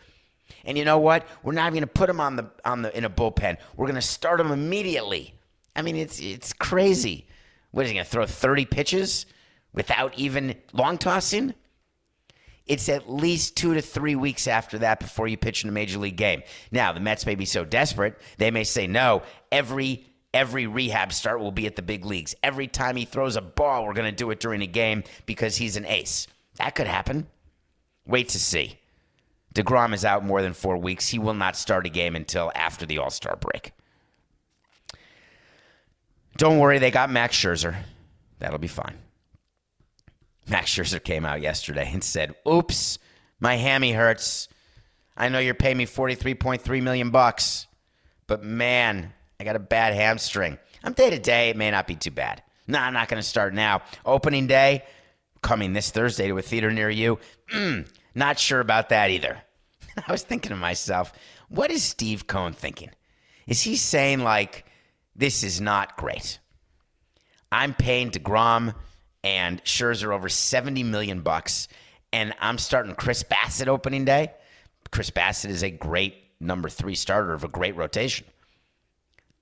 And 0.65 0.77
you 0.77 0.85
know 0.85 0.99
what? 0.99 1.27
We're 1.43 1.53
not 1.53 1.63
even 1.63 1.75
going 1.75 1.81
to 1.83 1.87
put 1.87 2.11
him 2.11 2.21
on 2.21 2.37
the 2.37 2.51
on 2.65 2.83
the 2.83 2.97
in 2.97 3.05
a 3.05 3.11
bullpen. 3.11 3.57
We're 3.77 3.87
going 3.87 3.95
to 3.95 4.03
start 4.03 4.41
him 4.41 4.51
immediately. 4.51 5.35
I 5.75 5.83
mean, 5.83 5.97
it's 5.97 6.21
it's 6.21 6.53
crazy. 6.53 7.27
What 7.71 7.85
is 7.85 7.91
he 7.91 7.95
going 7.95 8.05
to 8.05 8.11
throw 8.11 8.27
30 8.27 8.65
pitches 8.67 9.27
without 9.73 10.19
even 10.19 10.57
long 10.73 10.99
tossing? 10.99 11.55
It's 12.69 12.89
at 12.89 13.11
least 13.11 13.57
two 13.57 13.75
to 13.75 13.83
three 13.83 14.15
weeks 14.15 14.47
after 14.47 14.79
that 14.79 15.01
before 15.01 15.27
you 15.27 15.37
pitch 15.37 15.65
in 15.65 15.71
a 15.71 15.73
major 15.73 15.99
league 15.99 16.17
game. 16.17 16.43
Now, 16.71 16.93
the 16.93 17.01
Mets 17.01 17.27
may 17.27 17.35
be 17.35 17.47
so 17.47 17.65
desperate, 17.65 18.19
they 18.37 18.51
may 18.51 18.65
say, 18.65 18.87
no, 18.87 19.23
every 19.51 20.05
every 20.35 20.67
rehab 20.67 21.13
start 21.13 21.41
will 21.41 21.51
be 21.51 21.67
at 21.67 21.75
the 21.75 21.83
big 21.83 22.05
leagues. 22.05 22.35
Every 22.43 22.67
time 22.67 22.97
he 22.97 23.07
throws 23.07 23.37
a 23.37 23.41
ball, 23.41 23.87
we're 23.87 23.95
going 23.95 24.11
to 24.11 24.17
do 24.17 24.31
it 24.31 24.41
during 24.41 24.63
a 24.63 24.67
game 24.67 25.03
because 25.25 25.57
he's 25.57 25.77
an 25.77 25.87
ace. 25.87 26.27
That 26.57 26.75
could 26.75 26.87
happen. 26.87 27.27
Wait 28.07 28.29
to 28.31 28.39
see. 28.39 28.79
DeGrom 29.55 29.95
is 29.95 30.05
out 30.05 30.25
more 30.25 30.43
than 30.43 30.53
four 30.53 30.77
weeks. 30.77 31.09
He 31.09 31.19
will 31.19 31.35
not 31.35 31.57
start 31.57 31.87
a 31.87 31.91
game 31.91 32.15
until 32.15 32.53
after 32.55 32.87
the 32.87 32.99
All 32.99 33.11
Star 33.11 33.37
break. 33.37 33.73
Don't 36.37 36.59
worry, 36.59 36.79
they 36.79 36.91
got 36.91 37.11
Max 37.11 37.37
Scherzer. 37.37 37.75
That'll 38.39 38.59
be 38.59 38.69
fine. 38.69 38.97
Max 40.49 40.71
Scherzer 40.71 41.03
came 41.03 41.25
out 41.25 41.41
yesterday 41.41 41.91
and 41.93 42.03
said, 42.03 42.35
"Oops, 42.47 42.99
my 43.41 43.57
hammy 43.57 43.93
hurts. 43.93 44.49
I 45.17 45.29
know 45.29 45.39
you're 45.39 45.55
paying 45.55 45.77
me 45.77 45.87
43.3 45.87 46.83
million 46.83 47.11
bucks, 47.11 47.67
but 48.27 48.43
man, 48.43 49.13
I 49.39 49.45
got 49.45 49.57
a 49.57 49.61
bad 49.61 49.95
hamstring. 49.95 50.59
I'm 50.85 50.93
day 50.93 51.11
to 51.11 51.19
day, 51.19 51.51
it 51.51 51.57
may 51.57 51.71
not 51.71 51.87
be 51.87 51.97
too 51.97 52.11
bad. 52.11 52.43
No, 52.67 52.79
I'm 52.79 52.93
not 52.93 53.09
going 53.09 53.21
to 53.21 53.29
start 53.29 53.53
now. 53.53 53.83
Opening 54.05 54.47
day 54.47 54.85
coming 55.43 55.73
this 55.73 55.91
Thursday 55.91 56.29
to 56.29 56.39
a 56.39 56.43
theater 56.43 56.71
near 56.71 56.91
you. 56.91 57.19
Mm, 57.53 57.89
not 58.15 58.39
sure 58.39 58.61
about 58.61 58.89
that 58.91 59.11
either." 59.11 59.43
I 60.07 60.13
was 60.13 60.23
thinking 60.23 60.51
to 60.51 60.57
myself, 60.57 61.13
what 61.49 61.71
is 61.71 61.83
Steve 61.83 62.27
Cohen 62.27 62.53
thinking? 62.53 62.91
Is 63.47 63.63
he 63.63 63.77
saying 63.77 64.21
like 64.21 64.67
this 65.17 65.43
is 65.43 65.61
not 65.61 65.97
great? 65.97 66.39
I'm 67.51 67.75
paying 67.75 68.11
DeGrom 68.11 68.75
and 69.25 69.63
Scherzer 69.65 70.15
over 70.15 70.29
70 70.29 70.83
million 70.85 71.21
bucks, 71.21 71.69
and 72.13 72.35
I'm 72.41 72.59
starting 72.59 72.95
Chris 72.95 73.23
Bassitt 73.23 73.69
opening 73.69 74.05
day. 74.05 74.33
Chris 74.91 75.11
Bassitt 75.11 75.51
is 75.51 75.63
a 75.63 75.71
great 75.71 76.15
number 76.41 76.69
three 76.69 76.95
starter 76.95 77.33
of 77.33 77.45
a 77.45 77.49
great 77.49 77.77
rotation. 77.77 78.27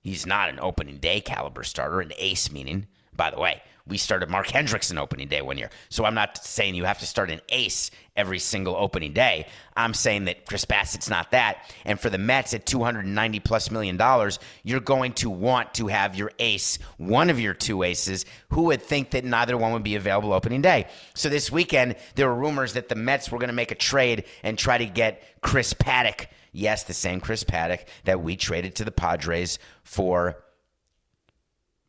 He's 0.03 0.27
not 0.27 0.49
an 0.49 0.61
opening 0.61 0.99
day 0.99 1.21
caliber 1.21 1.65
starter, 1.65 2.01
an 2.01 2.13
ace 2.17 2.51
meaning. 2.51 2.87
By 3.15 3.31
the 3.31 3.41
way, 3.41 3.63
we 3.87 3.97
started 3.99 4.29
Mark 4.29 4.49
Hendrickson 4.49 4.99
opening 4.99 5.29
day 5.29 5.43
one 5.43 5.59
year. 5.59 5.71
So 5.91 6.05
I'm 6.05 6.15
not 6.15 6.45
saying 6.45 6.75
you 6.75 6.85
have 6.85 6.99
to 6.99 7.07
start 7.07 7.31
an 7.31 7.41
ace 7.49 7.91
every 8.17 8.39
single 8.39 8.75
opening 8.75 9.13
day. 9.13 9.47
I'm 9.77 9.95
saying 9.95 10.25
that 10.25 10.45
Chris 10.47 10.65
Bassitt's 10.65 11.09
not 11.09 11.31
that. 11.31 11.71
And 11.85 12.01
for 12.01 12.11
the 12.11 12.19
Mets 12.19 12.53
at 12.55 12.67
290 12.67 13.41
plus 13.41 13.71
million 13.71 13.97
dollars, 13.97 14.39
you're 14.65 14.81
going 14.81 15.13
to 15.15 15.31
want 15.31 15.75
to 15.75 15.87
have 15.87 16.17
your 16.17 16.33
ace, 16.39 16.79
one 16.97 17.31
of 17.31 17.39
your 17.39 17.55
two 17.55 17.85
aces. 17.85 18.25
Who 18.51 18.65
would 18.65 18.83
think 18.83 19.11
that 19.11 19.25
neither 19.25 19.57
one 19.57 19.73
would 19.73 19.85
be 19.85 19.95
available 19.95 20.33
opening 20.33 20.63
day? 20.63 20.87
So 21.15 21.29
this 21.29 21.53
weekend, 21.53 21.97
there 22.17 22.29
were 22.29 22.35
rumors 22.35 22.73
that 22.73 22.89
the 22.89 22.97
Mets 22.97 23.31
were 23.31 23.39
going 23.39 23.49
to 23.49 23.55
make 23.55 23.71
a 23.71 23.77
trade 23.77 24.25
and 24.43 24.59
try 24.59 24.79
to 24.79 24.87
get 24.87 25.23
Chris 25.43 25.75
Paddack. 25.75 26.27
Yes, 26.53 26.85
the 26.85 26.95
same 26.95 27.21
Chris 27.21 27.45
Paddack 27.45 27.85
that 28.05 28.23
we 28.23 28.35
traded 28.35 28.75
to 28.77 28.85
the 28.85 28.91
Padres 28.91 29.59
for 29.85 30.43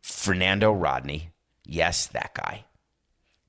Fernando 0.02 0.72
Rodney. 0.72 1.32
Yes, 1.68 2.08
that 2.08 2.34
guy. 2.34 2.64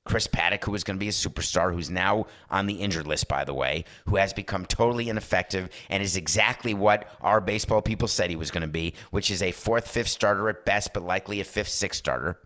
Chris 0.03 0.27
Paddack, 0.27 0.63
who 0.63 0.71
was 0.71 0.83
going 0.83 0.97
to 0.97 0.99
be 0.99 1.07
a 1.07 1.11
superstar, 1.11 1.71
who's 1.71 1.89
now 1.89 2.25
on 2.49 2.65
the 2.65 2.75
injured 2.75 3.05
list, 3.07 3.27
by 3.27 3.43
the 3.43 3.53
way, 3.53 3.85
who 4.07 4.15
has 4.15 4.33
become 4.33 4.65
totally 4.65 5.07
ineffective 5.07 5.69
and 5.89 6.01
is 6.01 6.15
exactly 6.15 6.73
what 6.73 7.07
our 7.21 7.39
baseball 7.39 7.81
people 7.81 8.07
said 8.07 8.29
he 8.29 8.35
was 8.35 8.51
going 8.51 8.61
to 8.61 8.67
be, 8.67 8.93
which 9.11 9.29
is 9.29 9.43
a 9.43 9.51
fourth, 9.51 9.87
fifth 9.87 10.07
starter 10.07 10.49
at 10.49 10.65
best, 10.65 10.93
but 10.93 11.03
likely 11.03 11.39
a 11.39 11.43
fifth, 11.43 11.69
sixth 11.69 11.99
starter. 11.99 12.39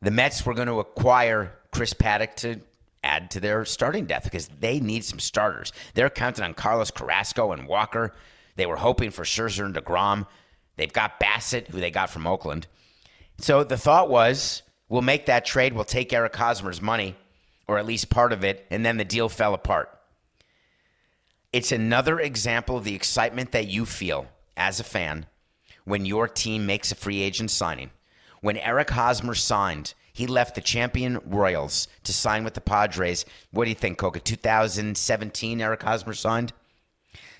The 0.00 0.12
Mets 0.12 0.46
were 0.46 0.54
going 0.54 0.68
to 0.68 0.78
acquire 0.78 1.58
Chris 1.72 1.92
Paddack 1.92 2.36
to 2.36 2.60
add 3.02 3.32
to 3.32 3.40
their 3.40 3.64
starting 3.64 4.06
depth 4.06 4.24
because 4.24 4.48
they 4.60 4.78
need 4.78 5.04
some 5.04 5.18
starters. 5.18 5.72
They're 5.94 6.08
counting 6.08 6.44
on 6.44 6.54
Carlos 6.54 6.92
Carrasco 6.92 7.50
and 7.50 7.66
Walker. 7.66 8.14
They 8.54 8.66
were 8.66 8.76
hoping 8.76 9.10
for 9.10 9.24
Scherzer 9.24 9.64
and 9.64 9.74
DeGrom. 9.74 10.26
They've 10.78 10.92
got 10.92 11.20
Bassitt, 11.20 11.68
who 11.68 11.80
they 11.80 11.90
got 11.90 12.08
from 12.08 12.26
Oakland. 12.26 12.66
So 13.38 13.64
the 13.64 13.76
thought 13.76 14.08
was, 14.08 14.62
we'll 14.88 15.02
make 15.02 15.26
that 15.26 15.44
trade. 15.44 15.74
We'll 15.74 15.84
take 15.84 16.12
Eric 16.12 16.34
Hosmer's 16.34 16.80
money, 16.80 17.16
or 17.66 17.78
at 17.78 17.86
least 17.86 18.08
part 18.08 18.32
of 18.32 18.44
it, 18.44 18.64
and 18.70 18.86
then 18.86 18.96
the 18.96 19.04
deal 19.04 19.28
fell 19.28 19.54
apart. 19.54 19.90
It's 21.52 21.72
another 21.72 22.20
example 22.20 22.76
of 22.76 22.84
the 22.84 22.94
excitement 22.94 23.52
that 23.52 23.68
you 23.68 23.84
feel 23.84 24.28
as 24.56 24.80
a 24.80 24.84
fan 24.84 25.26
when 25.84 26.06
your 26.06 26.28
team 26.28 26.64
makes 26.64 26.92
a 26.92 26.94
free 26.94 27.20
agent 27.22 27.50
signing. 27.50 27.90
When 28.40 28.56
Eric 28.56 28.90
Hosmer 28.90 29.34
signed, 29.34 29.94
he 30.12 30.26
left 30.26 30.54
the 30.54 30.60
champion 30.60 31.20
Royals 31.24 31.88
to 32.04 32.12
sign 32.12 32.44
with 32.44 32.54
the 32.54 32.60
Padres. 32.60 33.24
What 33.50 33.64
do 33.64 33.70
you 33.70 33.74
think, 33.74 33.98
Coca? 33.98 34.20
2017, 34.20 35.60
Eric 35.60 35.82
Hosmer 35.82 36.14
signed? 36.14 36.52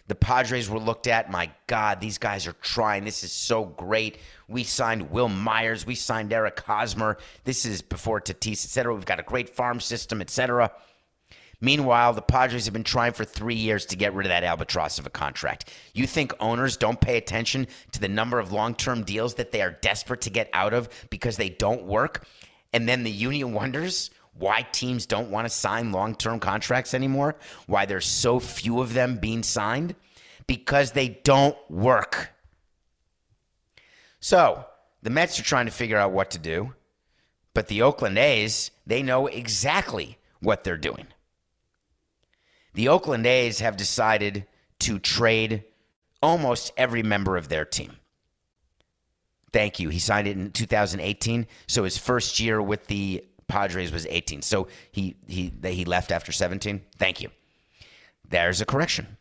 The 0.08 0.14
Padres 0.14 0.68
were 0.68 0.78
looked 0.80 1.06
at. 1.06 1.30
My 1.30 1.50
God, 1.66 2.00
these 2.00 2.18
guys 2.18 2.46
are 2.46 2.54
trying. 2.54 3.04
This 3.04 3.22
is 3.22 3.32
so 3.32 3.64
great. 3.64 4.18
We 4.48 4.64
signed 4.64 5.10
Wil 5.10 5.28
Myers. 5.28 5.86
We 5.86 5.94
signed 5.94 6.32
Eric 6.32 6.60
Hosmer. 6.60 7.18
This 7.44 7.64
is 7.64 7.82
before 7.82 8.20
Tatis, 8.20 8.64
et 8.64 8.70
cetera. 8.70 8.94
We've 8.94 9.04
got 9.04 9.20
a 9.20 9.24
great 9.24 9.50
farm 9.50 9.80
system, 9.80 10.20
et 10.20 10.30
cetera. 10.30 10.72
Meanwhile, 11.60 12.12
the 12.12 12.22
Padres 12.22 12.66
have 12.66 12.72
been 12.72 12.84
trying 12.84 13.12
for 13.12 13.24
three 13.24 13.56
years 13.56 13.84
to 13.86 13.96
get 13.96 14.14
rid 14.14 14.26
of 14.26 14.30
that 14.30 14.44
albatross 14.44 14.98
of 14.98 15.06
a 15.06 15.10
contract. 15.10 15.72
You 15.92 16.06
think 16.06 16.32
owners 16.38 16.76
don't 16.76 17.00
pay 17.00 17.16
attention 17.16 17.66
to 17.92 18.00
the 18.00 18.08
number 18.08 18.38
of 18.38 18.52
long 18.52 18.74
term 18.74 19.02
deals 19.02 19.34
that 19.34 19.50
they 19.50 19.60
are 19.60 19.72
desperate 19.72 20.20
to 20.22 20.30
get 20.30 20.48
out 20.52 20.72
of 20.72 20.88
because 21.10 21.36
they 21.36 21.48
don't 21.48 21.84
work? 21.84 22.24
And 22.72 22.88
then 22.88 23.02
the 23.02 23.10
union 23.10 23.52
wonders 23.54 24.10
why 24.38 24.66
teams 24.72 25.06
don't 25.06 25.30
want 25.30 25.46
to 25.46 25.50
sign 25.50 25.92
long 25.92 26.14
term 26.14 26.40
contracts 26.40 26.94
anymore, 26.94 27.36
why 27.66 27.86
there's 27.86 28.06
so 28.06 28.38
few 28.38 28.80
of 28.80 28.94
them 28.94 29.16
being 29.16 29.42
signed, 29.42 29.94
because 30.46 30.92
they 30.92 31.08
don't 31.24 31.56
work. 31.70 32.30
So 34.20 34.64
the 35.02 35.10
Mets 35.10 35.38
are 35.38 35.44
trying 35.44 35.66
to 35.66 35.72
figure 35.72 35.96
out 35.96 36.12
what 36.12 36.30
to 36.32 36.38
do, 36.38 36.74
but 37.54 37.68
the 37.68 37.82
Oakland 37.82 38.18
A's, 38.18 38.70
they 38.86 39.02
know 39.02 39.26
exactly 39.26 40.18
what 40.40 40.64
they're 40.64 40.76
doing. 40.76 41.06
The 42.74 42.88
Oakland 42.88 43.26
A's 43.26 43.60
have 43.60 43.76
decided 43.76 44.46
to 44.80 44.98
trade 44.98 45.64
almost 46.22 46.72
every 46.76 47.02
member 47.02 47.36
of 47.36 47.48
their 47.48 47.64
team. 47.64 47.96
Thank 49.52 49.80
you. 49.80 49.88
He 49.88 49.98
signed 49.98 50.28
it 50.28 50.36
in 50.36 50.52
2018. 50.52 51.46
So 51.66 51.84
his 51.84 51.96
first 51.96 52.38
year 52.38 52.60
with 52.60 52.86
the 52.86 53.24
Padres 53.48 53.90
was 53.90 54.06
18. 54.06 54.42
So 54.42 54.68
he 54.92 55.16
he 55.26 55.52
he 55.62 55.84
left 55.84 56.12
after 56.12 56.32
17. 56.32 56.82
Thank 56.96 57.20
you. 57.20 57.30
There's 58.28 58.60
a 58.60 58.66
correction. 58.66 59.16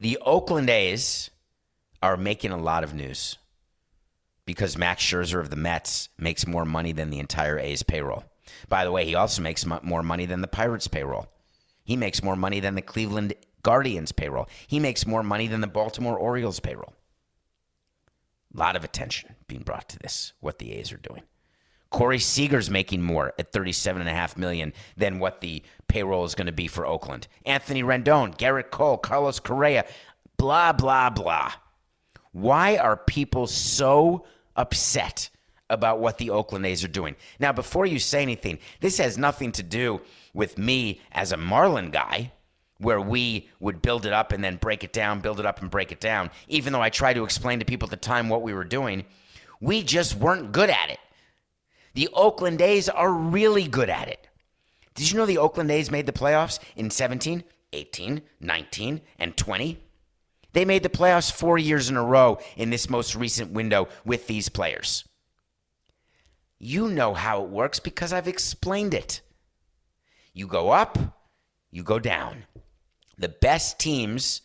The 0.00 0.18
Oakland 0.18 0.70
A's 0.70 1.30
are 2.02 2.16
making 2.16 2.50
a 2.50 2.58
lot 2.58 2.84
of 2.84 2.94
news 2.94 3.38
because 4.46 4.76
Max 4.76 5.02
Scherzer 5.02 5.40
of 5.40 5.50
the 5.50 5.56
Mets 5.56 6.08
makes 6.18 6.46
more 6.46 6.64
money 6.64 6.92
than 6.92 7.10
the 7.10 7.18
entire 7.18 7.58
A's 7.58 7.82
payroll. 7.82 8.24
By 8.68 8.84
the 8.84 8.92
way, 8.92 9.04
he 9.04 9.14
also 9.14 9.42
makes 9.42 9.64
more 9.82 10.02
money 10.02 10.26
than 10.26 10.40
the 10.40 10.48
Pirates 10.48 10.88
payroll. 10.88 11.28
He 11.84 11.96
makes 11.96 12.22
more 12.22 12.36
money 12.36 12.60
than 12.60 12.74
the 12.74 12.82
Cleveland 12.82 13.34
Guardians 13.62 14.12
payroll. 14.12 14.48
He 14.66 14.80
makes 14.80 15.06
more 15.06 15.22
money 15.22 15.46
than 15.46 15.60
the 15.60 15.66
Baltimore 15.66 16.18
Orioles 16.18 16.60
payroll. 16.60 16.94
A 18.54 18.58
lot 18.58 18.76
of 18.76 18.84
attention 18.84 19.34
being 19.48 19.62
brought 19.62 19.88
to 19.90 19.98
this, 19.98 20.32
what 20.40 20.58
the 20.58 20.72
A's 20.72 20.92
are 20.92 20.98
doing. 20.98 21.22
Corey 21.94 22.18
Seager's 22.18 22.70
making 22.70 23.02
more 23.02 23.32
at 23.38 23.52
37.5 23.52 24.36
million 24.36 24.72
than 24.96 25.20
what 25.20 25.40
the 25.40 25.62
payroll 25.86 26.24
is 26.24 26.34
going 26.34 26.48
to 26.48 26.52
be 26.52 26.66
for 26.66 26.84
Oakland. 26.84 27.28
Anthony 27.46 27.84
Rendon, 27.84 28.36
Gerrit 28.36 28.72
Cole, 28.72 28.98
Carlos 28.98 29.38
Correa, 29.38 29.84
blah, 30.36 30.72
blah, 30.72 31.08
blah. 31.08 31.52
Why 32.32 32.78
are 32.78 32.96
people 32.96 33.46
so 33.46 34.26
upset 34.56 35.30
about 35.70 36.00
what 36.00 36.18
the 36.18 36.30
Oakland 36.30 36.66
A's 36.66 36.82
are 36.82 36.88
doing? 36.88 37.14
Now, 37.38 37.52
before 37.52 37.86
you 37.86 38.00
say 38.00 38.22
anything, 38.22 38.58
this 38.80 38.98
has 38.98 39.16
nothing 39.16 39.52
to 39.52 39.62
do 39.62 40.00
with 40.32 40.58
me 40.58 41.00
as 41.12 41.30
a 41.30 41.36
Marlin 41.36 41.92
guy. 41.92 42.32
where 42.78 43.00
we 43.00 43.48
would 43.60 43.80
build 43.80 44.04
it 44.04 44.12
up 44.12 44.32
and 44.32 44.42
then 44.42 44.56
break 44.56 44.82
it 44.82 44.92
down, 44.92 45.20
build 45.20 45.38
it 45.38 45.46
up 45.46 45.62
and 45.62 45.70
break 45.70 45.92
it 45.92 46.00
down. 46.00 46.28
Even 46.48 46.72
though 46.72 46.82
I 46.82 46.90
tried 46.90 47.14
to 47.14 47.22
explain 47.22 47.60
to 47.60 47.64
people 47.64 47.86
at 47.86 47.90
the 47.90 47.96
time 47.96 48.28
what 48.28 48.42
we 48.42 48.52
were 48.52 48.64
doing, 48.64 49.04
we 49.60 49.84
just 49.84 50.16
weren't 50.16 50.50
good 50.50 50.70
at 50.70 50.90
it. 50.90 50.98
The 51.94 52.08
Oakland 52.12 52.60
A's 52.60 52.88
are 52.88 53.12
really 53.12 53.68
good 53.68 53.88
at 53.88 54.08
it. 54.08 54.28
Did 54.94 55.10
you 55.10 55.18
know 55.18 55.26
the 55.26 55.38
Oakland 55.38 55.70
A's 55.70 55.90
made 55.90 56.06
the 56.06 56.12
playoffs 56.12 56.58
in 56.76 56.90
17, 56.90 57.42
18, 57.72 58.22
19, 58.40 59.00
and 59.18 59.36
20? 59.36 59.78
They 60.52 60.64
made 60.64 60.82
the 60.84 60.88
playoffs 60.88 61.32
four 61.32 61.58
years 61.58 61.88
in 61.88 61.96
a 61.96 62.04
row 62.04 62.38
in 62.56 62.70
this 62.70 62.88
most 62.88 63.16
recent 63.16 63.50
window 63.50 63.88
with 64.04 64.26
these 64.26 64.48
players. 64.48 65.04
You 66.58 66.88
know 66.88 67.14
how 67.14 67.42
it 67.42 67.50
works 67.50 67.80
because 67.80 68.12
I've 68.12 68.28
explained 68.28 68.94
it. 68.94 69.20
You 70.32 70.46
go 70.46 70.70
up, 70.70 70.98
you 71.70 71.82
go 71.82 71.98
down. 71.98 72.44
The 73.18 73.28
best 73.28 73.78
teams 73.78 74.42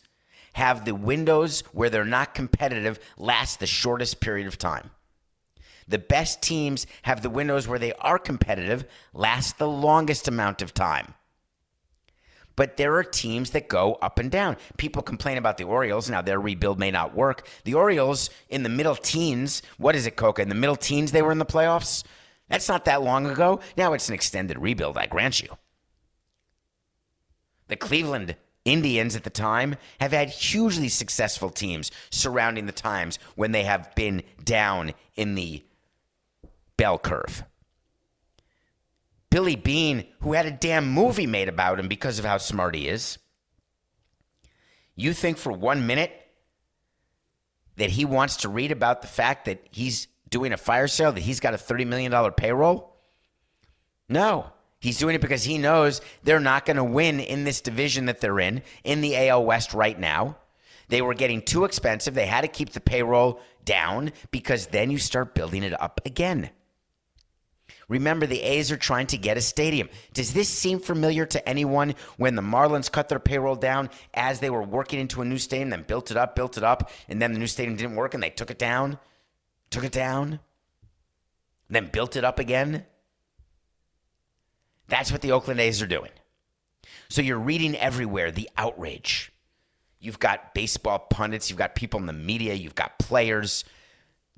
have 0.54 0.84
the 0.84 0.94
windows 0.94 1.60
where 1.72 1.90
they're 1.90 2.04
not 2.04 2.34
competitive 2.34 2.98
last 3.16 3.60
the 3.60 3.66
shortest 3.66 4.20
period 4.20 4.48
of 4.48 4.58
time. 4.58 4.90
The 5.88 5.98
best 5.98 6.42
teams 6.42 6.86
have 7.02 7.22
the 7.22 7.30
windows 7.30 7.66
where 7.66 7.78
they 7.78 7.92
are 7.94 8.18
competitive 8.18 8.84
last 9.12 9.58
the 9.58 9.68
longest 9.68 10.28
amount 10.28 10.62
of 10.62 10.74
time. 10.74 11.14
But 12.56 12.76
there 12.76 12.94
are 12.96 13.04
teams 13.04 13.50
that 13.50 13.68
go 13.68 13.94
up 14.02 14.18
and 14.18 14.30
down. 14.30 14.56
People 14.76 15.02
complain 15.02 15.38
about 15.38 15.56
the 15.56 15.64
Orioles. 15.64 16.10
Now, 16.10 16.20
their 16.20 16.38
rebuild 16.38 16.78
may 16.78 16.90
not 16.90 17.14
work. 17.14 17.48
The 17.64 17.74
Orioles 17.74 18.28
in 18.48 18.62
the 18.62 18.68
middle 18.68 18.96
teens, 18.96 19.62
what 19.78 19.96
is 19.96 20.06
it, 20.06 20.16
Coca? 20.16 20.42
In 20.42 20.50
the 20.50 20.54
middle 20.54 20.76
teens, 20.76 21.12
they 21.12 21.22
were 21.22 21.32
in 21.32 21.38
the 21.38 21.46
playoffs? 21.46 22.04
That's 22.48 22.68
not 22.68 22.84
that 22.84 23.02
long 23.02 23.26
ago. 23.26 23.60
Now 23.76 23.92
it's 23.94 24.08
an 24.08 24.14
extended 24.14 24.58
rebuild, 24.58 24.98
I 24.98 25.06
grant 25.06 25.40
you. 25.42 25.48
The 27.68 27.76
Cleveland 27.76 28.36
Indians 28.64 29.16
at 29.16 29.24
the 29.24 29.30
time 29.30 29.76
have 30.00 30.12
had 30.12 30.28
hugely 30.28 30.88
successful 30.88 31.48
teams 31.48 31.90
surrounding 32.10 32.66
the 32.66 32.72
times 32.72 33.18
when 33.36 33.52
they 33.52 33.62
have 33.62 33.94
been 33.94 34.22
down 34.44 34.92
in 35.16 35.34
the 35.34 35.62
bell 36.80 36.98
curve. 36.98 37.44
Billy 39.28 39.54
Beane, 39.54 40.06
who 40.20 40.32
had 40.32 40.46
a 40.46 40.50
damn 40.50 40.90
movie 40.90 41.26
made 41.26 41.50
about 41.50 41.78
him 41.78 41.88
because 41.88 42.18
of 42.18 42.24
how 42.24 42.38
smart 42.38 42.74
he 42.74 42.88
is. 42.88 43.18
You 44.96 45.12
think 45.12 45.36
for 45.36 45.52
one 45.52 45.86
minute 45.86 46.10
that 47.76 47.90
he 47.90 48.06
wants 48.06 48.36
to 48.38 48.48
read 48.48 48.72
about 48.72 49.02
the 49.02 49.08
fact 49.08 49.44
that 49.44 49.62
he's 49.70 50.08
doing 50.30 50.54
a 50.54 50.56
fire 50.56 50.88
sale, 50.88 51.12
that 51.12 51.20
he's 51.20 51.38
got 51.38 51.52
a 51.52 51.58
$30 51.58 51.86
million 51.86 52.32
payroll? 52.32 52.96
No. 54.08 54.50
He's 54.80 54.98
doing 54.98 55.14
it 55.14 55.20
because 55.20 55.44
he 55.44 55.58
knows 55.58 56.00
they're 56.22 56.40
not 56.40 56.64
going 56.64 56.78
to 56.78 56.84
win 56.84 57.20
in 57.20 57.44
this 57.44 57.60
division 57.60 58.06
that 58.06 58.22
they're 58.22 58.40
in, 58.40 58.62
in 58.84 59.02
the 59.02 59.28
AL 59.28 59.44
West 59.44 59.74
right 59.74 60.00
now. 60.00 60.38
They 60.88 61.02
were 61.02 61.12
getting 61.12 61.42
too 61.42 61.66
expensive. 61.66 62.14
They 62.14 62.24
had 62.24 62.40
to 62.40 62.48
keep 62.48 62.70
the 62.70 62.80
payroll 62.80 63.42
down 63.66 64.12
because 64.30 64.68
then 64.68 64.90
you 64.90 64.96
start 64.98 65.34
building 65.34 65.62
it 65.62 65.78
up 65.78 66.00
again. 66.06 66.50
Remember, 67.90 68.24
the 68.24 68.40
A's 68.40 68.70
are 68.70 68.76
trying 68.76 69.08
to 69.08 69.18
get 69.18 69.36
a 69.36 69.40
stadium. 69.40 69.88
Does 70.14 70.32
this 70.32 70.48
seem 70.48 70.78
familiar 70.78 71.26
to 71.26 71.48
anyone 71.48 71.96
when 72.18 72.36
the 72.36 72.40
Marlins 72.40 72.90
cut 72.90 73.08
their 73.08 73.18
payroll 73.18 73.56
down 73.56 73.90
as 74.14 74.38
they 74.38 74.48
were 74.48 74.62
working 74.62 75.00
into 75.00 75.22
a 75.22 75.24
new 75.24 75.38
stadium, 75.38 75.70
then 75.70 75.82
built 75.82 76.12
it 76.12 76.16
up, 76.16 76.36
built 76.36 76.56
it 76.56 76.62
up, 76.62 76.92
and 77.08 77.20
then 77.20 77.32
the 77.32 77.40
new 77.40 77.48
stadium 77.48 77.76
didn't 77.76 77.96
work 77.96 78.14
and 78.14 78.22
they 78.22 78.30
took 78.30 78.48
it 78.48 78.60
down, 78.60 78.96
took 79.70 79.82
it 79.82 79.90
down, 79.90 80.38
then 81.68 81.90
built 81.92 82.14
it 82.14 82.24
up 82.24 82.38
again? 82.38 82.86
That's 84.86 85.10
what 85.10 85.20
the 85.20 85.32
Oakland 85.32 85.58
A's 85.58 85.82
are 85.82 85.88
doing. 85.88 86.12
So 87.08 87.22
you're 87.22 87.40
reading 87.40 87.76
everywhere 87.76 88.30
the 88.30 88.48
outrage. 88.56 89.32
You've 89.98 90.20
got 90.20 90.54
baseball 90.54 91.00
pundits, 91.00 91.50
you've 91.50 91.58
got 91.58 91.74
people 91.74 91.98
in 91.98 92.06
the 92.06 92.12
media, 92.12 92.54
you've 92.54 92.76
got 92.76 93.00
players. 93.00 93.64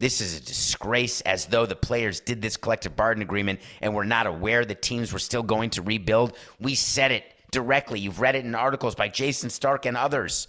This 0.03 0.21
is 0.21 0.37
a 0.37 0.41
disgrace 0.41 1.21
as 1.21 1.47
though 1.47 1.65
the 1.65 1.77
players 1.77 2.19
did 2.19 2.43
this 2.43 2.57
collective 2.57 2.97
bargaining 2.97 3.25
agreement 3.25 3.61
and 3.81 3.95
were 3.95 4.05
not 4.05 4.27
aware 4.27 4.65
the 4.65 4.75
teams 4.75 5.13
were 5.13 5.21
still 5.21 5.45
going 5.45 5.71
to 5.71 5.83
rebuild. 5.83 6.37
We 6.59 6.75
said 6.75 7.13
it 7.13 7.23
directly. 7.53 8.01
You've 8.01 8.19
read 8.19 8.35
it 8.35 8.45
in 8.45 8.57
articles 8.57 8.97
by 8.97 9.09
Jayson 9.09 9.49
Stark 9.49 9.87
and 9.87 9.97
others. 9.97 10.49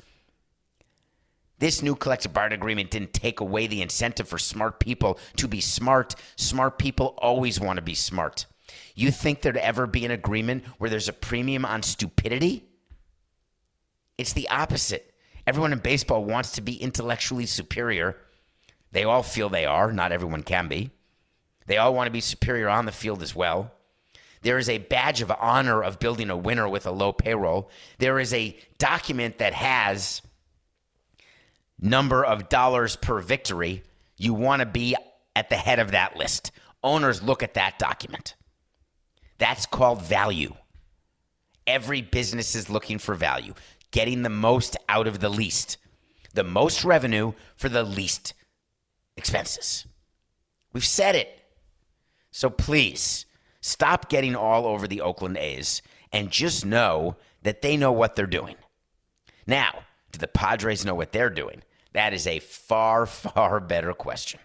This 1.60 1.84
new 1.84 1.94
collective 1.94 2.34
bargaining 2.34 2.62
agreement 2.62 2.90
didn't 2.90 3.14
take 3.14 3.42
away 3.42 3.68
the 3.68 3.84
incentive 3.84 4.28
for 4.28 4.40
smart 4.40 4.80
people 4.80 5.20
to 5.38 5.48
be 5.48 5.62
smart. 5.62 6.16
Smart 6.36 6.80
people 6.80 7.14
always 7.20 7.60
want 7.60 7.78
to 7.78 7.84
be 7.84 7.94
smart. 7.94 8.48
You 8.96 9.12
think 9.12 9.44
there'd 9.44 9.58
ever 9.58 9.86
be 9.86 10.04
an 10.04 10.10
agreement 10.10 10.64
where 10.80 10.90
there's 10.90 11.10
a 11.10 11.14
premium 11.14 11.64
on 11.64 11.84
stupidity? 11.84 12.64
It's 14.18 14.34
the 14.34 14.50
opposite. 14.50 15.14
Everyone 15.46 15.74
in 15.74 15.78
baseball 15.78 16.26
wants 16.26 16.54
to 16.54 16.62
be 16.62 16.74
intellectually 16.82 17.46
superior 17.46 18.18
they 18.94 19.04
all 19.04 19.24
feel 19.24 19.50
they 19.50 19.66
are. 19.66 19.92
Not 19.92 20.12
everyone 20.12 20.44
can 20.44 20.68
be. 20.68 20.92
They 21.66 21.78
all 21.78 21.94
want 21.94 22.08
to 22.08 22.12
be 22.12 22.22
superior 22.22 22.70
on 22.70 22.86
the 22.86 22.92
field 22.92 23.22
as 23.22 23.36
well. 23.36 23.72
There 24.44 24.58
is 24.58 24.70
a 24.70 24.78
badge 24.78 25.22
of 25.22 25.32
honor 25.32 25.84
of 25.84 26.00
building 26.00 26.30
a 26.30 26.38
winner 26.38 26.70
with 26.70 26.86
a 26.86 26.92
low 26.92 27.12
payroll. 27.12 27.70
There 27.98 28.20
is 28.20 28.34
a 28.34 28.56
document 28.78 29.40
that 29.40 29.54
has 29.54 30.22
number 31.80 32.24
of 32.24 32.50
dollars 32.50 32.96
per 32.96 33.20
victory. 33.20 33.84
You 34.18 34.34
want 34.34 34.60
to 34.60 34.66
be 34.66 34.96
at 35.36 35.50
the 35.50 35.56
head 35.56 35.80
of 35.80 35.92
that 35.92 36.16
list. 36.16 36.52
Owners 36.84 37.24
look 37.24 37.42
at 37.42 37.56
that 37.56 37.80
document. 37.80 38.36
That's 39.40 39.66
called 39.66 40.04
value. 40.04 40.54
Every 41.66 42.02
business 42.02 42.54
is 42.54 42.70
looking 42.70 43.00
for 43.00 43.16
value, 43.16 43.54
getting 43.92 44.22
the 44.22 44.30
most 44.30 44.78
out 44.90 45.08
of 45.08 45.20
the 45.20 45.30
least, 45.30 45.78
the 46.34 46.44
most 46.44 46.84
revenue 46.84 47.32
for 47.56 47.70
the 47.70 47.84
least 47.84 48.34
expenses. 49.18 49.86
We've 50.72 50.86
said 50.86 51.16
it. 51.16 51.42
So 52.32 52.50
please 52.50 53.26
stop 53.62 54.10
getting 54.10 54.36
all 54.36 54.66
over 54.66 54.88
the 54.88 55.02
Oakland 55.02 55.38
A's 55.38 55.82
and 56.12 56.32
just 56.32 56.66
know 56.66 57.16
that 57.44 57.62
they 57.62 57.78
know 57.78 57.92
what 57.92 58.16
they're 58.16 58.26
doing. 58.26 58.56
Now, 59.46 59.84
do 60.12 60.20
the 60.20 60.28
Padres 60.28 60.86
know 60.86 60.96
what 60.96 61.12
they're 61.12 61.30
doing? 61.30 61.64
That 61.94 62.14
is 62.14 62.28
a 62.28 62.40
far, 62.40 63.06
far 63.08 63.60
better 63.60 63.94
question. 63.94 64.40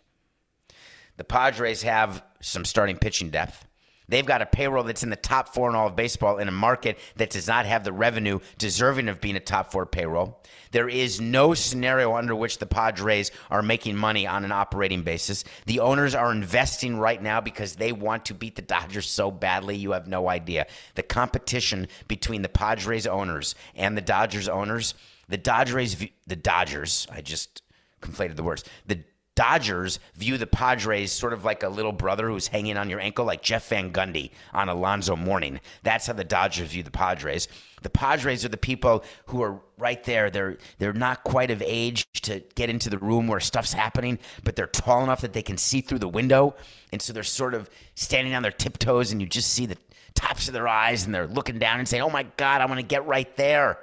The 1.16 1.24
Padres 1.24 1.82
have 1.82 2.22
some 2.40 2.64
starting 2.64 2.96
pitching 2.96 3.30
depth. 3.30 3.66
They've 4.08 4.24
got 4.24 4.42
a 4.42 4.46
payroll 4.46 4.84
that's 4.84 5.02
in 5.02 5.10
the 5.10 5.16
top 5.16 5.54
four 5.54 5.68
in 5.68 5.76
all 5.76 5.88
of 5.88 5.96
baseball 5.96 6.38
in 6.38 6.48
a 6.48 6.52
market 6.52 6.98
that 7.16 7.30
does 7.30 7.46
not 7.46 7.66
have 7.66 7.84
the 7.84 7.92
revenue 7.92 8.40
deserving 8.56 9.08
of 9.08 9.20
being 9.20 9.36
a 9.36 9.40
top 9.40 9.70
four 9.70 9.86
payroll. 9.86 10.42
There 10.70 10.88
is 10.88 11.20
no 11.20 11.54
scenario 11.54 12.14
under 12.14 12.34
which 12.34 12.58
the 12.58 12.66
Padres 12.66 13.30
are 13.50 13.62
making 13.62 13.96
money 13.96 14.26
on 14.26 14.44
an 14.44 14.52
operating 14.52 15.02
basis. 15.02 15.44
The 15.66 15.80
owners 15.80 16.14
are 16.14 16.32
investing 16.32 16.96
right 16.96 17.22
now 17.22 17.40
because 17.40 17.76
they 17.76 17.92
want 17.92 18.26
to 18.26 18.34
beat 18.34 18.56
the 18.56 18.62
Dodgers 18.62 19.08
so 19.08 19.30
badly, 19.30 19.76
you 19.76 19.92
have 19.92 20.08
no 20.08 20.28
idea. 20.28 20.66
The 20.94 21.02
competition 21.02 21.88
between 22.06 22.42
the 22.42 22.48
Padres 22.48 23.06
owners 23.06 23.54
and 23.74 23.96
the 23.96 24.02
Dodgers 24.02 24.48
owners, 24.48 24.94
the 25.28 25.38
Dodgers, 25.38 25.96
the 26.26 26.36
Dodgers, 26.36 27.06
I 27.10 27.20
just 27.20 27.62
conflated 28.00 28.36
the 28.36 28.42
words. 28.42 28.64
The 28.86 29.00
Dodgers 29.38 30.00
view 30.16 30.36
the 30.36 30.48
Padres 30.48 31.12
sort 31.12 31.32
of 31.32 31.44
like 31.44 31.62
a 31.62 31.68
little 31.68 31.92
brother 31.92 32.28
who's 32.28 32.48
hanging 32.48 32.76
on 32.76 32.90
your 32.90 32.98
ankle, 32.98 33.24
like 33.24 33.40
Jeff 33.40 33.68
Van 33.68 33.92
Gundy 33.92 34.32
on 34.52 34.68
Alonzo 34.68 35.14
Mourning. 35.14 35.60
That's 35.84 36.08
how 36.08 36.14
the 36.14 36.24
Dodgers 36.24 36.70
view 36.70 36.82
the 36.82 36.90
Padres. 36.90 37.46
The 37.82 37.88
Padres 37.88 38.44
are 38.44 38.48
the 38.48 38.56
people 38.56 39.04
who 39.26 39.40
are 39.42 39.60
right 39.78 40.02
there. 40.02 40.28
They're 40.28 40.58
they're 40.80 40.92
not 40.92 41.22
quite 41.22 41.52
of 41.52 41.62
age 41.64 42.04
to 42.22 42.42
get 42.56 42.68
into 42.68 42.90
the 42.90 42.98
room 42.98 43.28
where 43.28 43.38
stuff's 43.38 43.72
happening, 43.72 44.18
but 44.42 44.56
they're 44.56 44.66
tall 44.66 45.04
enough 45.04 45.20
that 45.20 45.34
they 45.34 45.42
can 45.42 45.56
see 45.56 45.82
through 45.82 46.00
the 46.00 46.08
window, 46.08 46.56
and 46.90 47.00
so 47.00 47.12
they're 47.12 47.22
sort 47.22 47.54
of 47.54 47.70
standing 47.94 48.34
on 48.34 48.42
their 48.42 48.50
tiptoes, 48.50 49.12
and 49.12 49.20
you 49.20 49.28
just 49.28 49.52
see 49.52 49.66
the 49.66 49.78
tops 50.14 50.48
of 50.48 50.52
their 50.52 50.66
eyes, 50.66 51.06
and 51.06 51.14
they're 51.14 51.28
looking 51.28 51.60
down 51.60 51.78
and 51.78 51.88
saying, 51.88 52.02
"Oh 52.02 52.10
my 52.10 52.24
God, 52.36 52.60
I 52.60 52.66
want 52.66 52.80
to 52.80 52.86
get 52.86 53.06
right 53.06 53.36
there. 53.36 53.78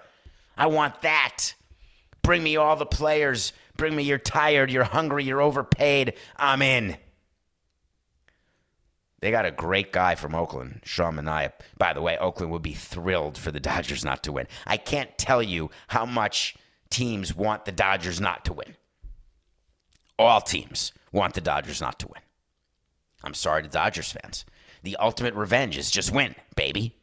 I 0.58 0.66
want 0.66 1.02
that. 1.04 1.54
Bring 2.24 2.44
me 2.44 2.58
all 2.58 2.76
the 2.76 2.86
players." 2.86 3.54
Bring 3.78 3.96
me, 3.96 4.04
you're 4.04 4.18
tired, 4.18 4.72
you're 4.72 4.84
hungry, 4.84 5.24
you're 5.24 5.42
overpaid. 5.42 6.14
I'm 6.38 6.62
in. 6.62 6.98
They 9.20 9.32
got 9.32 9.46
a 9.46 9.52
great 9.52 9.92
guy 9.92 10.16
from 10.16 10.36
Oakland, 10.36 10.82
Sean 10.84 11.16
Manaea. 11.16 11.52
By 11.78 11.94
the 11.94 12.02
way, 12.02 12.18
Oakland 12.18 12.52
would 12.52 12.62
be 12.62 12.74
thrilled 12.74 13.38
for 13.38 13.52
the 13.52 13.60
Dodgers 13.62 14.06
not 14.06 14.24
to 14.24 14.32
win. 14.32 14.48
I 14.68 14.78
can't 14.78 15.18
tell 15.18 15.42
you 15.42 15.72
how 15.88 16.06
much 16.06 16.56
teams 16.90 17.36
want 17.36 17.66
the 17.66 17.72
Dodgers 17.72 18.22
not 18.22 18.46
to 18.46 18.54
win. 18.54 18.76
All 20.18 20.42
teams 20.42 20.94
want 21.12 21.34
the 21.34 21.42
Dodgers 21.42 21.82
not 21.82 22.00
to 22.00 22.08
win. 22.08 22.22
I'm 23.24 23.34
sorry 23.34 23.64
to 23.64 23.70
Dodgers 23.70 24.12
fans. 24.12 24.46
The 24.84 24.98
ultimate 24.98 25.34
revenge 25.34 25.78
is 25.78 25.90
just 25.90 26.12
win, 26.12 26.36
baby. 26.56 26.96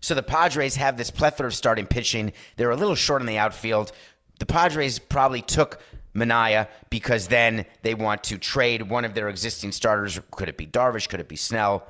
So 0.00 0.14
the 0.14 0.22
Padres 0.22 0.76
have 0.76 0.96
this 0.96 1.10
plethora 1.10 1.46
of 1.46 1.54
starting 1.54 1.86
pitching. 1.86 2.32
They're 2.56 2.70
a 2.70 2.76
little 2.76 2.94
short 2.94 3.22
in 3.22 3.26
the 3.26 3.38
outfield. 3.38 3.92
The 4.42 4.46
Padres 4.46 4.98
probably 4.98 5.40
took 5.40 5.80
Manaea 6.16 6.66
because 6.90 7.28
then 7.28 7.64
they 7.82 7.94
want 7.94 8.24
to 8.24 8.38
trade 8.38 8.90
one 8.90 9.04
of 9.04 9.14
their 9.14 9.28
existing 9.28 9.70
starters. 9.70 10.18
Could 10.32 10.48
it 10.48 10.56
be 10.56 10.66
Darvish? 10.66 11.08
Could 11.08 11.20
it 11.20 11.28
be 11.28 11.36
Snell? 11.36 11.86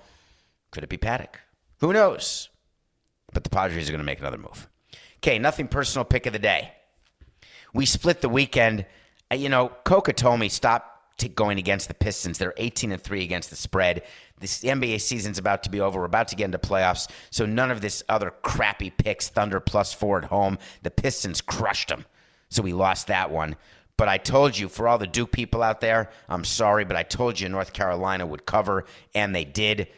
Could 0.70 0.84
it 0.84 0.90
be 0.90 0.98
Paddack? 0.98 1.36
Who 1.80 1.94
knows? 1.94 2.50
But 3.32 3.44
the 3.44 3.48
Padres 3.48 3.88
are 3.88 3.92
going 3.92 4.00
to 4.00 4.05
make 4.05 4.20
another 4.20 4.36
move. 4.36 4.68
Okay, 5.16 5.38
nothing 5.38 5.66
personal 5.66 6.05
pick 6.05 6.26
of 6.26 6.34
the 6.34 6.38
day. 6.38 6.72
We 7.72 7.86
split 7.86 8.20
the 8.20 8.28
weekend. 8.28 8.84
Uh, 9.30 9.36
You 9.36 9.48
know, 9.48 9.72
Coca 9.84 10.12
told 10.12 10.38
me 10.38 10.50
stop 10.50 10.90
going 11.34 11.57
against 11.59 11.88
the 11.88 11.94
Pistons. 11.94 12.36
They're 12.36 12.53
18 12.59 12.92
and 12.92 13.00
3 13.00 13.24
against 13.24 13.48
the 13.48 13.57
spread. 13.57 14.03
This 14.40 14.59
the 14.59 14.68
NBA 14.68 15.00
season's 15.00 15.38
about 15.38 15.62
to 15.62 15.70
be 15.70 15.80
over. 15.80 16.00
We're 16.00 16.05
about 16.05 16.28
to 16.28 16.36
get 16.36 16.44
into 16.44 16.59
playoffs. 16.59 17.09
So 17.30 17.46
none 17.46 17.70
of 17.70 17.80
this 17.80 18.03
other 18.11 18.30
crappy 18.42 18.90
picks, 18.90 19.30
Thunder 19.30 19.59
plus 19.59 19.94
four 19.94 20.18
at 20.18 20.24
home. 20.26 20.59
The 20.82 20.90
Pistons 20.90 21.40
crushed 21.40 21.88
them. 21.88 22.05
So 22.53 22.62
we 22.62 22.74
lost 22.74 23.07
that 23.07 23.30
one. 23.30 23.57
But 23.96 24.09
I 24.09 24.18
told 24.18 24.59
you, 24.59 24.68
for 24.68 24.88
all 24.88 24.98
the 24.98 25.07
Duke 25.07 25.32
people 25.32 25.62
out 25.62 25.80
there, 25.80 26.11
I'm 26.28 26.44
sorry, 26.44 26.84
but 26.84 26.96
I 26.96 27.03
told 27.03 27.40
you 27.40 27.48
North 27.48 27.72
Carolina 27.72 28.26
would 28.26 28.46
cover, 28.46 28.84
and 29.14 29.34
they 29.34 29.44
did. 29.44 29.88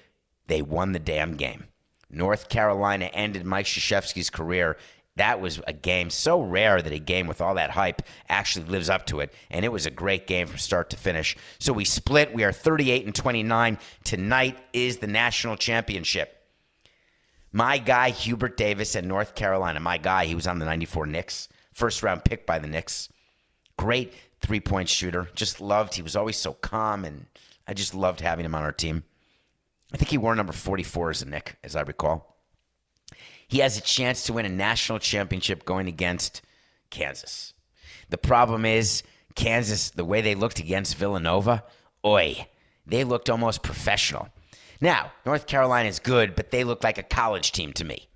They 0.47 0.63
won 0.63 0.93
the 0.93 0.99
damn 0.99 1.37
game. 1.37 1.65
North 2.11 2.49
Carolina 2.49 3.07
ended 3.07 3.45
Mike 3.45 3.67
Krzyzewski's 3.67 4.31
career. 4.31 4.77
That 5.17 5.41
was 5.41 5.61
a 5.67 5.73
game 5.73 6.11
so 6.11 6.41
rare 6.41 6.83
that 6.83 6.93
a 6.93 6.99
game 6.99 7.27
with 7.27 7.41
all 7.41 7.55
that 7.55 7.71
hype 7.71 8.03
actually 8.29 8.67
lives 8.67 8.91
up 8.91 9.07
to 9.07 9.21
it. 9.21 9.33
And 9.51 9.65
it 9.65 9.73
was 9.73 9.87
a 9.87 9.91
great 9.91 10.27
game 10.27 10.47
from 10.47 10.59
start 10.59 10.91
to 10.91 10.97
finish. 10.97 11.37
So 11.59 11.73
we 11.73 11.85
split. 11.85 12.35
We 12.35 12.45
are 12.45 12.53
38 12.53 13.07
and 13.07 13.15
29. 13.15 13.79
Tonight 14.05 14.59
is 14.73 14.99
the 14.99 15.07
national 15.07 15.57
championship. 15.57 16.37
My 17.53 17.79
guy, 17.79 18.11
Hubert 18.11 18.57
Davis 18.57 18.97
at 18.97 19.05
North 19.05 19.37
Carolina. 19.37 19.79
My 19.81 19.99
guy, 19.99 20.27
he 20.27 20.35
was 20.35 20.49
on 20.49 20.59
the 20.59 20.67
94 20.67 21.07
Knicks. 21.07 21.49
First 21.75 22.03
round 22.03 22.25
pick 22.25 22.47
by 22.47 22.59
the 22.59 22.69
Knicks. 22.69 23.09
Great 23.77 24.15
three 24.41 24.61
point 24.61 24.89
shooter. 24.89 25.29
Just 25.35 25.61
loved. 25.61 25.95
He 25.95 26.03
was 26.03 26.17
always 26.17 26.37
so 26.37 26.55
calm, 26.55 27.05
and 27.05 27.27
I 27.67 27.75
just 27.75 27.95
loved 27.95 28.21
having 28.21 28.45
him 28.45 28.55
on 28.55 28.63
our 28.63 28.73
team. 28.73 29.03
I 29.93 29.97
think 29.97 30.11
he 30.11 30.19
wore 30.19 30.35
number 30.35 30.53
44 30.53 31.11
as 31.11 31.23
a 31.23 31.29
Knick, 31.29 31.57
as 31.63 31.77
I 31.77 31.83
recall. 31.83 32.37
He 33.47 33.59
has 33.59 33.77
a 33.77 33.83
chance 33.83 34.25
to 34.25 34.33
win 34.33 34.47
a 34.47 34.49
national 34.49 34.99
championship 35.01 35.65
going 35.65 35.89
against 35.89 36.43
Kansas. 36.91 37.53
The 38.09 38.19
problem 38.19 38.65
is, 38.65 39.03
Kansas, 39.35 39.91
the 39.91 40.05
way 40.05 40.21
they 40.21 40.35
looked 40.35 40.61
against 40.61 40.97
Villanova, 40.97 41.65
oi, 42.05 42.47
they 42.87 43.05
looked 43.05 43.29
almost 43.29 43.63
professional. 43.63 44.29
Now, 44.81 45.13
North 45.27 45.47
Carolina 45.47 45.89
is 45.89 45.99
good, 45.99 46.35
but 46.37 46.51
they 46.51 46.65
look 46.65 46.85
like 46.85 46.99
a 46.99 47.03
college 47.03 47.53
team 47.53 47.73
to 47.75 47.85
me. 47.85 48.09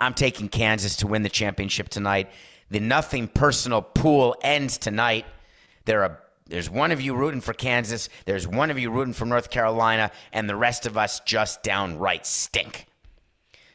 I'm 0.00 0.14
taking 0.14 0.48
Kansas 0.48 0.96
to 0.96 1.06
win 1.06 1.22
the 1.22 1.28
championship 1.28 1.88
tonight. 1.88 2.30
The 2.70 2.80
nothing 2.80 3.28
personal 3.28 3.82
pool 3.82 4.36
ends 4.42 4.78
tonight. 4.78 5.26
There 5.84 6.02
are 6.02 6.20
there's 6.48 6.70
one 6.70 6.92
of 6.92 7.00
you 7.00 7.14
rooting 7.14 7.42
for 7.42 7.52
Kansas, 7.52 8.08
there's 8.24 8.48
one 8.48 8.70
of 8.70 8.78
you 8.78 8.90
rooting 8.90 9.12
for 9.12 9.26
North 9.26 9.50
Carolina, 9.50 10.10
and 10.32 10.48
the 10.48 10.56
rest 10.56 10.86
of 10.86 10.96
us 10.96 11.20
just 11.20 11.62
downright 11.62 12.24
stink. 12.24 12.86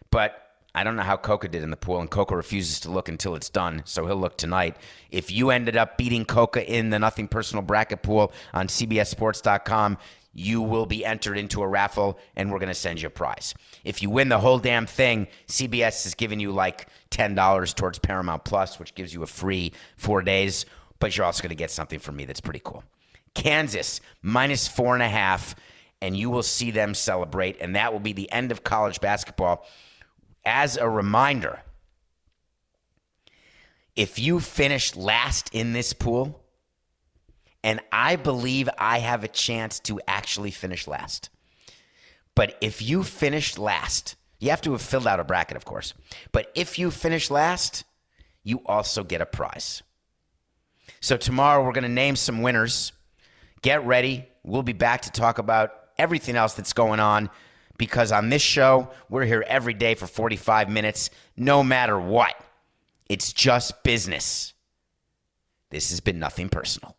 But 0.09 0.39
I 0.73 0.83
don't 0.83 0.95
know 0.95 1.03
how 1.03 1.17
Coca 1.17 1.47
did 1.47 1.61
in 1.61 1.69
the 1.69 1.77
pool, 1.77 1.99
and 1.99 2.09
Coca 2.09 2.35
refuses 2.35 2.79
to 2.81 2.91
look 2.91 3.09
until 3.09 3.35
it's 3.35 3.49
done, 3.49 3.83
so 3.85 4.07
he'll 4.07 4.15
look 4.15 4.37
tonight. 4.37 4.75
If 5.11 5.31
you 5.31 5.51
ended 5.51 5.77
up 5.77 5.99
beating 5.99 6.25
Coca 6.25 6.67
in 6.67 6.89
the 6.89 6.97
nothing 6.97 7.27
personal 7.27 7.61
bracket 7.61 8.01
pool 8.01 8.33
on 8.55 8.67
CBSSports.com, 8.67 9.99
you 10.33 10.61
will 10.61 10.85
be 10.85 11.05
entered 11.05 11.37
into 11.37 11.61
a 11.61 11.67
raffle, 11.67 12.17
and 12.35 12.51
we're 12.51 12.59
going 12.59 12.67
to 12.67 12.73
send 12.73 13.01
you 13.01 13.07
a 13.07 13.11
prize. 13.11 13.53
If 13.83 14.01
you 14.01 14.09
win 14.09 14.29
the 14.29 14.39
whole 14.39 14.57
damn 14.57 14.87
thing, 14.87 15.27
CBS 15.47 16.05
is 16.07 16.15
giving 16.15 16.39
you 16.39 16.51
like 16.51 16.87
$10 17.11 17.75
towards 17.75 17.99
Paramount 17.99 18.43
Plus, 18.43 18.79
which 18.79 18.95
gives 18.95 19.13
you 19.13 19.21
a 19.21 19.27
free 19.27 19.73
four 19.95 20.23
days, 20.23 20.65
but 20.99 21.15
you're 21.15 21.25
also 21.25 21.43
going 21.43 21.49
to 21.49 21.55
get 21.55 21.69
something 21.71 21.99
from 21.99 22.15
me 22.15 22.25
that's 22.25 22.41
pretty 22.41 22.61
cool. 22.63 22.83
Kansas, 23.35 24.01
minus 24.21 24.67
four 24.67 24.95
and 24.95 25.03
a 25.03 25.09
half, 25.09 25.55
and 26.01 26.17
you 26.17 26.29
will 26.29 26.43
see 26.43 26.71
them 26.71 26.93
celebrate, 26.93 27.57
and 27.61 27.75
that 27.75 27.93
will 27.93 27.99
be 27.99 28.13
the 28.13 28.31
end 28.31 28.51
of 28.51 28.63
college 28.63 28.99
basketball. 28.99 29.65
As 30.45 30.77
a 30.77 30.89
reminder, 30.89 31.61
if 33.95 34.17
you 34.17 34.39
finish 34.39 34.95
last 34.95 35.49
in 35.53 35.73
this 35.73 35.93
pool, 35.93 36.42
and 37.63 37.79
I 37.91 38.17
believe 38.17 38.69
I 38.77 38.99
have 38.99 39.23
a 39.23 39.27
chance 39.27 39.79
to 39.81 39.99
actually 40.07 40.51
finish 40.51 40.87
last. 40.87 41.29
But 42.35 42.57
if 42.61 42.81
you 42.81 43.03
finish 43.03 43.57
last, 43.57 44.15
you 44.39 44.49
have 44.49 44.61
to 44.61 44.73
have 44.73 44.81
filled 44.81 45.07
out 45.07 45.19
a 45.19 45.23
bracket, 45.23 45.55
of 45.55 45.65
course. 45.65 45.93
But 46.31 46.51
if 46.55 46.77
you 46.77 46.91
finish 46.91 47.31
last, 47.31 47.85
you 48.43 48.61
also 48.65 49.03
get 49.03 49.21
a 49.21 49.25
prize. 49.25 49.83
So 50.99 51.15
tomorrow 51.15 51.63
we're 51.63 51.71
going 51.71 51.83
to 51.83 51.89
name 51.89 52.15
some 52.15 52.41
winners. 52.41 52.91
Get 53.61 53.85
ready. 53.85 54.27
We'll 54.43 54.63
be 54.63 54.73
back 54.73 55.03
to 55.03 55.11
talk 55.11 55.37
about 55.37 55.71
everything 55.97 56.35
else 56.35 56.53
that's 56.53 56.73
going 56.73 56.99
on 56.99 57.29
because 57.77 58.11
on 58.11 58.29
this 58.29 58.41
show, 58.41 58.91
we're 59.09 59.25
here 59.25 59.43
every 59.47 59.73
day 59.73 59.95
for 59.95 60.07
45 60.07 60.69
minutes, 60.69 61.09
no 61.37 61.63
matter 61.63 61.99
what. 61.99 62.35
It's 63.07 63.31
just 63.31 63.83
business. 63.83 64.53
This 65.69 65.89
has 65.91 65.99
been 65.99 66.19
nothing 66.19 66.49
personal. 66.49 66.95